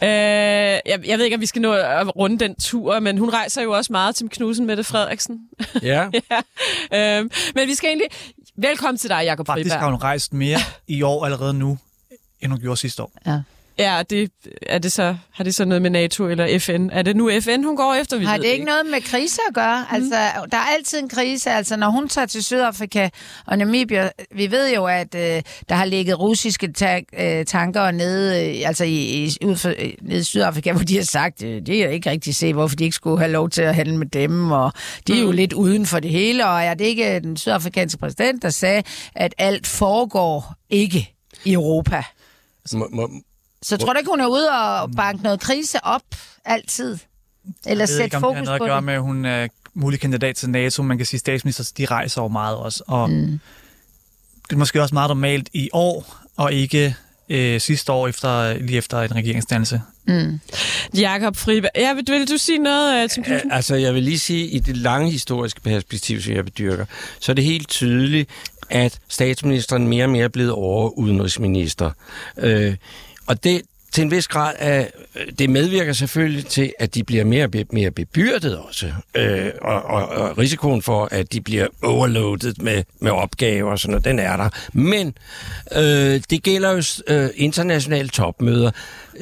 Øh, 0.03 0.09
jeg, 0.09 0.83
jeg 1.07 1.19
ved 1.19 1.25
ikke, 1.25 1.35
om 1.35 1.41
vi 1.41 1.47
skal 1.47 1.63
nå 1.63 1.73
at 1.73 2.17
runde 2.17 2.39
den 2.39 2.55
tur, 2.55 3.01
men 3.01 3.19
hun 3.19 3.31
rejser 3.31 3.63
jo 3.63 3.73
også 3.73 3.93
meget 3.93 4.15
til 4.15 4.29
Knudsen 4.29 4.67
Mette 4.67 4.85
Frederiksen. 4.85 5.39
Ja. 5.83 6.09
ja. 6.31 6.38
Øh, 6.95 7.31
men 7.55 7.69
vi 7.69 7.75
skal 7.75 7.89
egentlig... 7.89 8.09
Velkommen 8.57 8.99
til 8.99 9.11
dig, 9.11 9.23
Jacob 9.25 9.47
Faktisk 9.47 9.71
har 9.73 9.79
Friberg. 9.81 9.91
hun 9.91 10.03
rejst 10.03 10.33
mere 10.33 10.59
i 10.97 11.03
år 11.03 11.25
allerede 11.25 11.55
nu, 11.55 11.79
end 12.41 12.53
hun 12.53 12.61
gjorde 12.61 12.77
sidste 12.77 13.03
år. 13.03 13.13
Ja. 13.27 13.41
Ja, 13.79 14.03
det, 14.11 14.31
er 14.67 14.79
det 14.79 14.93
så, 14.93 15.17
har 15.33 15.45
det 15.45 15.55
så 15.55 15.65
noget 15.65 15.83
med 15.83 15.91
NATO 15.91 16.29
eller 16.29 16.59
FN? 16.59 16.89
Er 16.93 17.03
det 17.03 17.17
nu 17.17 17.31
FN, 17.41 17.63
hun 17.65 17.77
går 17.77 17.95
efter? 17.95 18.19
Vi 18.19 18.25
Har 18.25 18.37
ved 18.37 18.45
det 18.45 18.49
ikke 18.51 18.65
noget 18.65 18.87
med 18.87 19.01
krise 19.01 19.41
at 19.49 19.55
gøre? 19.55 19.87
Mm. 19.91 19.95
Altså, 19.95 20.15
der 20.53 20.57
er 20.57 20.75
altid 20.77 20.99
en 20.99 21.09
krise. 21.09 21.51
Altså, 21.51 21.77
når 21.77 21.91
hun 21.91 22.09
tager 22.09 22.27
til 22.27 22.45
Sydafrika 22.45 23.09
og 23.47 23.59
Namibia, 23.59 24.11
vi 24.35 24.51
ved 24.51 24.75
jo, 24.75 24.85
at 24.87 25.15
øh, 25.15 25.43
der 25.69 25.75
har 25.75 25.85
ligget 25.85 26.21
russiske 26.21 26.73
ta- 26.73 27.01
øh, 27.19 27.45
tanker 27.45 27.91
nede, 27.91 28.59
øh, 28.59 28.69
altså 28.69 28.85
i, 28.85 29.25
i, 29.25 29.45
ud 29.45 29.57
for, 29.57 29.69
øh, 29.69 29.93
nede 30.03 30.21
i 30.21 30.25
Sydafrika, 30.25 30.73
hvor 30.73 30.83
de 30.83 30.97
har 30.97 31.05
sagt, 31.05 31.43
øh, 31.43 31.67
det 31.67 31.69
er 31.69 31.85
jeg 31.85 31.95
ikke 31.95 32.11
rigtig 32.11 32.35
se, 32.35 32.53
hvorfor 32.53 32.77
de 32.77 32.85
ikke 32.85 32.95
skulle 32.97 33.19
have 33.19 33.33
lov 33.33 33.51
til 33.51 33.63
at 33.63 33.75
handle 33.75 33.97
med 33.99 34.07
dem, 34.07 34.51
og 34.53 34.73
de 35.07 35.13
er 35.19 35.21
jo 35.23 35.31
lidt 35.31 35.53
uden 35.53 35.87
for 35.87 36.01
det 36.01 36.11
hele, 36.11 36.47
og 36.47 36.63
er 36.63 36.75
det 36.75 36.85
ikke 36.85 37.21
den 37.21 37.37
sydafrikanske 37.37 37.99
præsident, 37.99 38.43
der 38.43 38.51
sagde, 38.51 38.83
at 39.15 39.35
alt 39.39 39.67
foregår 39.67 40.55
ikke 40.71 41.15
i 41.45 41.53
Europa? 41.53 42.03
Må, 42.73 42.89
må, 42.93 43.11
Så 43.63 43.77
tror 43.77 43.93
du 43.93 43.99
ikke, 43.99 44.11
hun 44.11 44.21
er 44.21 44.27
ude 44.27 44.51
og 44.51 44.91
banke 44.97 45.23
noget 45.23 45.41
krise 45.41 45.85
op 45.85 46.03
altid? 46.45 46.93
Eller 46.93 46.99
Jeg 47.67 47.79
ved 47.79 47.87
sætte 47.87 48.05
ikke, 48.05 48.17
om 48.17 48.23
det 48.23 48.29
har 48.29 48.35
fokus 48.35 48.47
noget 48.47 48.59
på 48.59 48.65
at 48.65 48.69
gøre 48.69 48.77
det? 48.77 48.85
med, 48.85 48.95
at 48.95 49.01
hun 49.03 49.25
er 49.25 49.49
mulig 49.75 50.01
kandidat 50.01 50.37
til 50.37 50.51
NATO. 50.51 50.83
Man 50.83 50.97
kan 50.97 51.07
sige, 51.07 51.17
at 51.19 51.21
statsminister, 51.21 51.73
de 51.79 51.85
rejser 51.87 52.21
over 52.21 52.31
meget 52.31 52.57
også. 52.57 52.85
Og 52.87 53.11
Mm. 53.11 53.41
det 54.49 54.53
er 54.53 54.57
måske 54.57 54.83
også 54.83 54.95
meget 54.95 55.09
normalt 55.09 55.49
i 55.53 55.69
år, 55.73 56.17
og 56.37 56.53
ikke 56.53 56.95
øh, 57.29 57.61
sidste 57.61 57.93
år 57.93 58.09
efter, 58.09 58.55
lige 58.59 58.79
efter 58.79 59.01
en 59.01 59.15
regeringsdannelse. 59.17 59.83
Mm. 60.07 60.41
Jakob 60.95 61.37
Friberg. 61.37 61.71
Ja, 61.77 61.93
vil, 61.95 62.05
vil 62.09 62.29
du 62.31 62.37
sige 62.37 62.59
noget, 62.59 63.05
uh, 63.19 63.25
Knudsen? 63.25 63.53
altså, 63.53 63.75
jeg 63.75 63.95
vil 63.95 64.03
lige 64.03 64.19
sige, 64.19 64.47
i 64.47 64.59
det 64.59 64.77
lange 64.77 65.11
historiske 65.11 65.61
perspektiv, 65.61 66.23
som 66.23 66.35
jeg 66.35 66.45
bedyrker, 66.45 66.85
så 67.21 67.33
er 67.33 67.35
det 67.35 67.45
helt 67.45 67.69
tydeligt, 67.69 68.31
at 68.71 68.99
statsministeren 69.09 69.89
mere 69.89 70.05
og 70.05 70.11
mere 70.11 70.25
er 70.25 70.29
blevet 70.29 70.53
overudenrigsminister. 70.53 71.91
Øh, 72.39 72.77
og 73.29 73.45
det 73.45 73.63
til 73.93 74.03
en 74.03 74.11
vis 74.11 74.29
grad 74.29 74.55
af, 74.59 74.93
det 75.39 75.51
medvirker 75.51 75.93
selvfølgelig 75.93 76.47
til, 76.47 76.73
at 76.79 76.95
de 76.95 77.05
bliver 77.05 77.25
mere 77.25 77.49
mere 77.73 77.91
bebyrdet 77.91 78.59
også. 78.59 78.93
Øh, 79.15 79.51
og, 79.63 79.83
og, 79.83 80.09
og 80.09 80.39
risikoen 80.39 80.83
for, 80.83 81.09
at 81.11 81.33
de 81.33 81.41
bliver 81.41 81.67
overloadet 81.83 82.63
med, 82.63 82.85
med 83.01 83.11
opgaver 83.11 83.71
og 83.71 83.79
sådan 83.79 83.91
noget, 83.91 84.05
den 84.05 84.19
er 84.19 84.37
der. 84.37 84.49
Men 84.73 85.15
øh, 85.77 86.21
det 86.31 86.43
gælder 86.43 86.71
jo 86.71 86.83
øh, 87.15 87.31
internationale 87.37 88.09
topmøder. 88.09 88.71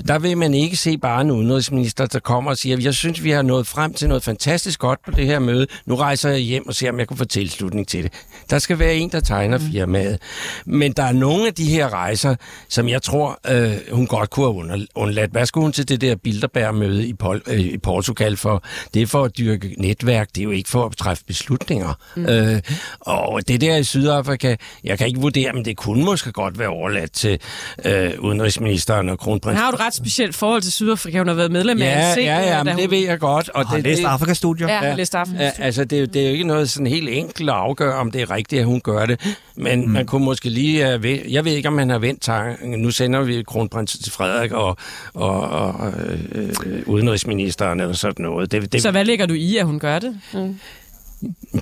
Der 0.09 0.19
vil 0.19 0.39
man 0.39 0.55
ikke 0.55 0.77
se 0.77 0.99
bare 0.99 1.21
en 1.21 1.31
udenrigsminister, 1.31 2.07
der 2.07 2.19
kommer 2.19 2.51
og 2.51 2.59
siger, 2.59 2.77
jeg 2.81 2.95
synes, 2.95 3.25
vi 3.25 3.31
har 3.31 3.43
nået 3.43 3.67
frem 3.67 3.95
til 3.95 4.09
noget 4.09 4.23
fantastisk 4.23 4.81
godt 4.81 5.05
på 5.05 5.11
det 5.11 5.27
her 5.27 5.39
møde. 5.39 5.67
Nu 5.87 5.97
rejser 5.97 6.31
jeg 6.31 6.39
hjem 6.39 6.67
og 6.69 6.75
ser, 6.75 6.91
om 6.91 6.99
jeg 6.99 7.09
kan 7.09 7.17
få 7.17 7.25
tilslutning 7.25 7.89
til 7.89 8.03
det. 8.03 8.13
Der 8.51 8.59
skal 8.59 8.79
være 8.79 8.95
en, 8.95 9.09
der 9.13 9.21
tegner 9.21 9.59
firmaet. 9.59 10.19
Men 10.67 10.93
der 10.93 11.03
er 11.03 11.13
nogle 11.13 11.47
af 11.47 11.55
de 11.55 11.65
her 11.65 11.93
rejser, 11.93 12.37
som 12.69 12.89
jeg 12.89 13.03
tror, 13.03 13.41
øh, 13.49 13.77
hun 13.93 14.07
godt 14.07 14.31
kunne 14.31 14.47
have 14.47 14.56
undladt. 14.95 15.31
Hvad 15.31 15.47
skulle 15.47 15.63
hun 15.65 15.73
til 15.73 15.89
det 15.89 16.01
der 16.01 16.17
Bilderberg-møde 16.17 17.07
i, 17.07 17.13
Pol, 17.15 17.43
øh, 17.47 17.61
i 17.61 17.79
Portugal 17.79 18.37
for? 18.37 18.63
Det 18.95 19.03
er 19.03 19.07
for 19.07 19.25
at 19.25 19.39
dyrke 19.39 19.75
netværk, 19.79 20.29
det 20.35 20.39
er 20.41 20.45
jo 20.45 20.51
ikke 20.51 20.69
for 20.71 20.87
at 20.87 20.97
træffe 20.97 21.25
beslutninger. 21.25 21.95
Mm. 22.17 22.27
Øh, 22.27 22.61
og 23.01 23.49
det 23.49 23.61
der 23.61 23.77
i 23.77 23.85
Sydafrika, 23.85 24.57
jeg 24.85 24.99
kan 24.99 25.07
ikke 25.07 25.21
vurdere, 25.21 25.53
men 25.53 25.65
det 25.65 25.77
kunne 25.77 26.05
måske 26.05 26.33
godt 26.33 26.59
være 26.59 26.69
overladt 26.69 27.13
til 27.13 27.39
øh, 27.85 28.11
udenrigsministeren 28.19 29.09
og 29.09 29.13
Hun 29.13 29.17
kronprins. 29.17 29.59
har 29.61 29.67
jo 29.71 29.75
et 29.75 29.81
ret 29.81 29.95
specielt 29.95 30.35
forhold 30.35 30.63
til 30.63 30.73
Sydafrika. 30.73 31.19
Hun 31.19 31.29
har 31.29 31.35
været 31.35 31.53
medlem 31.53 31.83
af 31.83 31.87
Ja, 31.87 32.09
ANC. 32.11 32.17
ja, 32.19 32.41
ja, 32.41 32.59
da 32.59 32.63
men 32.63 32.73
hun... 32.73 32.83
det 32.83 32.91
ved 32.91 32.99
jeg 32.99 33.19
godt. 33.19 33.49
Og 33.49 33.67
har 33.69 33.77
det, 33.77 33.85
læst 33.85 34.05
Afrika-studier. 34.05 34.69
Ja, 34.69 34.85
Ja. 34.87 34.95
læst. 34.95 35.15
Ja, 35.15 35.51
altså, 35.59 35.85
det, 35.85 35.97
er 35.97 36.01
jo- 36.01 36.07
det 36.07 36.23
er 36.23 36.27
jo 36.27 36.33
ikke 36.33 36.45
noget 36.45 36.71
sådan 36.71 36.87
helt 36.87 37.09
enkelt 37.09 37.51
at 37.51 37.55
afgøre, 37.57 37.95
om 37.95 38.11
det 38.11 38.21
er 38.23 38.31
rigtigt, 38.31 38.61
at 38.61 38.67
hun 38.67 38.81
gør 38.81 39.07
det. 39.07 39.37
Men 39.57 39.81
mm. 39.87 39.91
man 39.93 40.07
kunne 40.07 40.25
måske 40.25 40.49
lige... 40.49 41.03
Ved, 41.03 41.19
jeg 41.29 41.45
ved 41.45 41.53
ikke, 41.53 41.69
om 41.69 41.75
man 41.75 41.91
har 41.91 41.99
vendt 41.99 42.23
tanken. 42.23 42.71
Nu 42.83 42.91
sender 42.91 43.21
vi 43.23 43.43
kronprins 43.43 43.99
til 43.99 44.13
Frederik 44.13 44.46
og, 44.53 44.77
og, 45.15 45.41
og 45.51 45.93
øh, 46.01 46.21
øh, 46.35 46.83
udenrigsministeren 46.87 47.81
eller 47.81 47.95
sådan 47.95 48.23
noget. 48.23 48.53
Det, 48.53 48.73
det, 48.73 48.83
Så 48.83 48.91
hvad 48.91 49.05
lægger 49.05 49.27
du 49.27 49.35
i, 49.35 49.57
at 49.57 49.67
hun 49.67 49.79
gør 49.79 49.99
det? 49.99 50.21
Mm. 50.35 50.59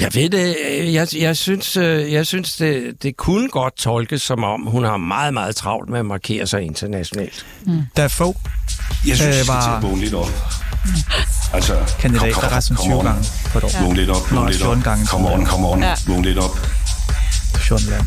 Jeg 0.01 0.11
ved 0.15 0.31
det. 0.31 0.57
Jeg, 0.95 1.09
jeg 1.19 1.37
synes, 1.37 1.77
øh, 1.77 2.13
jeg 2.13 2.27
synes 2.27 2.57
det, 2.57 3.03
det 3.03 3.17
kunne 3.17 3.49
godt 3.49 3.77
tolkes 3.77 4.23
som 4.23 4.45
om, 4.45 4.61
hun 4.67 4.85
har 4.85 4.97
meget, 4.97 5.35
meget 5.35 5.57
travlt 5.57 5.91
med 5.91 5.99
at 5.99 6.07
markere 6.07 6.47
sig 6.47 6.63
internationalt. 6.63 7.47
Da 7.97 8.07
Fogh 8.07 8.37
Jeg 9.09 9.17
synes, 9.17 9.41
Øh, 9.41 9.49
var- 9.49 9.77
at 9.77 9.83
vågne 9.83 10.01
lidt 10.01 10.15
op. 10.15 10.29
Altså, 11.53 11.77
kandidat, 12.01 12.33
kom- 12.33 12.41
der 12.43 12.49
rejste 12.53 12.69
som 12.69 12.77
kom 12.77 12.85
20 12.87 12.99
on. 12.99 13.05
gange 13.05 13.25
på 13.53 13.59
et 13.59 13.65
år. 13.65 13.83
Vågn 13.83 13.97
lidt 13.97 14.11
op, 14.11 14.33
vågn 14.33 14.47
lidt 14.47 14.59
14 14.63 14.87
op. 14.87 14.99
Kom 15.09 15.27
on, 15.27 15.47
kom 15.47 15.65
on. 15.65 15.83
Ja. 15.83 15.95
Vågn 16.07 16.23
lidt 16.25 16.39
op. 16.39 16.59
14 17.57 17.87
lande. 17.91 18.07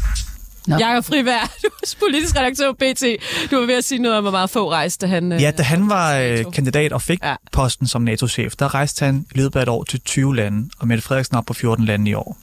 Nå. 0.67 0.77
Jakob 0.77 1.05
Friberg, 1.05 1.49
du 1.63 1.67
er 1.67 1.95
politisk 1.99 2.35
redaktør 2.35 2.71
på 2.71 2.75
BT. 2.79 3.03
Du 3.51 3.59
var 3.59 3.65
ved 3.65 3.75
at 3.75 3.83
sige 3.83 3.99
noget 4.01 4.17
om, 4.17 4.23
hvor 4.23 4.31
meget 4.31 4.49
få 4.49 4.71
rejste 4.71 5.07
han. 5.07 5.31
øh, 5.31 5.41
Ja, 5.41 5.51
da 5.51 5.63
han 5.63 5.89
var 5.89 6.15
øh, 6.17 6.29
NATO. 6.29 6.49
kandidat 6.49 6.93
og 6.93 7.01
fik 7.01 7.19
Ja. 7.23 7.29
ja. 7.29 7.35
posten 7.51 7.87
som 7.87 8.01
NATO-chef, 8.01 8.55
der 8.55 8.73
rejste 8.75 9.05
han 9.05 9.25
i 9.35 9.37
løbet 9.37 9.55
af 9.59 9.63
et 9.63 9.69
år 9.69 9.83
til 9.83 9.99
20 10.01 10.35
lande, 10.35 10.69
og 10.79 10.87
Mette 10.87 11.03
Frederiksen 11.03 11.35
er 11.35 11.39
op 11.39 11.45
på 11.45 11.53
14 11.53 11.85
lande 11.85 12.11
i 12.11 12.13
år. 12.13 12.37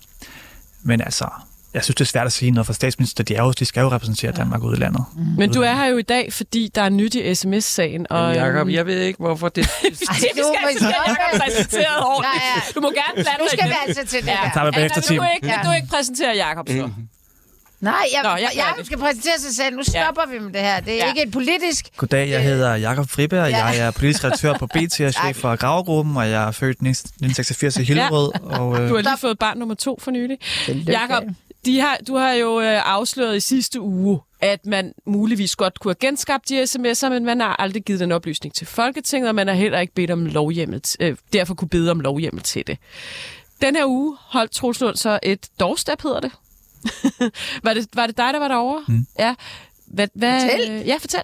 Men 0.82 1.00
altså, 1.00 1.28
jeg 1.74 1.84
synes, 1.84 1.94
det 1.94 2.00
er 2.04 2.08
svært 2.08 2.26
at 2.26 2.32
sige 2.32 2.50
noget, 2.50 2.66
for 2.66 2.72
statsminister, 2.72 3.24
de, 3.24 3.34
er 3.34 3.42
jo, 3.42 3.50
de 3.52 3.64
skal 3.64 3.80
jo 3.80 3.90
repræsentere 3.90 4.32
Danmark 4.32 4.62
ude 4.62 4.76
i 4.76 4.80
landet. 4.80 5.04
Men 5.38 5.52
du 5.52 5.62
er 5.62 5.74
her 5.74 5.86
jo 5.86 5.96
i 5.96 6.02
dag, 6.02 6.32
fordi 6.32 6.70
der 6.74 6.82
er 6.82 6.88
nyt 6.88 7.14
i 7.14 7.34
sms-sagen. 7.34 8.06
Og, 8.10 8.20
Og, 8.24 8.34
Jakob, 8.34 8.60
øhm, 8.60 8.70
jeg 8.70 8.86
ved 8.86 9.00
ikke, 9.00 9.18
hvorfor 9.18 9.48
det... 9.48 9.62
Ej, 9.66 9.70
vi 9.90 9.94
skal 9.96 10.14
altså 10.68 10.84
have 10.84 10.94
Jacob 11.08 11.40
præsenteret 11.40 11.98
ordentligt. 12.04 12.42
Ja, 12.44 12.54
ja. 12.56 12.72
Du 12.74 12.80
må 12.80 12.88
gerne 12.88 13.14
blande 13.14 13.30
Nu 13.38 13.44
dig 13.44 13.58
skal 13.58 13.66
i 13.66 13.68
vi 13.68 13.74
det. 13.74 13.88
altså 13.98 14.06
til 14.16 14.20
det 14.22 14.28
Ja. 14.28 14.70
bagefter, 14.70 14.80
Altså, 14.96 15.10
vil 15.12 15.18
du 15.20 15.26
ikke, 15.34 15.46
vil 15.46 15.56
du 15.68 15.72
ikke 15.72 15.88
præsentere 15.88 16.32
Jacob 16.46 16.68
så? 16.68 16.90
Nej, 17.84 17.94
jeg, 18.14 18.20
Nå, 18.22 18.28
jeg 18.30 18.50
jeg, 18.56 18.74
det. 18.78 18.86
skal 18.86 18.98
præsentere 18.98 19.38
sig 19.38 19.54
selv. 19.54 19.76
Nu 19.76 19.82
stopper 19.82 20.22
vi 20.32 20.38
med 20.38 20.52
det 20.52 20.60
her. 20.60 20.80
Det 20.80 20.92
er 20.92 20.96
Ja. 20.96 21.08
ikke 21.08 21.22
et 21.22 21.32
politisk... 21.32 21.88
Goddag, 21.96 22.28
jeg 22.30 22.42
hedder 22.42 22.74
Jakob 22.74 23.08
Friberg, 23.10 23.50
Ja. 23.50 23.64
jeg 23.64 23.78
er 23.78 23.90
politisk 23.90 24.24
redaktør 24.24 24.52
på 24.58 24.66
BT 24.74 25.00
og 25.00 25.12
chef 25.12 25.36
for 25.36 25.56
Gravergruppen, 25.56 26.16
og 26.16 26.30
jeg 26.30 26.48
er 26.48 26.50
født 26.50 26.70
1986 26.70 27.76
i 27.76 27.82
Hillerød. 27.84 28.32
Og, 28.42 28.80
øh, 28.82 28.88
Du 28.88 28.94
har 28.94 29.02
lige 29.02 29.18
fået 29.18 29.38
barn 29.38 29.58
nummer 29.58 29.74
to 29.74 29.98
for 30.02 30.10
nylig. 30.10 30.38
Jakob, 30.86 31.22
de 31.64 31.80
har, 31.80 31.98
du 32.08 32.16
har 32.16 32.32
jo 32.32 32.60
øh, 32.60 32.92
afsløret 32.92 33.36
i 33.36 33.40
sidste 33.40 33.80
uge, 33.80 34.20
at 34.40 34.66
man 34.66 34.92
muligvis 35.06 35.56
godt 35.56 35.80
kunne 35.80 35.94
have 36.00 36.08
genskabt 36.08 36.48
de 36.48 36.62
sms'er, 36.62 37.08
men 37.08 37.24
man 37.24 37.40
har 37.40 37.56
aldrig 37.58 37.82
givet 37.84 38.00
den 38.00 38.12
oplysning 38.12 38.54
til 38.54 38.66
Folketinget, 38.66 39.28
og 39.28 39.34
man 39.34 39.48
har 39.48 39.54
heller 39.54 39.80
ikke 39.80 39.94
bedt 39.94 40.10
om 40.10 40.26
lovhjemmel, 40.26 40.82
øh, 41.00 41.16
derfor 41.32 41.54
kunne 41.54 41.68
bede 41.68 41.90
om 41.90 42.00
lovhjemmel 42.00 42.42
til 42.42 42.66
det. 42.66 42.78
Den 43.62 43.76
her 43.76 43.84
uge 43.86 44.16
holdt 44.20 44.52
Troels 44.52 44.80
Lund 44.80 44.96
så 44.96 45.18
et 45.22 45.46
doorstep, 45.60 46.02
hedder 46.02 46.20
det. 46.20 46.30
Var 47.62 47.74
det. 47.74 47.86
Var 47.94 48.06
det 48.06 48.16
dig, 48.16 48.30
der 48.32 48.38
var 48.38 48.48
derovre? 48.48 48.82
Mm. 48.88 49.06
Ja. 49.18 49.34
Hvad, 49.86 50.08
hvad, 50.14 50.40
Fortæl. 50.40 50.70
øh, 50.70 50.86
Ja, 50.88 50.96
fortæl. 51.00 51.20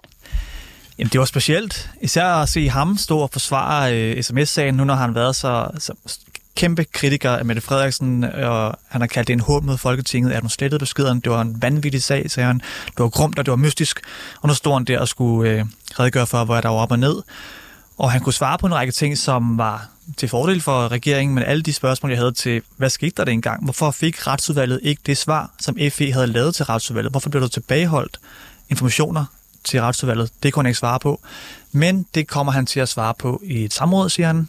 Jamen, 0.98 1.10
det 1.12 1.18
var 1.20 1.24
specielt. 1.26 1.90
Især 2.02 2.26
at 2.26 2.48
se 2.48 2.68
ham 2.68 2.96
stå 2.98 3.18
og 3.18 3.30
forsvare 3.32 3.94
øh, 3.98 4.22
sms-sagen, 4.22 4.74
nu 4.74 4.84
når 4.84 4.94
han 4.94 5.08
har 5.08 5.14
været 5.14 5.36
så, 5.36 5.68
så 5.78 6.18
kæmpe 6.56 6.84
kritiker 6.84 7.30
af 7.30 7.44
Mette 7.44 7.62
Frederiksen, 7.62 8.24
og 8.24 8.78
han 8.88 9.00
har 9.00 9.06
kaldt 9.08 9.28
det 9.28 9.32
en 9.34 9.40
håb 9.40 9.64
mod 9.64 9.78
Folketinget, 9.78 10.32
at 10.32 10.40
hun 10.40 10.50
slettede 10.50 10.78
beskeden. 10.78 11.20
Det 11.20 11.32
var 11.32 11.40
en 11.40 11.62
vanvittig 11.62 12.02
sag, 12.02 12.30
sagde 12.30 12.46
han. 12.46 12.58
Det 12.86 12.98
var 12.98 13.08
grumt, 13.08 13.38
og 13.38 13.46
det 13.46 13.50
var 13.50 13.56
mystisk. 13.56 14.00
Og 14.40 14.48
nu 14.48 14.54
stod 14.54 14.72
han 14.72 14.84
der 14.84 14.98
og 14.98 15.08
skulle 15.08 15.50
øh, 15.50 15.64
redegøre 16.00 16.26
for, 16.26 16.44
hvor 16.44 16.60
der 16.60 16.68
var 16.68 16.76
op 16.76 16.90
og 16.92 16.98
ned. 16.98 17.22
Og 18.00 18.12
han 18.12 18.20
kunne 18.20 18.32
svare 18.32 18.58
på 18.58 18.66
en 18.66 18.74
række 18.74 18.92
ting, 18.92 19.18
som 19.18 19.58
var 19.58 19.88
til 20.16 20.28
fordel 20.28 20.60
for 20.60 20.88
regeringen, 20.88 21.34
men 21.34 21.44
alle 21.44 21.62
de 21.62 21.72
spørgsmål, 21.72 22.10
jeg 22.10 22.18
havde 22.18 22.32
til, 22.32 22.62
hvad 22.76 22.90
skete 22.90 23.12
der 23.16 23.24
dengang? 23.24 23.64
Hvorfor 23.64 23.90
fik 23.90 24.26
retsudvalget 24.26 24.80
ikke 24.82 25.02
det 25.06 25.16
svar, 25.16 25.50
som 25.58 25.78
FE 25.90 26.12
havde 26.12 26.26
lavet 26.26 26.54
til 26.54 26.64
retsudvalget? 26.64 27.12
Hvorfor 27.12 27.30
blev 27.30 27.42
der 27.42 27.48
tilbageholdt 27.48 28.20
informationer 28.68 29.24
til 29.64 29.80
retsudvalget? 29.80 30.30
Det 30.42 30.52
kunne 30.52 30.62
han 30.62 30.68
ikke 30.68 30.78
svare 30.78 30.98
på. 31.00 31.20
Men 31.72 32.06
det 32.14 32.28
kommer 32.28 32.52
han 32.52 32.66
til 32.66 32.80
at 32.80 32.88
svare 32.88 33.14
på 33.18 33.40
i 33.44 33.64
et 33.64 33.72
samråd, 33.72 34.08
siger 34.08 34.26
han. 34.26 34.48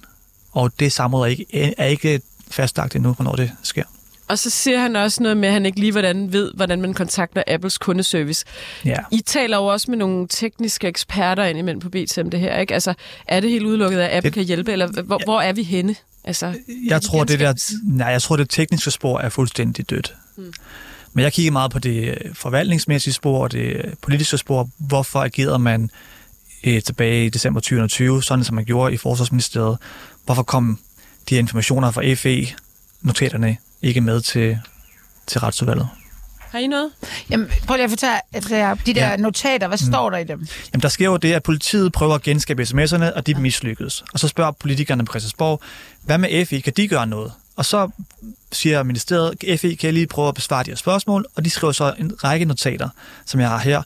Og 0.51 0.71
det 0.79 0.91
samråd 0.91 1.21
er 1.21 1.29
ikke, 1.31 1.75
er 1.77 1.85
ikke 1.85 2.21
fastlagt 2.51 2.95
endnu, 2.95 3.13
hvornår 3.13 3.35
det 3.35 3.51
sker. 3.63 3.83
Og 4.31 4.39
så 4.39 4.49
siger 4.49 4.79
han 4.79 4.95
også 4.95 5.23
noget 5.23 5.37
med, 5.37 5.47
at 5.47 5.53
han 5.53 5.65
ikke 5.65 5.79
lige 5.79 5.91
hvordan 5.91 6.33
ved, 6.33 6.51
hvordan 6.55 6.81
man 6.81 6.93
kontakter 6.93 7.43
Apples 7.47 7.77
kundeservice. 7.77 8.45
Ja. 8.85 8.97
I 9.11 9.21
taler 9.21 9.57
jo 9.57 9.65
også 9.65 9.91
med 9.91 9.97
nogle 9.97 10.27
tekniske 10.27 10.87
eksperter 10.87 11.43
indimellem 11.43 11.79
på 11.79 11.89
BT 11.89 12.17
om 12.17 12.29
det 12.29 12.39
her, 12.39 12.57
ikke? 12.57 12.73
Altså, 12.73 12.93
er 13.27 13.39
det 13.39 13.49
helt 13.49 13.65
udelukket, 13.65 13.99
at 13.99 14.17
Apple 14.17 14.29
det, 14.29 14.33
kan 14.33 14.43
hjælpe, 14.43 14.71
eller 14.71 14.87
hvor, 14.87 15.17
ja. 15.19 15.23
hvor 15.23 15.41
er 15.41 15.53
vi 15.53 15.63
henne? 15.63 15.95
Altså, 16.23 16.53
jeg 16.87 17.01
tror, 17.01 17.23
det 17.23 17.39
der, 17.39 17.73
nej, 17.83 18.07
jeg 18.07 18.21
tror, 18.21 18.35
det 18.35 18.49
tekniske 18.49 18.91
spor 18.91 19.19
er 19.19 19.29
fuldstændig 19.29 19.89
dødt. 19.89 20.15
Hmm. 20.35 20.53
Men 21.13 21.23
jeg 21.23 21.33
kigger 21.33 21.51
meget 21.51 21.71
på 21.71 21.79
det 21.79 22.17
forvaltningsmæssige 22.33 23.13
spor 23.13 23.43
og 23.43 23.51
det 23.51 23.93
politiske 24.01 24.37
spor. 24.37 24.69
Hvorfor 24.77 25.19
agerede 25.19 25.59
man 25.59 25.89
øh, 26.63 26.81
tilbage 26.81 27.25
i 27.25 27.29
december 27.29 27.59
2020, 27.59 28.23
sådan 28.23 28.45
som 28.45 28.55
man 28.55 28.65
gjorde 28.65 28.93
i 28.93 28.97
Forsvarsministeriet? 28.97 29.77
Hvorfor 30.25 30.43
kom 30.43 30.79
de 31.29 31.35
informationer 31.35 31.91
fra 31.91 32.13
FE-notaterne 32.13 33.57
ikke 33.81 34.01
med 34.01 34.21
til, 34.21 34.59
til 35.27 35.39
retsudvalget? 35.39 35.87
Har 36.39 36.59
I 36.59 36.67
noget? 36.67 36.91
Jamen, 37.29 37.51
prøv 37.67 37.75
lige 37.75 37.83
at 37.83 37.89
fortælle 37.89 38.77
de 38.85 38.93
der 38.93 39.09
ja. 39.09 39.17
notater. 39.17 39.67
Hvad 39.67 39.77
står 39.77 40.09
der 40.09 40.17
i 40.17 40.23
dem? 40.23 40.47
Jamen, 40.73 40.81
der 40.81 40.89
sker 40.89 41.05
jo 41.05 41.17
det, 41.17 41.33
at 41.33 41.43
politiet 41.43 41.91
prøver 41.91 42.15
at 42.15 42.21
genskabe 42.21 42.63
sms'erne, 42.63 43.15
og 43.15 43.27
de 43.27 43.31
ja. 43.31 43.39
mislykkedes. 43.39 44.03
Og 44.13 44.19
så 44.19 44.27
spørger 44.27 44.51
politikerne 44.51 45.05
på 45.05 45.11
Christiansborg, 45.11 45.61
hvad 46.03 46.17
med 46.17 46.45
FE? 46.45 46.61
Kan 46.61 46.73
de 46.77 46.87
gøre 46.87 47.07
noget? 47.07 47.31
Og 47.55 47.65
så 47.65 47.89
siger 48.51 48.83
ministeriet, 48.83 49.59
FE 49.59 49.75
kan 49.75 49.93
lige 49.93 50.07
prøve 50.07 50.27
at 50.27 50.35
besvare 50.35 50.63
de 50.63 50.69
her 50.71 50.75
spørgsmål, 50.75 51.25
og 51.35 51.45
de 51.45 51.49
skriver 51.49 51.73
så 51.73 51.93
en 51.99 52.23
række 52.23 52.45
notater, 52.45 52.89
som 53.25 53.39
jeg 53.39 53.49
har 53.49 53.57
her. 53.57 53.81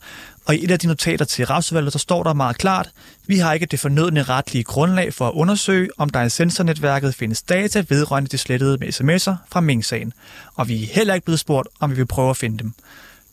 Og 0.46 0.56
i 0.56 0.64
et 0.64 0.72
af 0.72 0.80
de 0.80 0.88
notater 0.88 1.26
til 1.26 1.46
retsudvalget, 1.46 1.94
der 1.94 2.00
står 2.00 2.24
der 2.24 2.34
meget 2.34 2.58
klart, 2.58 2.90
vi 3.28 3.38
har 3.38 3.54
ikke 3.54 3.66
det 3.66 3.80
fornødne 3.80 4.24
retlige 4.24 4.64
grundlag 4.64 5.14
for 5.14 5.28
at 5.28 5.34
undersøge, 5.34 5.90
om 5.98 6.10
der 6.10 6.24
i 6.24 6.30
sensornetværket 6.30 7.16
findes 7.16 7.42
data 7.42 7.84
vedrørende 7.90 8.30
de 8.30 8.38
slettede 8.38 8.78
med 8.78 8.88
sms'er 8.88 9.36
fra 9.52 9.62
Ming-sagen. 9.62 10.14
Og 10.56 10.68
vi 10.68 10.84
er 10.84 10.88
heller 10.88 11.14
ikke 11.14 11.26
blevet 11.26 11.40
spurgt, 11.40 11.68
om 11.80 11.92
vi 11.92 11.96
vil 11.96 12.06
prøve 12.06 12.30
at 12.30 12.38
finde 12.38 12.58
dem. 12.58 12.74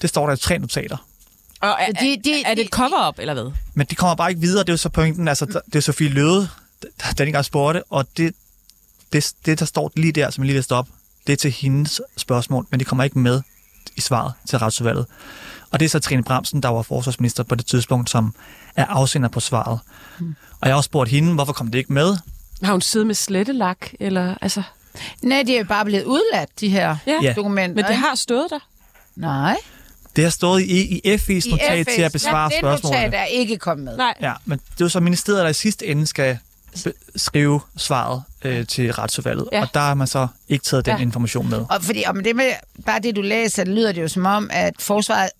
Det 0.02 0.10
står 0.10 0.26
der 0.26 0.34
i 0.34 0.36
tre 0.36 0.58
notater. 0.58 0.96
Og 1.60 1.76
er, 1.80 1.92
de, 1.92 2.20
de, 2.24 2.42
er 2.42 2.54
det 2.54 2.64
et 2.64 2.70
cover-up, 2.70 3.18
eller 3.18 3.34
hvad? 3.34 3.52
Men 3.74 3.86
de 3.90 3.94
kommer 3.94 4.14
bare 4.14 4.30
ikke 4.30 4.40
videre, 4.40 4.60
det 4.60 4.68
er 4.68 4.72
jo 4.72 4.76
så 4.76 4.88
pointen. 4.88 5.28
Altså, 5.28 5.46
det 5.46 5.74
er 5.74 5.80
Sofie 5.80 6.08
Løde, 6.08 6.48
der 6.82 7.12
den 7.18 7.26
ikke 7.26 7.42
spurgte, 7.42 7.82
og 7.84 8.06
det, 8.16 8.34
det, 9.12 9.32
det, 9.46 9.60
der 9.60 9.66
står 9.66 9.92
lige 9.96 10.12
der, 10.12 10.30
som 10.30 10.44
jeg 10.44 10.46
lige 10.46 10.56
læste 10.56 10.72
op, 10.72 10.88
det 11.26 11.32
er 11.32 11.36
til 11.36 11.50
hendes 11.50 12.00
spørgsmål, 12.16 12.66
men 12.70 12.80
det 12.80 12.86
kommer 12.86 13.04
ikke 13.04 13.18
med 13.18 13.42
i 13.96 14.00
svaret 14.00 14.32
til 14.48 14.58
retsudvalget. 14.58 15.06
Og 15.72 15.80
det 15.80 15.84
er 15.84 15.88
så 15.88 16.00
Trine 16.00 16.24
Bramsen, 16.24 16.62
der 16.62 16.68
var 16.68 16.82
forsvarsminister 16.82 17.42
på 17.42 17.54
det 17.54 17.66
tidspunkt, 17.66 18.10
som 18.10 18.34
er 18.76 18.84
afsender 18.84 19.28
på 19.28 19.40
svaret. 19.40 19.80
Mm. 20.18 20.34
Og 20.60 20.68
jeg 20.68 20.70
har 20.70 20.76
også 20.76 20.88
spurgt 20.88 21.10
hende, 21.10 21.34
hvorfor 21.34 21.52
kom 21.52 21.68
det 21.68 21.78
ikke 21.78 21.92
med? 21.92 22.16
Har 22.62 22.72
hun 22.72 22.80
siddet 22.80 23.06
med 23.06 23.14
slettelak, 23.14 23.88
eller 24.00 24.34
altså... 24.40 24.62
Nej, 25.22 25.42
de 25.46 25.56
er 25.56 25.64
bare 25.64 25.84
blevet 25.84 26.04
udladt, 26.04 26.60
de 26.60 26.68
her 26.68 26.96
ja. 27.06 27.32
dokumenter. 27.36 27.74
Men 27.74 27.84
det 27.84 27.96
har 27.96 28.14
stået 28.14 28.46
der. 28.50 28.58
Nej. 29.16 29.56
Det 30.16 30.24
har 30.24 30.30
stået 30.30 30.62
i, 30.62 31.00
i 31.04 31.14
FE's 31.14 31.50
notat 31.50 31.86
til 31.94 32.02
at 32.02 32.12
besvare 32.12 32.50
ja, 32.52 32.58
spørgsmålet. 32.58 32.98
det 32.98 33.04
notat 33.04 33.20
er 33.20 33.24
ikke 33.24 33.58
kommet 33.58 33.84
med. 33.84 33.96
Nej. 33.96 34.14
Ja, 34.20 34.32
men 34.44 34.58
det 34.58 34.80
er 34.80 34.84
jo 34.84 34.88
så 34.88 35.00
ministeriet, 35.00 35.42
der 35.42 35.48
i 35.48 35.54
sidste 35.54 35.86
ende 35.86 36.06
skal 36.06 36.38
skrive 37.16 37.60
svaret 37.76 38.22
øh, 38.44 38.66
til 38.66 38.92
retsudvalget, 38.92 39.48
ja. 39.52 39.62
og 39.62 39.68
der 39.74 39.80
har 39.80 39.94
man 39.94 40.06
så 40.06 40.28
ikke 40.48 40.64
taget 40.64 40.86
den 40.86 40.96
ja. 40.96 41.02
information 41.02 41.50
med. 41.50 41.58
Og 41.58 41.82
fordi 41.82 42.04
med 42.14 42.24
det 42.24 42.36
med 42.36 42.52
bare 42.86 43.00
det, 43.00 43.16
du 43.16 43.20
læser, 43.20 43.64
det 43.64 43.74
lyder 43.74 43.92
det 43.92 44.02
jo 44.02 44.08
som 44.08 44.26
om, 44.26 44.50
at 44.52 44.74
forsvaret 44.78 45.30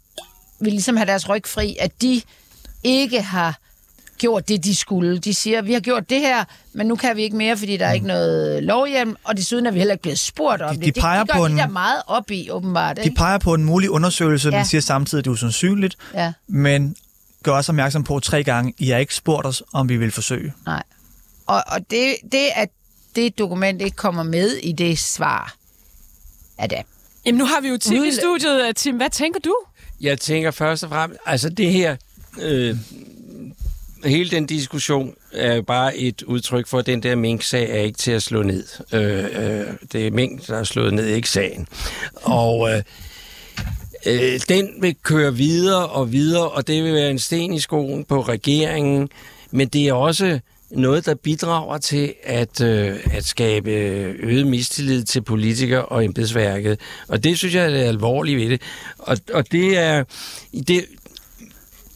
vil 0.63 0.73
ligesom 0.73 0.97
have 0.97 1.07
deres 1.07 1.29
ryg 1.29 1.47
fri, 1.47 1.77
at 1.81 2.03
de 2.03 2.23
ikke 2.85 3.23
har 3.23 3.59
gjort 4.19 4.49
det, 4.49 4.65
de 4.65 4.77
skulle. 4.77 5.19
De 5.19 5.35
siger, 5.35 5.63
vi 5.63 5.73
har 5.73 5.81
gjort 5.81 6.11
det 6.11 6.21
her, 6.21 6.45
men 6.73 6.87
nu 6.87 6.97
kan 6.97 7.17
vi 7.17 7.23
ikke 7.23 7.37
mere, 7.37 7.57
fordi 7.57 7.77
der 7.77 7.87
er 7.87 7.91
mm. 7.91 7.95
ikke 7.95 8.07
noget 8.07 8.63
lovhjem, 8.63 9.17
og 9.25 9.37
desuden 9.37 9.67
er 9.67 9.71
vi 9.71 9.79
heller 9.79 9.95
ikke 9.95 10.03
blevet 10.03 10.19
spurgt 10.19 10.63
om 10.63 10.77
de, 10.77 10.87
det. 10.87 10.95
De 10.95 11.01
peger 11.01 11.19
det, 11.19 11.33
det 11.33 11.37
på 11.37 11.47
de 11.47 11.53
en, 11.53 11.59
der 11.59 11.69
meget 11.69 12.03
op 12.07 12.31
i, 12.31 12.51
åbenbart. 12.51 12.99
De 13.05 13.11
peger 13.11 13.39
på 13.39 13.55
en 13.55 13.65
mulig 13.65 13.91
undersøgelse, 13.91 14.49
ja. 14.49 14.57
men 14.57 14.67
siger 14.67 14.81
samtidig, 14.81 15.21
at 15.21 15.25
det 15.25 15.31
er 15.31 15.33
usandsynligt. 15.33 15.97
Ja. 16.15 16.33
Men 16.47 16.97
gør 17.43 17.53
også 17.53 17.73
opmærksom 17.73 18.05
på 18.05 18.21
tre 18.21 18.45
gange, 18.45 18.75
I 18.79 18.89
har 18.89 18.99
ikke 18.99 19.15
spurgt 19.15 19.47
os, 19.47 19.63
om 19.73 19.89
vi 19.89 19.97
vil 19.97 20.11
forsøge. 20.11 20.53
Nej. 20.67 20.83
Og, 21.47 21.63
og 21.67 21.91
det, 21.91 22.17
det, 22.33 22.49
at 22.57 22.69
det 23.17 23.39
dokument 23.39 23.83
ikke 23.83 23.97
kommer 23.97 24.23
med 24.23 24.51
i 24.51 24.73
det 24.73 24.99
svar, 24.99 25.55
er 26.59 26.67
det. 26.67 26.83
Jamen 27.27 27.39
nu 27.39 27.45
har 27.45 27.61
vi 27.61 27.69
jo 27.69 27.77
Tim 27.77 28.05
i 28.05 28.13
studiet. 28.13 28.77
Tim, 28.77 28.97
hvad 28.97 29.11
tænker 29.11 29.41
du? 29.41 29.57
Jeg 30.03 30.21
tænker 30.21 30.51
først 30.51 30.85
og 30.85 30.91
fremmest, 30.91 31.21
altså 31.27 31.49
det 31.49 31.73
her, 31.73 31.97
øh, 32.41 32.77
hele 34.05 34.31
den 34.31 34.47
diskussion 34.47 35.15
er 35.33 35.55
jo 35.55 35.63
bare 35.63 35.97
et 35.97 36.23
udtryk 36.23 36.67
for, 36.67 36.79
at 36.79 36.87
den 36.87 37.03
der 37.03 37.15
mink-sag 37.15 37.71
er 37.71 37.81
ikke 37.81 37.99
til 37.99 38.11
at 38.11 38.23
slå 38.23 38.43
ned. 38.43 38.65
Øh, 38.93 39.25
øh, 39.25 39.67
det 39.93 40.07
er 40.07 40.11
mink, 40.11 40.47
der 40.47 40.59
er 40.59 40.65
slået 40.65 40.95
ned, 40.95 41.07
ikke 41.07 41.29
sagen. 41.29 41.67
Og 42.15 42.71
øh, 42.71 42.83
øh, 44.07 44.41
den 44.49 44.69
vil 44.81 44.97
køre 45.03 45.35
videre 45.35 45.87
og 45.87 46.13
videre, 46.13 46.49
og 46.49 46.67
det 46.67 46.85
vil 46.85 46.95
være 46.95 47.11
en 47.11 47.19
sten 47.19 47.55
i 47.55 47.61
skoen 47.61 48.05
på 48.05 48.21
regeringen, 48.21 49.09
men 49.51 49.69
det 49.69 49.89
er 49.89 49.93
også 49.93 50.41
noget, 50.73 51.07
der 51.07 51.15
bidrager 51.15 51.79
til 51.79 52.15
at, 52.23 52.61
øh, 52.61 52.97
at 53.13 53.25
skabe 53.25 53.71
øget 54.21 54.47
mistillid 54.47 55.05
til 55.05 55.23
politikere 55.23 55.85
og 55.85 56.05
embedsværket. 56.05 56.81
Og 57.09 57.25
det 57.25 57.39
synes 57.39 57.55
jeg 57.55 57.65
er 57.65 57.71
det 57.71 57.79
alvorlige 57.79 58.37
ved 58.37 58.51
det. 58.51 58.63
Og, 58.99 59.17
og 59.33 59.53
det 59.53 59.79
er 59.79 60.05
det, 60.69 60.85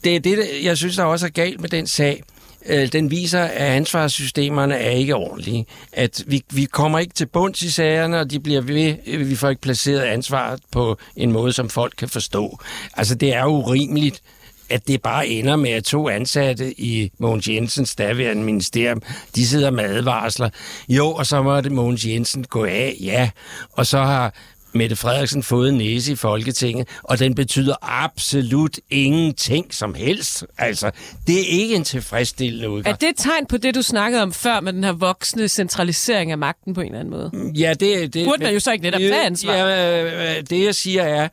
det, 0.04 0.24
det, 0.24 0.38
jeg 0.62 0.76
synes, 0.76 0.96
der 0.96 1.04
også 1.04 1.26
er 1.26 1.30
galt 1.30 1.60
med 1.60 1.68
den 1.68 1.86
sag. 1.86 2.22
Øh, 2.66 2.92
den 2.92 3.10
viser, 3.10 3.42
at 3.42 3.66
ansvarssystemerne 3.66 4.74
er 4.74 4.90
ikke 4.90 5.14
ordentlige. 5.14 5.66
At 5.92 6.24
vi, 6.26 6.42
vi 6.52 6.64
kommer 6.64 6.98
ikke 6.98 7.14
til 7.14 7.26
bunds 7.26 7.62
i 7.62 7.70
sagerne, 7.70 8.20
og 8.20 8.30
de 8.30 8.40
bliver 8.40 8.60
ved, 8.60 8.94
vi 9.24 9.36
får 9.36 9.48
ikke 9.48 9.62
placeret 9.62 10.00
ansvaret 10.00 10.60
på 10.70 10.98
en 11.16 11.32
måde, 11.32 11.52
som 11.52 11.68
folk 11.68 11.94
kan 11.98 12.08
forstå. 12.08 12.58
Altså, 12.94 13.14
det 13.14 13.34
er 13.34 13.44
urimeligt, 13.44 14.22
at 14.70 14.88
det 14.88 15.02
bare 15.02 15.28
ender 15.28 15.56
med, 15.56 15.70
at 15.70 15.84
to 15.84 16.08
ansatte 16.08 16.80
i 16.80 17.10
Mogens 17.18 17.48
Jensens 17.48 17.94
daværende 17.94 18.42
ministerium, 18.42 19.02
de 19.34 19.46
sidder 19.46 19.70
med 19.70 19.84
advarsler. 19.84 20.50
Jo, 20.88 21.12
og 21.12 21.26
så 21.26 21.42
må 21.42 21.60
det 21.60 21.72
Mogens 21.72 22.06
Jensen 22.06 22.44
gå 22.44 22.64
af, 22.64 22.96
ja. 23.00 23.30
Og 23.72 23.86
så 23.86 23.98
har 23.98 24.34
Mette 24.76 24.96
Frederiksen 24.96 25.42
fået 25.42 25.68
en 25.68 25.78
næse 25.78 26.12
i 26.12 26.16
Folketinget, 26.16 26.88
og 27.02 27.18
den 27.18 27.34
betyder 27.34 27.74
absolut 27.82 28.78
ingenting 28.90 29.74
som 29.74 29.94
helst. 29.94 30.44
Altså, 30.58 30.90
det 31.26 31.40
er 31.40 31.46
ikke 31.46 31.74
en 31.74 31.84
tilfredsstillende 31.84 32.70
udgang. 32.70 32.92
Er 32.92 32.96
det 32.96 33.08
et 33.08 33.16
tegn 33.16 33.46
på 33.46 33.56
det, 33.56 33.74
du 33.74 33.82
snakkede 33.82 34.22
om 34.22 34.32
før 34.32 34.60
med 34.60 34.72
den 34.72 34.84
her 34.84 34.92
voksne 34.92 35.48
centralisering 35.48 36.32
af 36.32 36.38
magten 36.38 36.74
på 36.74 36.80
en 36.80 36.86
eller 36.86 37.00
anden 37.00 37.10
måde? 37.10 37.52
Ja, 37.54 37.74
det... 37.80 38.14
det 38.14 38.24
Burde 38.24 38.42
man 38.42 38.52
jo 38.52 38.60
så 38.60 38.72
ikke 38.72 38.82
netop 38.82 39.00
tage 39.00 39.26
ansvar? 39.26 39.54
Ja, 39.54 40.40
det 40.40 40.64
jeg 40.64 40.74
siger 40.74 41.02
er, 41.02 41.28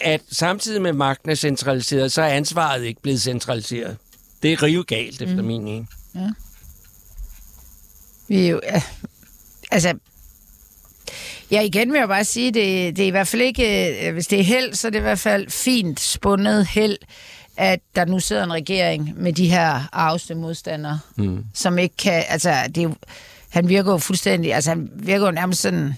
at 0.00 0.20
samtidig 0.30 0.82
med 0.82 0.92
magten 0.92 1.30
er 1.30 1.34
centraliseret, 1.34 2.12
så 2.12 2.22
er 2.22 2.26
ansvaret 2.28 2.84
ikke 2.84 3.02
blevet 3.02 3.22
centraliseret. 3.22 3.96
Det 4.42 4.52
er 4.52 4.62
rive 4.62 4.84
galt, 4.84 5.22
efter 5.22 5.36
mm. 5.36 5.44
min 5.44 5.64
mening. 5.64 5.88
Ja. 6.14 6.30
Vi 8.28 8.46
er 8.46 8.48
jo... 8.48 8.60
Ja, 8.64 8.82
altså, 9.70 9.98
Ja, 11.50 11.60
igen 11.60 11.92
vil 11.92 11.98
jeg 11.98 12.08
bare 12.08 12.24
sige, 12.24 12.46
det, 12.50 12.96
det 12.96 13.02
er 13.02 13.06
i 13.06 13.10
hvert 13.10 13.28
fald 13.28 13.42
ikke, 13.42 14.06
øh, 14.06 14.12
hvis 14.12 14.26
det 14.26 14.40
er 14.40 14.44
held, 14.44 14.74
så 14.74 14.86
er 14.86 14.90
det 14.90 14.98
i 14.98 15.02
hvert 15.02 15.18
fald 15.18 15.50
fint 15.50 16.00
spundet 16.00 16.66
held, 16.66 16.98
at 17.56 17.80
der 17.96 18.04
nu 18.04 18.20
sidder 18.20 18.44
en 18.44 18.52
regering 18.52 19.12
med 19.16 19.32
de 19.32 19.48
her 19.48 19.88
arveste 19.92 20.34
modstandere, 20.34 21.00
mm. 21.16 21.44
som 21.54 21.78
ikke 21.78 21.96
kan, 21.96 22.24
altså, 22.28 22.54
det 22.74 22.94
han 23.48 23.68
virker 23.68 23.92
jo 23.92 23.98
fuldstændig, 23.98 24.54
altså 24.54 24.70
han 24.70 24.90
virker 24.94 25.26
jo 25.26 25.32
nærmest 25.32 25.60
sådan, 25.60 25.94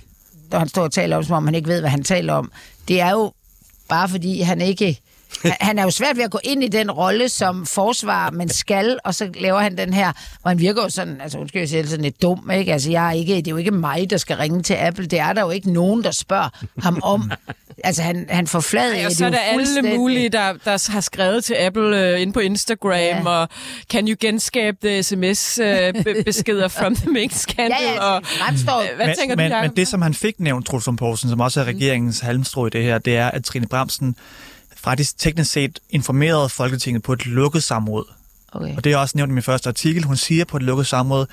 når 0.51 0.59
han 0.59 0.68
står 0.68 0.82
og 0.82 0.92
taler 0.92 1.16
om, 1.16 1.24
som 1.24 1.36
om 1.36 1.44
han 1.44 1.55
ikke 1.55 1.68
ved, 1.68 1.80
hvad 1.80 1.90
han 1.90 2.05
taler 2.05 2.32
om. 2.32 2.53
Det 2.88 3.01
er 3.01 3.11
jo 3.11 3.32
bare 3.89 4.09
fordi, 4.09 4.41
han 4.41 4.61
ikke 4.61 5.01
han 5.61 5.79
er 5.79 5.83
jo 5.83 5.91
svært 5.91 6.16
ved 6.16 6.24
at 6.24 6.31
gå 6.31 6.41
ind 6.45 6.64
i 6.64 6.68
den 6.68 6.91
rolle 6.91 7.29
som 7.29 7.66
forsvar, 7.66 8.31
men 8.31 8.49
skal, 8.49 8.99
og 9.05 9.14
så 9.14 9.31
laver 9.35 9.61
han 9.61 9.76
den 9.79 9.93
her, 9.93 10.12
og 10.43 10.51
han 10.51 10.59
virker 10.59 10.83
jo 10.83 10.89
sådan, 10.89 11.20
altså 11.20 11.39
undskyld, 11.39 11.61
jeg 11.62 11.68
siger 11.68 11.87
sådan 11.87 12.05
lidt 12.05 12.22
dum, 12.22 12.51
ikke? 12.51 12.72
Altså 12.72 12.91
jeg 12.91 13.07
er 13.09 13.12
ikke, 13.12 13.37
det 13.37 13.47
er 13.47 13.51
jo 13.51 13.57
ikke 13.57 13.70
mig, 13.70 14.11
der 14.11 14.16
skal 14.16 14.37
ringe 14.37 14.62
til 14.62 14.74
Apple, 14.74 15.07
det 15.07 15.18
er 15.18 15.33
der 15.33 15.43
jo 15.43 15.51
ikke 15.51 15.72
nogen, 15.72 16.05
der 16.05 16.11
spørger 16.11 16.49
ham 16.83 17.01
om. 17.03 17.33
Altså, 17.85 18.03
han, 18.03 18.26
han 18.29 18.47
forfladede 18.47 18.97
Ej, 18.97 19.05
og 19.05 19.09
det 19.11 19.18
så 19.18 19.26
er 19.26 19.31
der 19.31 19.39
alle 19.39 19.97
mulige, 19.97 20.29
der, 20.29 20.53
der 20.64 20.91
har 20.93 21.01
skrevet 21.01 21.45
til 21.45 21.55
Apple 21.55 22.14
uh, 22.14 22.20
inde 22.20 22.33
på 22.33 22.41
Instagram, 22.41 22.93
Ja. 22.93 23.29
og 23.29 23.49
kan 23.91 24.09
you 24.09 24.16
genskabe 24.20 25.03
sms-beskeder 25.03 26.68
from 26.68 26.97
the 26.97 27.11
mink 27.11 27.33
scandal? 27.33 27.76
Ja, 27.83 27.93
ja, 27.93 28.01
og, 28.01 28.26
fremstår. 28.26 28.85
hvad 28.97 29.07
men, 29.07 29.16
tænker 29.16 29.37
men, 29.37 29.51
du, 29.51 29.57
Jacob? 29.57 29.70
men 29.70 29.76
det, 29.76 29.89
som 29.89 30.03
han 30.03 30.14
fik 30.14 30.41
nævnt, 30.41 30.66
Truls 30.66 30.89
Poulsen, 30.99 31.31
som 31.31 31.41
også 31.41 31.61
er 31.61 31.64
regeringens 31.64 32.20
halmstrå 32.20 32.66
i 32.66 32.70
det 32.70 32.83
her, 32.83 32.99
det 32.99 33.16
er, 33.16 33.29
at 33.31 33.45
Trine 33.45 33.66
Bramsen 33.66 34.16
faktisk 34.79 35.18
teknisk 35.18 35.53
set 35.53 35.79
informerede 35.91 36.49
Folketinget 36.49 37.03
på 37.03 37.12
et 37.12 37.26
lukket 37.26 37.62
samråd. 37.62 38.05
Okay. 38.53 38.76
Og 38.76 38.85
det 38.85 38.93
er 38.93 38.97
også 38.97 39.16
nævnt 39.16 39.31
i 39.31 39.35
min 39.35 39.43
første 39.43 39.68
artikel. 39.68 40.05
Hun 40.05 40.16
siger 40.16 40.45
på 40.45 40.57
et 40.57 40.62
lukket 40.62 40.87
samråd, 40.87 41.26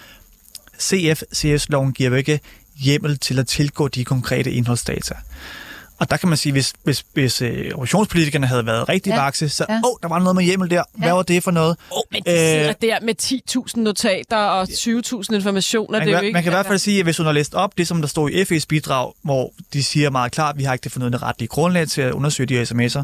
CF-CS-loven 0.81 1.93
giver 1.93 2.09
jo 2.09 2.15
ikke 2.15 2.39
hjemmel 2.75 3.17
til 3.17 3.39
at 3.39 3.47
tilgå 3.47 3.87
de 3.87 4.05
konkrete 4.05 4.51
indholdsdata. 4.51 5.15
Og 5.99 6.09
der 6.09 6.17
kan 6.17 6.29
man 6.29 6.37
sige, 6.37 6.53
hvis, 6.53 6.73
hvis, 6.83 7.05
hvis 7.13 7.41
øh, 7.41 7.71
oppositionspolitikerne 7.73 8.47
havde 8.47 8.65
været 8.65 8.89
rigtig 8.89 9.11
Ja. 9.11 9.21
vakse, 9.23 9.49
så, 9.49 9.63
åh, 9.69 9.73
Ja. 9.73 9.79
oh, 9.83 9.95
der 10.03 10.07
var 10.07 10.19
noget 10.19 10.35
med 10.35 10.43
hjemmel 10.43 10.69
der. 10.69 10.83
Hvad 10.97 11.07
Ja. 11.07 11.13
var 11.13 11.23
det 11.23 11.43
for 11.43 11.51
noget? 11.51 11.77
Oh, 11.91 12.01
men 12.11 12.23
de 12.23 12.29
sidder 12.29 12.69
Øh, 12.69 12.75
der 12.81 12.97
med 13.01 13.15
10.000 13.23 13.79
notater 13.79 14.37
og 14.37 14.67
20.000 14.71 15.35
informationer. 15.35 15.99
Man 15.99 16.01
det 16.01 16.07
kan, 16.07 16.13
er 16.13 16.17
jo 16.17 16.21
man, 16.21 16.25
ikke, 16.25 16.33
man 16.33 16.43
kan 16.43 16.51
i 16.51 16.55
hvert 16.55 16.65
fald 16.65 16.77
sige, 16.79 16.99
at 16.99 17.05
hvis 17.05 17.17
hun 17.17 17.25
har 17.25 17.33
læst 17.33 17.53
op 17.53 17.77
det, 17.77 17.87
som 17.87 18.01
der 18.01 18.07
står 18.07 18.27
i 18.29 18.41
FE's 18.43 18.65
bidrag, 18.69 19.13
hvor 19.21 19.53
de 19.73 19.83
siger 19.83 20.09
meget 20.09 20.31
klart, 20.31 20.55
at 20.55 20.59
vi 20.59 20.63
har 20.63 20.73
ikke 20.73 20.83
det 20.83 20.91
fornødne 20.91 21.17
retlige 21.17 21.47
grundlag 21.47 21.87
til 21.87 22.01
at 22.01 22.11
undersøge 22.13 22.47
de 22.47 22.53
her 22.53 22.65
sms'er, 22.65 23.03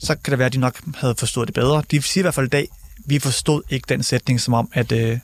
så 0.00 0.14
kan 0.24 0.30
det 0.30 0.38
være, 0.38 0.46
at 0.46 0.52
de 0.52 0.58
nok 0.58 0.80
havde 0.94 1.14
forstået 1.18 1.48
det 1.48 1.54
bedre. 1.54 1.82
De 1.90 2.02
siger 2.02 2.22
i 2.22 2.24
hvert 2.24 2.34
fald 2.34 2.46
i 2.46 2.50
dag, 2.50 2.68
vi 3.06 3.18
forstod 3.18 3.62
ikke 3.70 3.86
den 3.88 4.02
sætning 4.02 4.40
som 4.40 4.54
om, 4.54 4.68
at... 4.72 4.92
Øh, 4.92 5.18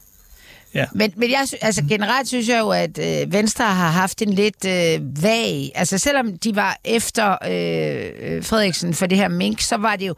men, 0.92 1.12
men 1.16 1.30
jeg, 1.30 1.42
sy- 1.46 1.54
altså 1.60 1.82
generelt 1.88 2.28
synes 2.28 2.48
jeg 2.48 2.60
jo, 2.60 2.70
at 2.70 2.98
øh, 2.98 3.32
Venstre 3.32 3.64
har 3.64 3.90
haft 3.90 4.22
en 4.22 4.32
lidt 4.32 4.64
øh, 4.64 5.22
vag... 5.22 5.72
Altså 5.74 5.98
selvom 5.98 6.38
de 6.38 6.56
var 6.56 6.78
efter 6.84 7.30
øh, 7.30 8.36
øh 8.36 8.44
Frederiksen 8.44 8.94
for 8.94 9.06
det 9.06 9.18
her 9.18 9.28
mink, 9.28 9.60
så 9.60 9.76
var 9.76 9.96
det 9.96 10.08
jo... 10.08 10.14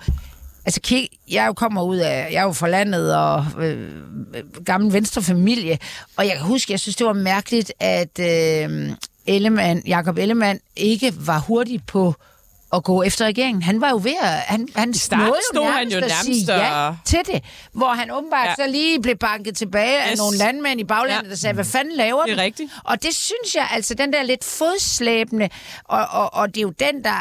Altså, 0.66 0.80
kig, 0.80 1.08
jeg 1.30 1.46
jo 1.46 1.52
kommer 1.52 1.82
ud 1.82 1.96
af, 1.96 2.28
jeg 2.32 2.38
er 2.38 2.42
jo 2.42 2.52
fra 2.52 2.68
landet 2.68 3.16
og 3.16 3.46
øh, 3.58 3.90
øh, 4.34 4.64
gammel 4.64 4.92
venstrefamilie, 4.92 5.78
og 6.16 6.26
jeg 6.26 6.32
kan 6.32 6.46
huske, 6.46 6.72
jeg 6.72 6.80
synes, 6.80 6.96
det 6.96 7.06
var 7.06 7.12
mærkeligt, 7.12 7.72
at 7.80 8.18
øh, 8.20 8.90
Ellemann, 9.26 9.82
Jakob 9.86 10.18
Ellemann 10.18 10.60
ikke 10.76 11.12
var 11.26 11.38
hurtig 11.38 11.80
på 11.86 12.14
at 12.72 12.84
gå 12.84 13.02
efter 13.02 13.24
regeringen. 13.24 13.62
Han 13.62 13.80
var 13.80 13.90
jo 13.90 14.00
ved 14.02 14.14
at... 14.22 14.28
Han, 14.28 14.68
han 14.76 14.94
starten 14.94 15.26
nåede 15.26 15.40
stod 15.52 15.66
han 15.66 15.88
jo 15.88 15.96
at 15.96 16.02
nærmest 16.02 16.24
sige 16.24 16.54
ja 16.56 16.88
og- 16.88 16.96
til 17.04 17.18
det, 17.26 17.44
hvor 17.72 17.88
han 17.88 18.10
åbenbart 18.10 18.46
Ja. 18.48 18.54
så 18.54 18.66
lige 18.70 19.02
blev 19.02 19.16
banket 19.16 19.56
tilbage 19.56 19.98
af 20.02 20.10
Yes. 20.12 20.18
nogle 20.18 20.36
landmænd 20.38 20.80
i 20.80 20.84
baglandet, 20.84 21.24
Ja. 21.24 21.30
der 21.30 21.36
sagde, 21.36 21.54
hvad 21.54 21.64
fanden 21.64 21.96
laver 21.96 22.22
Det 22.22 22.30
er 22.32 22.36
du? 22.36 22.40
rigtigt. 22.42 22.72
Og 22.84 23.02
det 23.02 23.14
synes 23.14 23.54
jeg, 23.54 23.68
altså 23.70 23.94
den 23.94 24.12
der 24.12 24.22
lidt 24.22 24.44
fodslæbende, 24.44 25.48
og, 25.84 26.06
og, 26.10 26.34
og 26.34 26.48
det 26.48 26.56
er 26.56 26.62
jo 26.62 26.70
den, 26.70 27.04
der 27.04 27.16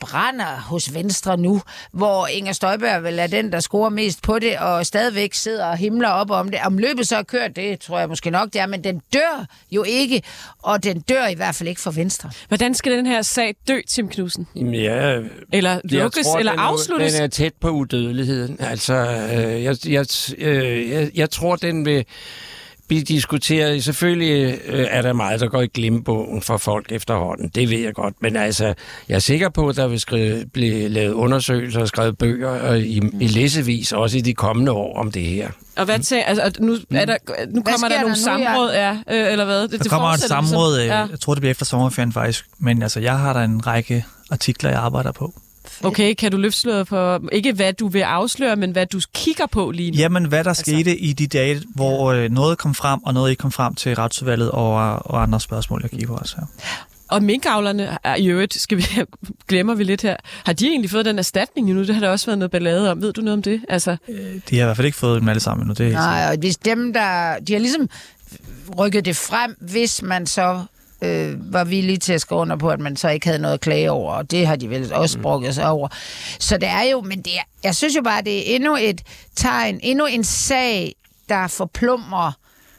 brænder 0.00 0.60
hos 0.60 0.94
Venstre 0.94 1.36
nu, 1.36 1.62
hvor 1.92 2.26
Inger 2.26 2.52
Støjberg 2.52 3.02
vel 3.04 3.18
er 3.18 3.26
den, 3.26 3.52
der 3.52 3.60
scorer 3.60 3.88
mest 3.90 4.22
på 4.22 4.38
det, 4.38 4.58
og 4.58 4.86
stadigvæk 4.86 5.34
sidder 5.34 5.66
og 5.66 5.76
himler 5.76 6.08
op 6.08 6.30
om 6.30 6.48
det. 6.48 6.58
Om 6.64 6.78
løbet 6.78 7.08
så 7.08 7.16
er 7.16 7.22
kørt, 7.22 7.56
det 7.56 7.80
tror 7.80 7.98
jeg 7.98 8.08
måske 8.08 8.30
nok, 8.30 8.52
det 8.52 8.60
er, 8.60 8.66
men 8.66 8.84
den 8.84 9.02
dør 9.12 9.46
jo 9.70 9.82
ikke, 9.82 10.22
og 10.62 10.84
den 10.84 11.00
dør 11.00 11.26
i 11.26 11.34
hvert 11.34 11.54
fald 11.54 11.68
ikke 11.68 11.80
for 11.80 11.90
Venstre. 11.90 12.30
Hvordan 12.48 12.74
skal 12.74 12.92
den 12.92 13.06
her 13.06 13.22
sag 13.22 13.54
dø, 13.68 13.80
Tim 13.88 14.08
Knudsen? 14.08 14.48
Ja, 14.56 15.18
Eller 15.52 15.80
lukkes, 15.84 16.26
tror, 16.26 16.38
eller 16.38 16.52
den 16.52 16.60
er- 16.60 16.64
afsluttes? 16.64 17.12
Den 17.12 17.22
er 17.22 17.26
tæt 17.26 17.52
på 17.60 17.68
udødeligheden. 17.70 18.56
Altså, 18.60 18.94
øh, 18.94 19.64
jeg, 19.64 19.76
jeg, 19.86 20.06
øh, 20.38 20.90
jeg, 20.90 21.10
jeg 21.14 21.30
tror, 21.30 21.56
den 21.56 21.84
vil 21.84 22.04
blive 22.88 23.02
diskuteret. 23.02 23.84
Selvfølgelig 23.84 24.60
øh, 24.66 24.86
er 24.90 25.02
der 25.02 25.12
meget, 25.12 25.40
der 25.40 25.48
går 25.48 25.62
i 25.62 25.66
glemmebogen 25.66 26.42
for 26.42 26.56
folk 26.56 26.92
efterhånden. 26.92 27.48
Det 27.48 27.70
ved 27.70 27.78
jeg 27.78 27.94
godt. 27.94 28.14
Men 28.22 28.36
altså, 28.36 28.74
jeg 29.08 29.14
er 29.14 29.18
sikker 29.18 29.48
på, 29.48 29.68
at 29.68 29.76
der 29.76 29.88
vil 29.88 30.00
skrive, 30.00 30.44
blive 30.52 30.88
lavet 30.88 31.12
undersøgelser 31.12 31.80
og 31.80 31.88
skrevet 31.88 32.18
bøger 32.18 32.72
øh, 32.72 32.78
i, 32.78 33.02
i 33.20 33.26
læsevis, 33.26 33.92
også 33.92 34.18
i 34.18 34.20
de 34.20 34.34
kommende 34.34 34.72
år 34.72 34.98
om 34.98 35.12
det 35.12 35.22
her. 35.22 35.50
Og 35.76 35.84
hvad 35.84 35.98
til, 35.98 36.14
altså, 36.26 36.42
og 36.44 36.52
nu, 36.60 36.76
er 36.90 37.04
der, 37.04 37.16
nu 37.48 37.62
kommer 37.62 37.78
sker 37.78 37.88
der 37.88 37.94
der 37.94 38.00
nogle 38.00 38.08
nu, 38.08 38.14
samråd, 38.14 38.72
ja, 38.72 38.92
øh, 38.92 39.32
eller 39.32 39.44
hvad? 39.44 39.68
Det, 39.68 39.82
der 39.84 39.88
kommer 39.88 40.08
et 40.08 40.20
samråd, 40.20 40.74
øh, 40.76 40.80
ligesom. 40.80 41.10
jeg 41.10 41.20
tror, 41.20 41.34
det 41.34 41.40
bliver 41.40 41.50
efter 41.50 41.64
sommerferien 41.64 42.12
faktisk, 42.12 42.44
men 42.58 42.82
altså, 42.82 43.00
jeg 43.00 43.18
har 43.18 43.32
der 43.32 43.40
en 43.40 43.66
række 43.66 44.04
artikler, 44.30 44.70
jeg 44.70 44.78
arbejder 44.78 45.12
på. 45.12 45.34
Okay, 45.84 46.14
kan 46.14 46.30
du 46.32 46.36
løfte 46.36 46.60
sløret 46.60 46.88
for, 46.88 47.22
ikke 47.32 47.52
hvad 47.52 47.72
du 47.72 47.88
vil 47.88 48.00
afsløre, 48.00 48.56
men 48.56 48.70
hvad 48.70 48.86
du 48.86 49.00
kigger 49.14 49.46
på 49.46 49.70
lige 49.70 49.90
nu? 49.90 49.96
Jamen, 49.98 50.24
hvad 50.24 50.44
der 50.44 50.50
Altså- 50.50 50.62
skete 50.62 50.98
i 50.98 51.12
de 51.12 51.26
dage, 51.26 51.62
hvor 51.74 52.12
øh, 52.12 52.30
noget 52.30 52.58
kom 52.58 52.74
frem, 52.74 53.00
og 53.02 53.14
noget 53.14 53.30
ikke 53.30 53.40
kom 53.40 53.52
frem 53.52 53.74
til 53.74 53.94
retsudvalget 53.96 54.50
og, 54.50 54.72
og 55.06 55.22
andre 55.22 55.40
spørgsmål, 55.40 55.80
jeg 55.82 55.90
kigger 55.90 56.06
på 56.06 56.14
os 56.14 56.32
her. 56.32 56.42
Og 57.08 57.22
minkavlerne, 57.22 57.98
er, 58.04 58.14
i 58.16 58.26
øvrigt, 58.26 58.54
skal 58.60 58.78
vi, 58.78 58.84
glemmer 59.48 59.74
vi 59.74 59.84
lidt 59.84 60.02
her, 60.02 60.16
har 60.44 60.52
de 60.52 60.66
egentlig 60.66 60.90
fået 60.90 61.04
den 61.04 61.18
erstatning 61.18 61.72
nu? 61.74 61.80
Det 61.84 61.94
har 61.94 62.00
der 62.00 62.08
også 62.08 62.26
været 62.26 62.38
noget 62.38 62.50
ballade 62.50 62.90
om. 62.90 63.02
Ved 63.02 63.12
du 63.12 63.20
noget 63.20 63.32
om 63.36 63.42
det? 63.42 63.60
Altså, 63.68 63.96
De 64.50 64.56
har 64.56 64.62
i 64.62 64.64
hvert 64.66 64.76
fald 64.76 64.86
ikke 64.86 64.98
fået 64.98 65.20
dem 65.20 65.28
alle 65.28 65.40
sammen 65.40 65.62
endnu, 65.62 65.74
det 65.84 65.86
er. 65.86 65.92
Nej, 65.92 66.28
og 66.32 66.38
hvis 66.38 66.56
dem, 66.56 66.92
der... 66.92 67.36
De 67.48 67.52
har 67.52 67.60
ligesom 67.60 67.88
rykket 68.78 69.04
det 69.04 69.16
frem, 69.16 69.56
hvis 69.60 70.02
man 70.02 70.26
så 70.26 70.64
øh, 71.02 71.52
var 71.52 71.64
villig 71.64 72.00
til 72.00 72.12
at 72.12 72.20
skrive 72.20 72.40
under 72.40 72.56
på, 72.56 72.70
at 72.70 72.80
man 72.80 72.96
så 72.96 73.08
ikke 73.08 73.26
havde 73.26 73.38
noget 73.38 73.54
at 73.54 73.60
klage 73.60 73.90
over, 73.90 74.12
og 74.12 74.30
det 74.30 74.46
har 74.46 74.56
de 74.56 74.70
vel 74.70 74.92
også 74.92 75.18
brokket 75.18 75.54
sig 75.54 75.68
over. 75.68 75.88
Så 76.38 76.58
det 76.58 76.68
er 76.68 76.82
jo, 76.82 77.00
men 77.00 77.22
det 77.22 77.36
er, 77.36 77.42
jeg 77.64 77.74
synes 77.74 77.96
jo 77.96 78.02
bare, 78.02 78.22
det 78.22 78.50
er 78.50 78.54
endnu 78.54 78.76
et 78.80 79.02
tegn, 79.36 79.80
endnu 79.82 80.06
en 80.06 80.24
sag, 80.24 80.94
der 81.28 81.46
forplumrer 81.46 82.32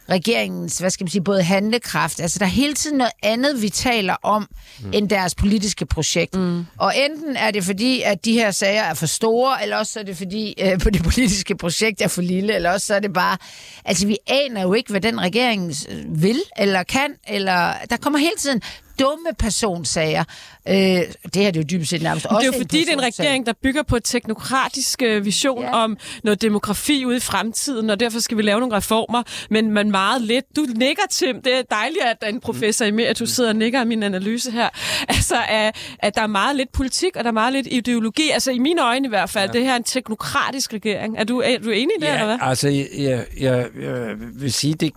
regeringens, 0.09 0.77
hvad 0.77 0.89
skal 0.89 1.03
man 1.03 1.11
sige, 1.11 1.23
både 1.23 1.43
handlekraft. 1.43 2.19
Altså, 2.19 2.39
der 2.39 2.45
er 2.45 2.49
hele 2.49 2.73
tiden 2.73 2.97
noget 2.97 3.11
andet, 3.23 3.61
vi 3.61 3.69
taler 3.69 4.15
om, 4.23 4.47
mm. 4.83 4.89
end 4.93 5.09
deres 5.09 5.35
politiske 5.35 5.85
projekt. 5.85 6.35
Mm. 6.35 6.65
Og 6.77 6.93
enten 6.97 7.35
er 7.35 7.51
det 7.51 7.63
fordi, 7.63 8.01
at 8.01 8.25
de 8.25 8.33
her 8.33 8.51
sager 8.51 8.83
er 8.83 8.93
for 8.93 9.05
store, 9.05 9.63
eller 9.63 9.77
også 9.77 9.93
så 9.93 9.99
er 9.99 10.03
det 10.03 10.17
fordi, 10.17 10.55
øh, 10.63 10.79
på 10.79 10.89
det 10.89 11.03
politiske 11.03 11.55
projekt 11.55 12.01
er 12.01 12.07
for 12.07 12.21
lille, 12.21 12.55
eller 12.55 12.71
også 12.71 12.87
så 12.87 12.95
er 12.95 12.99
det 12.99 13.13
bare... 13.13 13.37
Altså, 13.85 14.07
vi 14.07 14.17
aner 14.27 14.61
jo 14.61 14.73
ikke, 14.73 14.91
hvad 14.91 15.01
den 15.01 15.21
regering 15.21 15.73
vil, 16.07 16.39
eller 16.57 16.83
kan, 16.83 17.13
eller... 17.27 17.73
Der 17.89 17.97
kommer 17.97 18.19
hele 18.19 18.35
tiden 18.37 18.61
dumme 18.99 19.27
personsager. 19.39 20.23
Øh, 20.67 20.75
det 20.75 21.11
her 21.23 21.31
det 21.33 21.45
er 21.45 21.51
jo 21.55 21.63
dybest 21.71 21.89
set 21.89 22.01
nærmest 22.01 22.23
det 22.23 22.31
er 22.31 22.35
også 22.35 22.45
jo 22.45 22.53
fordi, 22.57 22.79
det 22.79 22.89
er 22.89 22.93
en 22.93 23.03
regering, 23.03 23.45
der 23.45 23.53
bygger 23.63 23.83
på 23.83 23.95
et 23.95 24.03
teknokratisk 24.03 25.01
øh, 25.01 25.25
vision 25.25 25.61
Ja. 25.61 25.67
ja. 25.67 25.83
om 25.83 25.97
noget 26.23 26.41
demografi 26.41 27.05
ude 27.05 27.17
i 27.17 27.19
fremtiden, 27.19 27.89
og 27.89 27.99
derfor 27.99 28.19
skal 28.19 28.37
vi 28.37 28.41
lave 28.41 28.59
nogle 28.59 28.75
reformer, 28.75 29.23
men 29.49 29.71
man 29.71 29.91
meget 29.91 30.21
lidt. 30.21 30.45
Du 30.55 30.65
nikker, 30.75 31.03
Tim. 31.11 31.41
Det 31.41 31.53
er 31.53 31.61
dejligt, 31.71 32.03
at 32.03 32.33
en 32.33 32.39
professor 32.39 32.85
emeritus 32.85 33.29
sidder 33.29 33.49
og 33.49 33.55
nikker 33.55 33.79
af 33.79 33.85
min 33.87 34.03
analyse 34.03 34.51
her. 34.51 34.69
Altså, 35.09 35.35
at, 35.49 35.75
at 35.99 36.15
der 36.15 36.21
er 36.21 36.27
meget 36.27 36.55
lidt 36.55 36.71
politik, 36.71 37.15
og 37.15 37.23
der 37.23 37.27
er 37.27 37.33
meget 37.33 37.53
lidt 37.53 37.67
ideologi. 37.71 38.29
Altså, 38.29 38.51
i 38.51 38.59
mine 38.59 38.83
øjne 38.83 39.05
i 39.05 39.09
hvert 39.09 39.29
fald, 39.29 39.49
ja. 39.49 39.53
det 39.59 39.65
her 39.65 39.71
er 39.73 39.77
en 39.77 39.83
teknokratisk 39.83 40.73
regering. 40.73 41.17
Er 41.17 41.23
du, 41.23 41.39
er 41.39 41.57
du 41.57 41.69
enig 41.69 41.95
i 41.97 42.01
det, 42.01 42.09
eller 42.09 42.25
hvad? 42.25 42.37
altså, 42.41 42.69
jeg, 42.69 42.87
jeg, 42.97 43.25
jeg, 43.39 43.67
jeg 43.81 44.15
vil 44.17 44.53
sige, 44.53 44.73
det, 44.73 44.93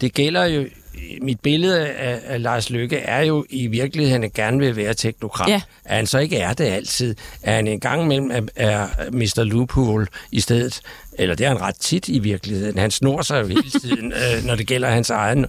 det 0.00 0.14
gælder 0.14 0.44
jo... 0.44 0.64
Mit 1.22 1.40
billede 1.40 1.88
af, 1.88 2.20
af 2.24 2.42
Lars 2.42 2.70
Løkke 2.70 2.96
er 2.96 3.20
jo 3.20 3.46
i 3.50 3.66
virkeligheden, 3.66 4.24
at 4.24 4.32
gerne 4.32 4.58
vil 4.58 4.76
være 4.76 4.94
teknokrat. 4.94 5.48
Ja. 5.48 5.60
At 5.84 5.96
han 5.96 6.06
så 6.06 6.18
ikke 6.18 6.36
er 6.36 6.52
det 6.52 6.64
altid. 6.64 7.14
At 7.42 7.54
han 7.54 7.66
en 7.66 7.80
gang 7.80 8.02
imellem 8.02 8.30
er, 8.30 8.42
er 8.56 9.10
Mr. 9.10 9.42
Loophole 9.44 10.06
i 10.32 10.40
stedet. 10.40 10.80
Eller 11.18 11.34
det 11.34 11.44
er 11.44 11.48
han 11.48 11.60
ret 11.60 11.76
tit 11.80 12.08
i 12.08 12.18
virkeligheden. 12.18 12.78
Han 12.78 12.90
snor 12.90 13.22
sig 13.22 13.42
jo 13.42 13.46
hele 13.46 13.70
tiden, 13.70 14.12
øh, 14.36 14.44
når 14.44 14.54
det 14.54 14.66
gælder 14.66 14.88
hans 14.88 15.10
egen 15.10 15.46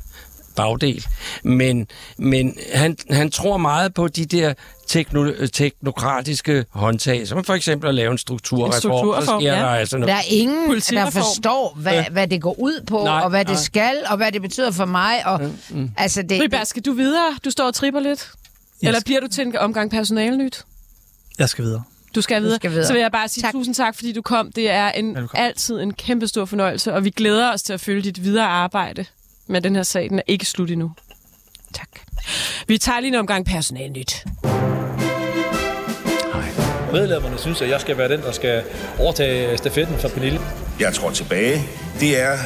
bagdel. 0.61 1.05
Men, 1.43 1.87
men 2.17 2.57
han, 2.73 2.97
han 3.09 3.31
tror 3.31 3.57
meget 3.57 3.93
på 3.93 4.07
de 4.07 4.25
der 4.25 4.53
tekno, 4.87 5.31
teknokratiske 5.53 6.65
håndtag, 6.69 7.27
som 7.27 7.43
for 7.43 7.53
eksempel 7.53 7.89
at 7.89 7.95
lave 7.95 8.11
en 8.11 8.17
strukturreform. 8.17 8.69
En 8.69 8.73
strukturreform, 8.73 9.41
ja. 9.41 9.51
der 9.51 9.65
altså 9.65 9.97
noget. 9.97 10.07
Der 10.07 10.15
er 10.15 10.27
ingen, 10.29 10.81
der 10.91 11.09
forstår, 11.09 11.73
hvad, 11.75 12.03
hvad 12.11 12.27
det 12.27 12.41
går 12.41 12.59
ud 12.59 12.83
på, 12.87 13.03
Nej, 13.03 13.21
og 13.23 13.29
hvad 13.29 13.45
det 13.45 13.53
nej. 13.53 13.61
skal, 13.61 13.97
og 14.09 14.17
hvad 14.17 14.31
det 14.31 14.41
betyder 14.41 14.71
for 14.71 14.85
mig. 14.85 15.25
Og, 15.25 15.41
mm. 15.69 15.91
altså 15.97 16.21
det, 16.21 16.41
Ribær, 16.41 16.63
skal 16.63 16.81
du 16.81 16.93
videre? 16.93 17.37
Du 17.45 17.51
står 17.51 17.65
og 17.65 17.73
tripper 17.73 17.99
lidt. 17.99 18.19
Yes. 18.19 18.29
Eller 18.81 18.99
bliver 19.05 19.19
du 19.19 19.27
til 19.27 19.47
en 19.47 19.57
omgang 19.57 19.91
personalnyt? 19.91 20.65
Jeg 21.39 21.49
skal 21.49 21.63
videre. 21.63 21.83
Du 22.15 22.21
skal 22.21 22.41
videre. 22.41 22.55
skal 22.55 22.71
videre. 22.71 22.85
Så 22.87 22.93
vil 22.93 22.99
jeg 23.01 23.11
bare 23.11 23.27
sige 23.27 23.41
Tak. 23.41 23.47
tak. 23.47 23.53
tusind 23.53 23.75
tak, 23.75 23.95
fordi 23.95 24.11
du 24.11 24.21
kom. 24.21 24.51
Det 24.51 24.69
er 24.69 24.91
en, 24.91 25.07
Velkommen. 25.07 25.29
altid 25.33 25.79
en 25.79 25.93
kæmpe 25.93 26.27
stor 26.27 26.45
fornøjelse, 26.45 26.93
og 26.93 27.03
vi 27.03 27.09
glæder 27.09 27.53
os 27.53 27.63
til 27.63 27.73
at 27.73 27.81
følge 27.81 28.01
dit 28.01 28.23
videre 28.23 28.45
arbejde 28.45 29.05
med 29.49 29.61
den 29.61 29.75
her 29.75 29.83
sag. 29.83 30.09
Den 30.09 30.19
er 30.19 30.23
ikke 30.27 30.45
slut 30.45 30.71
endnu. 30.71 30.91
tak. 31.73 31.87
Vi 32.67 32.77
tager 32.77 32.99
lige 32.99 33.07
en 33.07 33.15
omgang 33.15 33.45
personalnyt. 33.45 34.25
Medlemmerne 36.91 37.37
synes, 37.37 37.61
at 37.61 37.69
jeg 37.69 37.81
skal 37.81 37.97
være 37.97 38.09
den, 38.09 38.21
der 38.21 38.31
skal 38.31 38.63
overtage 38.99 39.57
stafetten 39.57 39.97
fra 39.97 40.07
Pernille. 40.07 40.39
Jeg 40.79 40.93
tror 40.93 41.11
tilbage. 41.11 41.61
Det 41.99 42.21
er, 42.21 42.37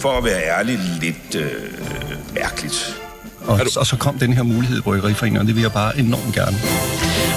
for 0.00 0.08
at 0.10 0.24
være 0.24 0.42
ærlig, 0.58 0.78
lidt 1.00 1.34
øh, 1.34 1.50
mærkeligt. 2.34 3.00
Og, 3.46 3.60
og 3.76 3.86
så 3.86 3.96
kom 4.00 4.18
den 4.18 4.32
her 4.32 4.42
mulighed 4.42 4.78
i 4.78 4.80
Bryggeriforeningen, 4.80 5.40
og 5.40 5.46
det 5.46 5.54
vil 5.54 5.62
jeg 5.62 5.72
bare 5.72 5.98
enormt 5.98 6.34
gerne. 6.34 6.56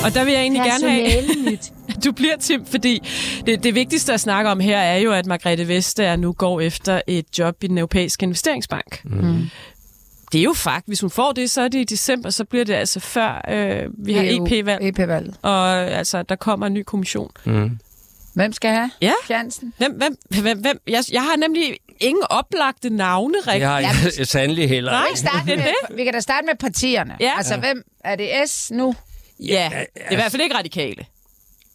Og 0.06 0.14
der 0.14 0.24
vil 0.24 0.34
jeg 0.34 0.42
egentlig 0.42 0.62
gerne 0.66 0.90
have, 0.92 1.58
du 2.06 2.12
bliver, 2.12 2.38
Tim, 2.38 2.66
fordi 2.66 3.02
det, 3.46 3.64
det 3.64 3.76
vigtigste 3.76 4.14
at 4.14 4.20
snakke 4.20 4.50
om 4.50 4.60
her 4.60 4.78
er 4.80 4.98
jo, 4.98 5.12
at 5.12 5.26
Margrethe 5.26 5.68
Vestager 5.68 6.16
nu 6.16 6.32
går 6.34 6.62
efter 6.62 7.02
et 7.08 7.40
job 7.40 7.64
i 7.64 7.68
den 7.68 7.78
europæiske 7.78 8.24
investeringsbank. 8.24 9.02
Mm. 9.06 9.50
det 10.32 10.40
er 10.40 10.44
jo 10.44 10.54
fakt. 10.54 10.88
Hvis 10.88 11.02
hun 11.02 11.10
får 11.10 11.32
det, 11.32 11.52
så 11.52 11.62
er 11.62 11.68
det 11.68 11.80
i 11.80 11.84
december, 11.84 12.30
så 12.30 12.46
bliver 12.46 12.66
det 12.66 12.74
altså 12.74 13.00
før 13.00 13.46
øh, 13.50 13.84
vi 14.06 14.14
har 14.14 14.24
EU 14.28 14.46
EP-valg. 14.46 14.88
EP-valget. 14.88 15.36
Og 15.42 15.78
øh, 15.78 15.98
altså, 15.98 16.24
der 16.24 16.36
kommer 16.36 16.68
en 16.68 16.74
ny 16.74 16.84
kommission. 16.84 17.32
Mm. 17.46 17.78
Hvem 18.34 18.54
skal 18.54 18.72
have? 18.72 18.92
Ja. 19.02 19.14
Jansen? 19.30 19.74
Hvem, 19.78 19.92
hvem, 19.92 20.18
hvem, 20.42 20.60
hvem? 20.60 20.82
Jeg, 20.88 21.04
jeg 21.12 21.22
har 21.22 21.38
nemlig 21.38 21.78
ingen 22.00 22.24
oplagte 22.30 22.90
navne, 22.90 23.34
rigtigt. 23.48 23.66
har 23.66 23.80
jeg 23.80 23.94
sandelig 24.28 24.70
heller. 24.70 24.92
Nej, 24.92 25.02
Vi, 25.02 25.08
kan 25.10 25.18
starte 25.18 25.46
med, 25.56 25.74
vi 25.98 26.04
kan 26.04 26.14
da 26.14 26.20
starte 26.20 26.46
med 26.46 26.56
partierne. 26.56 27.18
Ja. 27.20 27.32
Altså, 27.38 27.58
hvem 27.58 27.84
er 28.04 28.16
det 28.16 28.30
S 28.50 28.72
nu? 28.72 28.96
Ja, 29.40 29.70
det 29.72 29.88
er 29.96 30.12
i 30.12 30.16
hvert 30.16 30.32
fald 30.32 30.42
ikke 30.42 30.56
radikale. 30.56 31.06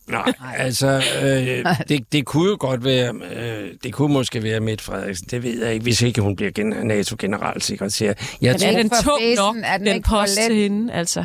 Nej, 0.09 0.32
altså, 0.57 1.03
øh, 1.22 1.64
det, 1.88 2.12
det 2.12 2.24
kunne 2.24 2.50
jo 2.50 2.57
godt 2.61 2.84
være, 2.84 3.14
øh, 3.36 3.70
det 3.84 3.92
kunne 3.92 4.12
måske 4.12 4.42
være 4.42 4.61
Mette 4.61 4.84
Frederiksen, 4.84 5.26
det 5.30 5.42
ved 5.42 5.64
jeg 5.64 5.72
ikke, 5.72 5.82
hvis 5.82 6.03
ikke 6.03 6.20
hun 6.20 6.36
bliver 6.36 6.50
gen- 6.53 6.86
NATO-generalsekretær. 6.86 8.12
Jeg, 8.40 8.57
Men 8.61 8.68
er 8.76 8.82
den 8.82 8.90
tung 8.90 9.34
nok, 9.36 9.57
Er 9.64 9.76
den 9.78 9.86
den 9.86 10.03
post 10.03 10.36
til 10.46 10.57
hende, 10.57 10.92
altså? 10.92 11.24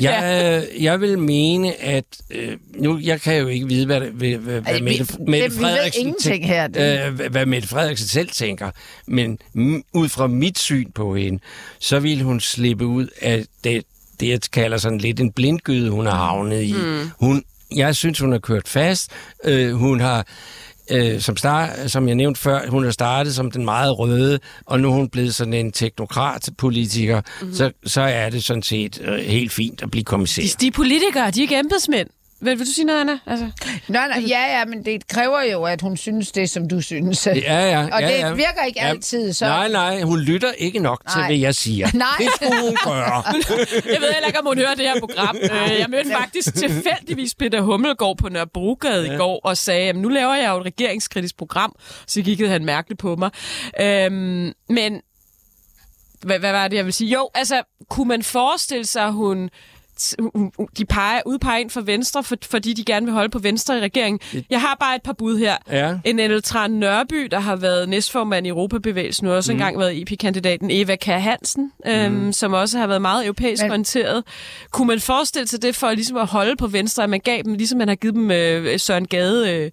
jeg, 0.00 0.64
jeg 0.80 1.00
vil 1.00 1.18
mene, 1.18 1.82
at 1.82 2.04
øh, 2.30 2.56
nu, 2.76 2.98
jeg 3.02 3.20
kan 3.20 3.36
jo 3.40 3.46
ikke 3.46 3.68
vide, 3.68 3.86
hvad, 3.86 4.00
hvad, 4.00 4.10
hvad, 4.10 4.60
hvad 4.60 4.72
Ej, 4.72 4.78
vi- 4.78 4.84
Mette, 4.84 5.04
det- 5.04 5.20
Mette 5.28 5.50
vi 5.50 5.56
Frederiksen 5.60 6.00
ingenting 6.06 6.46
her, 6.46 6.66
det- 6.66 7.06
øh, 7.06 7.14
hvad- 7.14 7.28
hvad 7.30 7.46
Mette 7.46 7.68
Frederiksen 7.68 8.08
selv 8.08 8.28
tænker, 8.28 8.70
men 9.06 9.38
ud 9.94 10.08
fra 10.08 10.26
mit 10.26 10.58
syn 10.58 10.90
på 10.92 11.14
hende, 11.16 11.38
så 11.78 12.00
vil 12.00 12.22
hun 12.22 12.40
slippe 12.40 12.86
ud 12.86 13.06
af 13.22 13.44
det, 13.64 13.82
det 14.20 14.28
jeg 14.28 14.40
kalder 14.52 14.76
sådan 14.78 14.98
lidt 14.98 15.20
en 15.20 15.32
blindgyde, 15.32 15.90
hun 15.90 16.06
har 16.06 16.14
havnet 16.24 16.62
i. 16.62 16.72
Mm. 16.72 17.10
Hun, 17.20 17.42
jeg 17.76 17.96
synes, 17.96 18.18
hun 18.18 18.32
har 18.32 18.38
kørt 18.38 18.68
fast. 18.68 19.10
Øh, 19.44 19.72
hun 19.72 20.00
har 20.00 20.26
øh, 20.90 21.20
som, 21.20 21.36
start, 21.36 21.90
som 21.90 22.08
jeg 22.08 22.14
nævnte 22.14 22.40
før, 22.40 22.70
hun 22.70 22.84
har 22.84 22.90
startet 22.90 23.34
som 23.34 23.50
den 23.50 23.64
meget 23.64 23.98
røde, 23.98 24.38
og 24.66 24.80
nu 24.80 24.88
er 24.88 24.92
hun 24.92 25.08
blevet 25.08 25.34
sådan 25.34 25.54
en 25.54 25.72
teknokrat-politiker, 25.72 27.20
mm-hmm. 27.20 27.54
så, 27.54 27.72
så 27.86 28.00
er 28.00 28.30
det 28.30 28.44
sådan 28.44 28.62
set 28.62 29.00
øh, 29.04 29.18
helt 29.18 29.52
fint 29.52 29.82
at 29.82 29.90
blive 29.90 30.04
kommissær. 30.04 30.42
De, 30.42 30.48
de 30.60 30.66
er 30.66 30.70
politikere, 30.70 31.30
de 31.30 31.40
er 31.40 31.42
ikke 31.42 31.58
embedsmænd. 31.58 32.08
Vil, 32.40 32.58
vil 32.58 32.66
du 32.66 32.72
sige 32.72 32.84
noget, 32.84 33.00
Anna? 33.00 33.18
Altså, 33.26 33.50
Nå, 33.88 33.98
nej, 33.98 34.24
ja, 34.28 34.58
ja, 34.58 34.64
men 34.64 34.84
det 34.84 35.08
kræver 35.08 35.42
jo, 35.52 35.64
at 35.64 35.80
hun 35.80 35.96
synes 35.96 36.32
det, 36.32 36.50
som 36.50 36.68
du 36.68 36.80
synes. 36.80 37.26
Ja, 37.26 37.32
ja. 37.70 37.88
Og 37.92 38.00
ja, 38.00 38.08
det 38.08 38.18
ja. 38.18 38.32
virker 38.32 38.64
ikke 38.66 38.80
altid, 38.80 39.32
så- 39.32 39.44
Nej, 39.44 39.68
nej, 39.68 40.00
hun 40.02 40.20
lytter 40.20 40.52
ikke 40.52 40.78
nok 40.78 41.02
til, 41.10 41.18
Nej. 41.18 41.28
hvad 41.28 41.36
jeg 41.36 41.54
siger. 41.54 41.88
Nej. 41.94 42.06
Det 42.18 42.28
skulle 42.36 42.60
hun 42.60 42.76
gøre. 42.84 43.22
jeg 43.92 44.00
ved 44.00 44.12
heller 44.12 44.26
ikke, 44.26 44.38
om 44.40 44.46
hun 44.46 44.58
hører 44.58 44.74
det 44.74 44.84
her 44.84 45.00
program. 45.00 45.36
Jeg 45.78 45.86
mødte 45.88 46.10
faktisk 46.10 46.54
tilfældigvis 46.54 47.34
Peter 47.34 47.60
Hummelgaard 47.60 48.16
på 48.18 48.28
Nørrebrogade 48.28 49.06
ja. 49.06 49.14
i 49.14 49.16
går 49.16 49.40
og 49.44 49.56
sagde, 49.56 49.88
at 49.88 49.96
nu 49.96 50.08
laver 50.08 50.34
jeg 50.34 50.50
jo 50.50 50.60
et 50.60 50.66
regeringskritisk 50.66 51.36
program. 51.38 51.74
Så 52.06 52.22
kiggede 52.22 52.50
han 52.50 52.64
mærkeligt 52.64 53.00
på 53.00 53.16
mig. 53.16 53.30
Øhm, 53.80 54.52
men 54.68 55.00
hvad, 56.22 56.38
hvad 56.38 56.52
var 56.52 56.68
det, 56.68 56.76
jeg 56.76 56.84
vil 56.84 56.92
sige? 56.92 57.10
Jo, 57.10 57.30
altså, 57.34 57.62
kunne 57.90 58.08
man 58.08 58.22
forestille 58.22 58.86
sig, 58.86 59.02
at 59.04 59.12
hun- 59.12 59.50
de 60.78 60.84
peger, 60.84 61.20
udpeger 61.26 61.58
ind 61.58 61.70
for 61.70 61.80
Venstre, 61.80 62.24
for, 62.24 62.36
fordi 62.50 62.72
de 62.72 62.84
gerne 62.84 63.06
vil 63.06 63.12
holde 63.12 63.28
på 63.28 63.38
Venstre 63.38 63.78
i 63.78 63.80
regeringen. 63.80 64.20
Jeg 64.50 64.60
har 64.60 64.76
bare 64.80 64.96
et 64.96 65.02
par 65.02 65.12
bud 65.12 65.38
her. 65.38 65.56
Ja. 65.70 65.94
En 66.04 66.18
Eltran 66.18 66.70
Nørby, 66.70 67.28
der 67.30 67.38
har 67.38 67.56
været 67.56 67.88
næstformand 67.88 68.46
i 68.46 68.48
Europabevægelsen, 68.48 69.26
har 69.26 69.34
også 69.34 69.52
mm. 69.52 69.56
engang 69.56 69.78
været 69.78 69.94
IP-kandidaten 69.94 70.70
Eva 70.70 70.96
Kær 70.96 71.18
Hansen, 71.18 71.72
øhm, 71.86 72.32
som 72.32 72.52
også 72.52 72.78
har 72.78 72.86
været 72.86 73.02
meget 73.02 73.24
europæisk 73.24 73.62
Men- 73.62 73.70
orienteret. 73.70 74.24
Kunne 74.70 74.86
man 74.88 75.00
forestille 75.00 75.48
sig 75.48 75.62
det 75.62 75.76
for 75.76 75.90
ligesom 75.90 76.16
at 76.16 76.26
holde 76.26 76.56
på 76.56 76.66
Venstre, 76.66 77.02
at 77.02 77.10
man 77.10 77.20
gav 77.20 77.42
dem, 77.42 77.54
ligesom 77.54 77.78
man 77.78 77.88
har 77.88 77.94
givet 77.94 78.14
dem 78.14 78.30
øh, 78.30 78.80
Søren 78.80 79.06
Gade, 79.06 79.52
øh, 79.52 79.70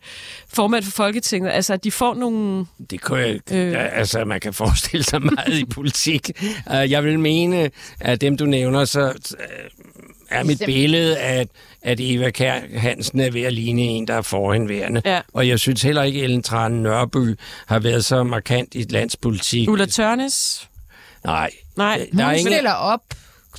formand 0.54 0.84
for 0.84 0.92
Folketinget, 0.92 1.52
altså 1.52 1.74
at 1.74 1.84
de 1.84 1.92
får 1.92 2.14
nogle... 2.14 2.66
Det 2.90 3.02
kunne 3.02 3.20
jeg, 3.20 3.40
Øh. 3.52 3.68
øh. 3.72 3.98
altså, 3.98 4.26
man 4.26 4.40
kan 4.40 4.54
forestille 4.54 5.04
sig 5.04 5.22
meget 5.22 5.54
i 5.54 5.66
politik. 5.66 6.32
Uh, 6.68 6.92
jeg 6.92 7.04
vil 7.04 7.20
mene, 7.20 7.72
at 8.00 8.22
dem, 8.22 8.38
du 8.38 8.46
nævner, 8.46 8.86
så 8.86 9.08
uh, 9.10 9.95
er 10.40 10.44
mit 10.44 10.58
Simpel- 10.58 10.66
billede, 10.74 11.18
at, 11.18 11.48
at 11.82 12.00
Eva 12.02 12.30
Kær 12.30 12.60
Hansen 12.78 13.20
er 13.20 13.32
ved 13.32 13.42
at 13.42 13.54
ligne 13.54 13.82
en, 13.82 14.08
der 14.08 14.14
er 14.14 14.22
forhenværende. 14.22 15.02
Ja. 15.06 15.22
Og 15.34 15.48
jeg 15.48 15.60
synes 15.60 15.82
heller 15.82 16.04
ikke, 16.04 16.22
Ellen 16.24 16.44
Trane 16.44 16.84
Nørby 16.84 17.36
har 17.68 17.80
været 17.80 18.06
så 18.06 18.24
markant 18.24 18.76
i 18.76 18.86
landspolitik. 18.90 19.70
Ulla 19.70 19.86
Tørnes? 19.86 20.70
Nej. 21.26 21.50
Nej, 21.76 22.08
Der 22.18 22.24
er 22.24 22.26
Hun 22.28 22.36
ingen, 22.36 22.54
stiller 22.54 22.72
op, 22.74 23.02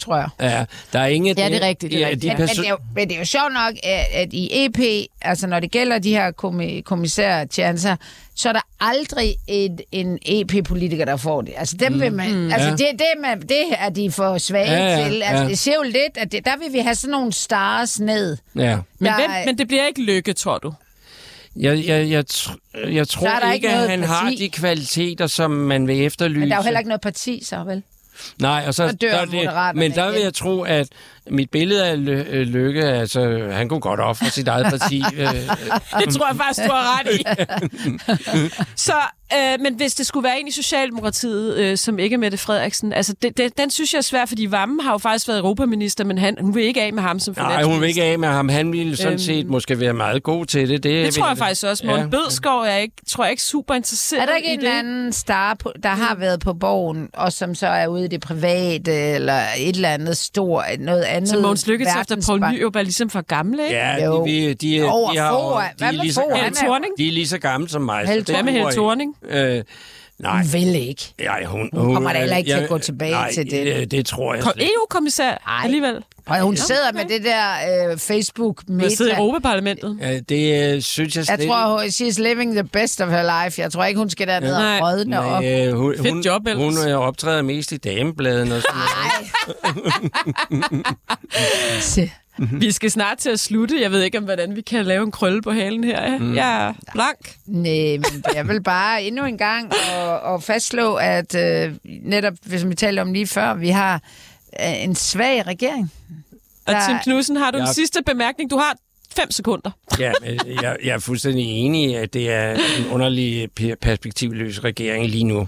tror 0.00 0.16
jeg. 0.16 0.28
ja, 0.40 0.64
der 0.92 0.98
er 1.00 1.06
ingen... 1.06 1.36
Ja, 1.38 1.48
det 1.48 1.62
er 1.62 1.66
rigtigt, 1.66 1.92
det 1.92 1.98
er 2.02 2.06
ja, 2.06 2.10
rigtigt. 2.12 2.32
De 2.32 2.38
Men, 2.38 2.46
men, 2.46 2.48
det 2.56 2.66
er 2.66 2.70
jo, 2.70 2.76
men 2.94 3.08
det 3.08 3.14
er 3.14 3.18
jo 3.18 3.24
sjovt 3.24 3.52
nok, 3.52 3.72
at, 3.82 4.06
at 4.12 4.32
i 4.32 4.64
EP, 4.64 5.06
altså 5.22 5.46
når 5.46 5.60
det 5.60 5.70
gælder 5.70 5.98
de 5.98 6.10
her 6.10 6.32
kommi- 6.44 6.80
kommissærtjenester, 6.82 7.96
så 8.34 8.48
er 8.48 8.52
der 8.52 8.60
aldrig 8.80 9.34
et, 9.48 9.80
en 9.92 10.18
EP-politiker, 10.26 11.04
der 11.04 11.16
får 11.16 11.40
det. 11.42 11.52
Altså 11.56 11.76
dem 11.76 12.00
vil 12.00 12.12
man, 12.12 12.34
mm, 12.34 12.52
altså 12.52 12.66
ja. 12.68 12.72
det, 12.74 12.86
det, 12.92 13.06
man, 13.22 13.40
det 13.40 13.64
er 13.78 13.88
de 13.88 14.10
for 14.10 14.38
svage 14.38 14.72
Ja, 14.72 14.98
ja, 14.98 15.04
til. 15.08 15.22
Altså 15.22 15.42
ja. 15.42 15.48
det 15.48 15.58
ser 15.58 15.74
jo 15.74 15.82
lidt, 15.82 16.16
at 16.18 16.32
det, 16.32 16.44
der 16.44 16.56
vil 16.64 16.72
vi 16.72 16.78
have 16.78 16.94
sådan 16.94 17.10
nogle 17.12 17.32
stars 17.32 18.00
ned. 18.00 18.36
ja. 18.56 18.78
Men, 18.98 19.06
Der 19.12 19.16
hvem, 19.16 19.30
men 19.46 19.58
det 19.58 19.68
bliver 19.68 19.86
ikke 19.86 20.02
lykke, 20.02 20.32
tror 20.32 20.58
du? 20.58 20.72
Jeg, 21.56 21.86
jeg, 21.86 22.10
jeg, 22.10 22.24
tr- 22.32 22.88
jeg 22.88 23.08
tror 23.08 23.52
ikke, 23.52 23.54
ikke 23.54 23.68
at 23.68 23.90
han 23.90 24.02
har 24.02 24.22
parti. 24.22 24.36
de 24.36 24.48
kvaliteter, 24.50 25.26
som 25.26 25.50
man 25.50 25.86
vil 25.88 26.04
efterlyse. 26.06 26.40
Men 26.40 26.48
der 26.48 26.54
er 26.54 26.58
jo 26.60 26.64
heller 26.64 26.80
ikke 26.80 26.88
noget 26.88 27.00
parti, 27.00 27.42
så 27.44 27.64
vel? 27.64 27.82
Nej, 28.38 28.64
og 28.66 28.74
så, 28.74 28.88
Så 28.88 28.96
dør 28.96 29.10
der 29.10 29.16
er 29.16 29.24
det, 29.72 29.76
men 29.76 29.92
der 29.92 30.10
vil 30.10 30.20
jeg 30.20 30.34
tro, 30.34 30.62
at 30.62 30.88
mit 31.30 31.50
billede 31.50 31.86
af 31.86 31.96
Lø- 31.96 32.34
øh, 32.34 32.46
Lykke, 32.46 32.84
altså, 32.84 33.48
han 33.52 33.68
kunne 33.68 33.80
godt 33.80 34.00
ofre 34.00 34.30
sit 34.30 34.48
eget 34.48 34.66
parti. 34.66 35.02
øh, 35.18 35.26
Det 36.04 36.14
tror 36.14 36.26
jeg 36.28 36.36
faktisk, 36.36 36.66
du 36.68 36.72
har 36.72 37.00
ret 37.00 37.14
i. 37.20 37.24
så, 38.86 38.92
øh, 39.32 39.60
men 39.62 39.74
hvis 39.74 39.94
det 39.94 40.06
skulle 40.06 40.24
være 40.24 40.40
en 40.40 40.48
i 40.48 40.50
Socialdemokratiet, 40.50 41.56
øh, 41.56 41.76
som 41.76 41.98
ikke 41.98 42.14
er 42.14 42.18
Mette 42.18 42.38
Frederiksen, 42.38 42.92
altså 42.92 43.14
det, 43.22 43.36
det, 43.36 43.58
den 43.58 43.70
synes 43.70 43.92
jeg 43.92 43.98
er 43.98 44.02
svær, 44.02 44.26
fordi 44.26 44.46
Vammen 44.50 44.80
har 44.80 44.92
jo 44.92 44.98
faktisk 44.98 45.28
været 45.28 45.38
europaminister, 45.38 46.04
men 46.04 46.18
han, 46.18 46.36
hun 46.40 46.54
vil 46.54 46.64
ikke 46.64 46.82
af 46.82 46.92
med 46.92 47.02
ham 47.02 47.18
som 47.18 47.34
nej, 47.36 47.44
finansminister. 47.44 47.72
hun 47.72 47.80
vil 47.80 47.88
ikke 47.88 48.02
af 48.04 48.18
med 48.18 48.28
ham. 48.28 48.48
Han 48.48 48.72
ville 48.72 48.96
sådan 48.96 49.12
Øhm, 49.12 49.18
set 49.18 49.46
måske 49.46 49.80
være 49.80 49.92
meget 49.92 50.22
god 50.22 50.46
til 50.46 50.68
det. 50.68 50.82
Det, 50.82 51.06
Det 51.06 51.14
tror 51.14 51.28
jeg 51.28 51.38
faktisk 51.38 51.64
også. 51.66 51.86
Morten 51.86 52.04
Ja. 52.04 52.10
Bødskov 52.10 52.60
er 52.60 52.76
ikke, 52.76 52.94
tror 53.08 53.24
jeg 53.24 53.30
ikke 53.30 53.42
super 53.42 53.74
interesseret 53.74 54.22
Er 54.22 54.26
der 54.26 54.36
ikke 54.36 54.50
i 54.50 54.54
en 54.54 54.60
det. 54.60 54.66
anden 54.66 55.12
star, 55.12 55.54
på, 55.54 55.72
der 55.82 55.88
har 55.88 56.14
været 56.14 56.40
på 56.40 56.52
borgen, 56.54 57.08
og 57.14 57.32
som 57.32 57.54
så 57.54 57.66
er 57.66 57.86
ude 57.86 58.04
i 58.04 58.08
det 58.08 58.20
private, 58.20 58.92
eller 58.92 59.40
et 59.58 59.76
eller 59.76 59.88
andet 59.88 60.16
stort, 60.16 60.64
noget 60.78 61.02
andet? 61.16 61.30
Så 61.30 61.40
Mogens 61.40 61.66
Lykketoft 61.66 62.12
og 62.12 62.18
Poul 62.26 62.40
Nyrup 62.40 62.76
er 62.76 62.82
ligesom 62.82 63.10
for 63.10 63.20
gamle, 63.20 63.62
ikke? 63.62 63.76
Ja, 63.76 63.96
de, 64.10 64.54
de, 64.54 64.54
de, 64.54 64.88
Over 64.90 65.12
de, 65.12 65.18
har, 65.18 65.74
de, 65.78 65.84
er 65.84 65.90
lige 65.90 66.12
så 66.12 66.22
de 66.98 67.08
er 67.08 67.12
lige 67.12 67.28
så 67.28 67.38
gamle 67.38 67.68
som 67.68 67.82
mig. 67.82 68.04
Hvad 68.04 68.42
med 68.42 68.52
Helle 68.52 68.72
Thorning? 68.72 69.16
Øh, 69.28 69.62
nej. 70.18 70.42
Hun 70.42 70.52
vil 70.52 70.74
ikke. 70.88 71.14
Ja, 71.20 71.44
hun, 71.46 71.70
Hun 71.72 71.94
kommer 71.94 72.12
da 72.12 72.18
heller 72.18 72.36
ikke 72.36 72.48
til 72.48 72.54
at 72.54 72.60
jeg- 72.60 72.68
gå 72.68 72.78
tilbage 72.78 73.10
nej, 73.12 73.32
til 73.34 73.50
det. 73.50 73.76
øh, 73.76 73.86
det 73.86 74.06
tror 74.06 74.34
jeg 74.34 74.42
Kom, 74.42 74.52
slet 74.52 74.62
ikke. 74.62 74.74
EU-kommissær 74.74 75.42
alligevel. 75.64 76.02
Og 76.26 76.40
hun 76.40 76.56
sidder 76.56 76.92
med 76.92 77.04
det 77.04 77.24
der 77.24 77.50
øh, 77.90 77.98
facebook 77.98 78.62
Hun 78.68 78.80
har 78.80 78.88
siddet 78.88 79.06
i 79.06 79.12
meta. 79.12 79.20
Europaparlamentet. 79.20 79.98
Ja, 80.00 80.18
det 80.18 80.74
øh, 80.74 80.82
synes 80.82 81.16
jeg 81.16 81.24
Jeg 81.28 81.36
slet 81.38 81.48
tror, 81.48 81.68
hun- 81.70 81.80
she's 81.88 82.22
living 82.22 82.52
the 82.54 82.64
best 82.64 83.00
of 83.00 83.08
her 83.08 83.44
life. 83.44 83.62
Jeg 83.62 83.72
tror 83.72 83.84
ikke, 83.84 83.98
hun 83.98 84.10
skal 84.10 84.28
derned 84.28 84.52
Nej. 84.52 84.78
og 84.82 84.88
rådne 84.88 85.20
op. 85.20 85.42
Nej, 85.42 85.66
øh, 85.68 85.72
hun, 85.74 85.94
Fedt 85.96 86.08
hun, 86.10 86.20
job 86.20 86.46
ellers. 86.46 86.76
hun 86.76 86.88
øh, 86.90 86.98
optræder 86.98 87.42
mest 87.42 87.72
i 87.72 87.76
damebladen 87.76 88.52
og 88.52 88.62
sådan 88.62 88.80
noget. 88.80 88.92
Se. 92.38 92.48
Vi 92.52 92.72
skal 92.72 92.90
snart 92.90 93.18
til 93.18 93.30
at 93.30 93.40
slutte. 93.40 93.80
Jeg 93.80 93.90
ved 93.90 94.02
ikke, 94.02 94.18
om 94.18 94.24
hvordan 94.24 94.56
vi 94.56 94.60
kan 94.60 94.84
lave 94.84 95.04
en 95.04 95.10
krølle 95.10 95.42
på 95.42 95.50
halen 95.52 95.84
her. 95.84 96.18
Mm. 96.18 96.34
Jeg 96.34 96.68
er 96.68 96.74
blank. 96.92 97.34
Nej, 97.46 97.96
men 97.96 98.24
jeg 98.34 98.48
vil 98.48 98.62
bare 98.62 99.02
endnu 99.02 99.24
en 99.24 99.38
gang 99.38 99.72
og, 99.96 100.20
og 100.20 100.42
fastslå, 100.42 100.94
at 100.94 101.34
øh, 101.34 101.72
netop, 101.84 102.34
hvis 102.42 102.66
vi 102.66 102.74
talte 102.74 103.00
om 103.00 103.12
lige 103.12 103.26
før, 103.26 103.54
vi 103.54 103.68
har 103.68 103.94
øh, 104.60 104.84
en 104.84 104.94
svag 104.94 105.46
regering. 105.46 105.92
Og 106.66 106.72
Der- 106.72 106.86
Tim 106.88 106.96
Knudsen, 107.04 107.36
har 107.36 107.50
du 107.50 107.58
en 107.58 107.64
Ja. 107.64 107.72
sidste 107.72 108.02
bemærkning? 108.06 108.50
Du 108.50 108.56
har 108.56 108.76
fem 109.16 109.30
sekunder. 109.30 109.70
Ja, 109.98 110.12
men 110.22 110.40
jeg, 110.62 110.76
jeg 110.84 110.94
er 110.94 110.98
fuldstændig 110.98 111.44
enig 111.44 111.90
i, 111.90 111.94
at 111.94 112.14
det 112.14 112.30
er 112.32 112.50
en 112.54 112.86
underlig 112.92 113.48
pe- 113.60 113.74
perspektivløs 113.80 114.64
regering 114.64 115.06
lige 115.06 115.24
nu. 115.24 115.46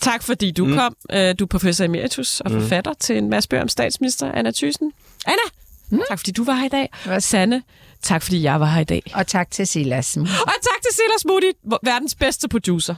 Tak 0.00 0.22
fordi 0.22 0.50
du 0.50 0.64
mm. 0.64 0.74
kom. 0.74 0.96
Øh, 1.12 1.34
Du 1.38 1.44
er 1.44 1.48
professor 1.48 1.84
emeritus 1.84 2.40
og 2.40 2.50
forfatter 2.50 2.92
til 3.00 3.18
en 3.18 3.28
masse 3.30 3.48
bøger 3.48 3.62
om 3.62 3.68
statsminister, 3.68 4.32
Anna 4.32 4.50
Thyssen. 4.50 4.92
Anna, 5.26 5.42
Mm. 5.90 6.00
Tak 6.08 6.18
fordi 6.18 6.32
du 6.32 6.44
var 6.44 6.54
her 6.54 6.64
i 6.66 6.68
dag. 6.68 6.88
Hvad? 7.04 7.20
Sanne, 7.20 7.62
tak 8.02 8.22
fordi 8.22 8.42
jeg 8.42 8.60
var 8.60 8.66
her 8.66 8.80
i 8.80 8.84
dag. 8.84 9.02
Og 9.14 9.26
tak 9.26 9.50
til 9.50 9.66
Silas. 9.66 10.16
Og 10.16 10.26
tak 10.62 10.82
til 10.82 10.92
Silas 10.92 11.24
Moody, 11.28 11.52
verdens 11.84 12.14
bedste 12.14 12.48
producer. 12.48 12.94